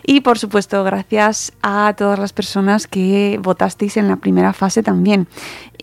[0.07, 5.27] Y por supuesto, gracias a todas las personas que votasteis en la primera fase también.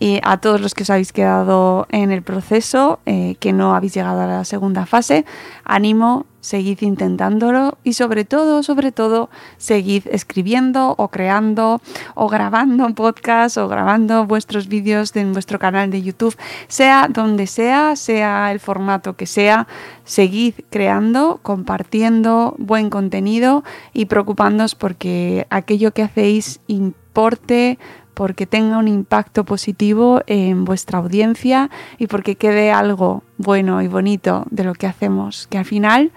[0.03, 3.93] Y a todos los que os habéis quedado en el proceso, eh, que no habéis
[3.93, 5.23] llegado a la segunda fase,
[5.63, 11.79] ánimo, seguid intentándolo y sobre todo, sobre todo, seguid escribiendo o creando
[12.15, 16.35] o grabando podcast o grabando vuestros vídeos en vuestro canal de YouTube,
[16.67, 19.67] sea donde sea, sea el formato que sea,
[20.03, 23.63] seguid creando, compartiendo buen contenido
[23.93, 27.79] y preocupándoos porque aquello que hacéis importe,
[28.13, 34.45] porque tenga un impacto positivo en vuestra audiencia y porque quede algo bueno y bonito
[34.49, 36.11] de lo que hacemos, que al final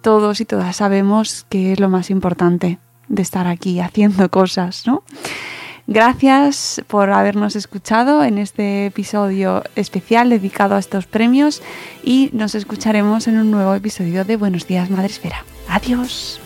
[0.00, 2.78] todos y todas sabemos que es lo más importante
[3.08, 5.02] de estar aquí haciendo cosas, ¿no?
[5.86, 11.62] Gracias por habernos escuchado en este episodio especial dedicado a estos premios
[12.02, 15.44] y nos escucharemos en un nuevo episodio de Buenos días Madre Esfera.
[15.68, 16.40] Adiós.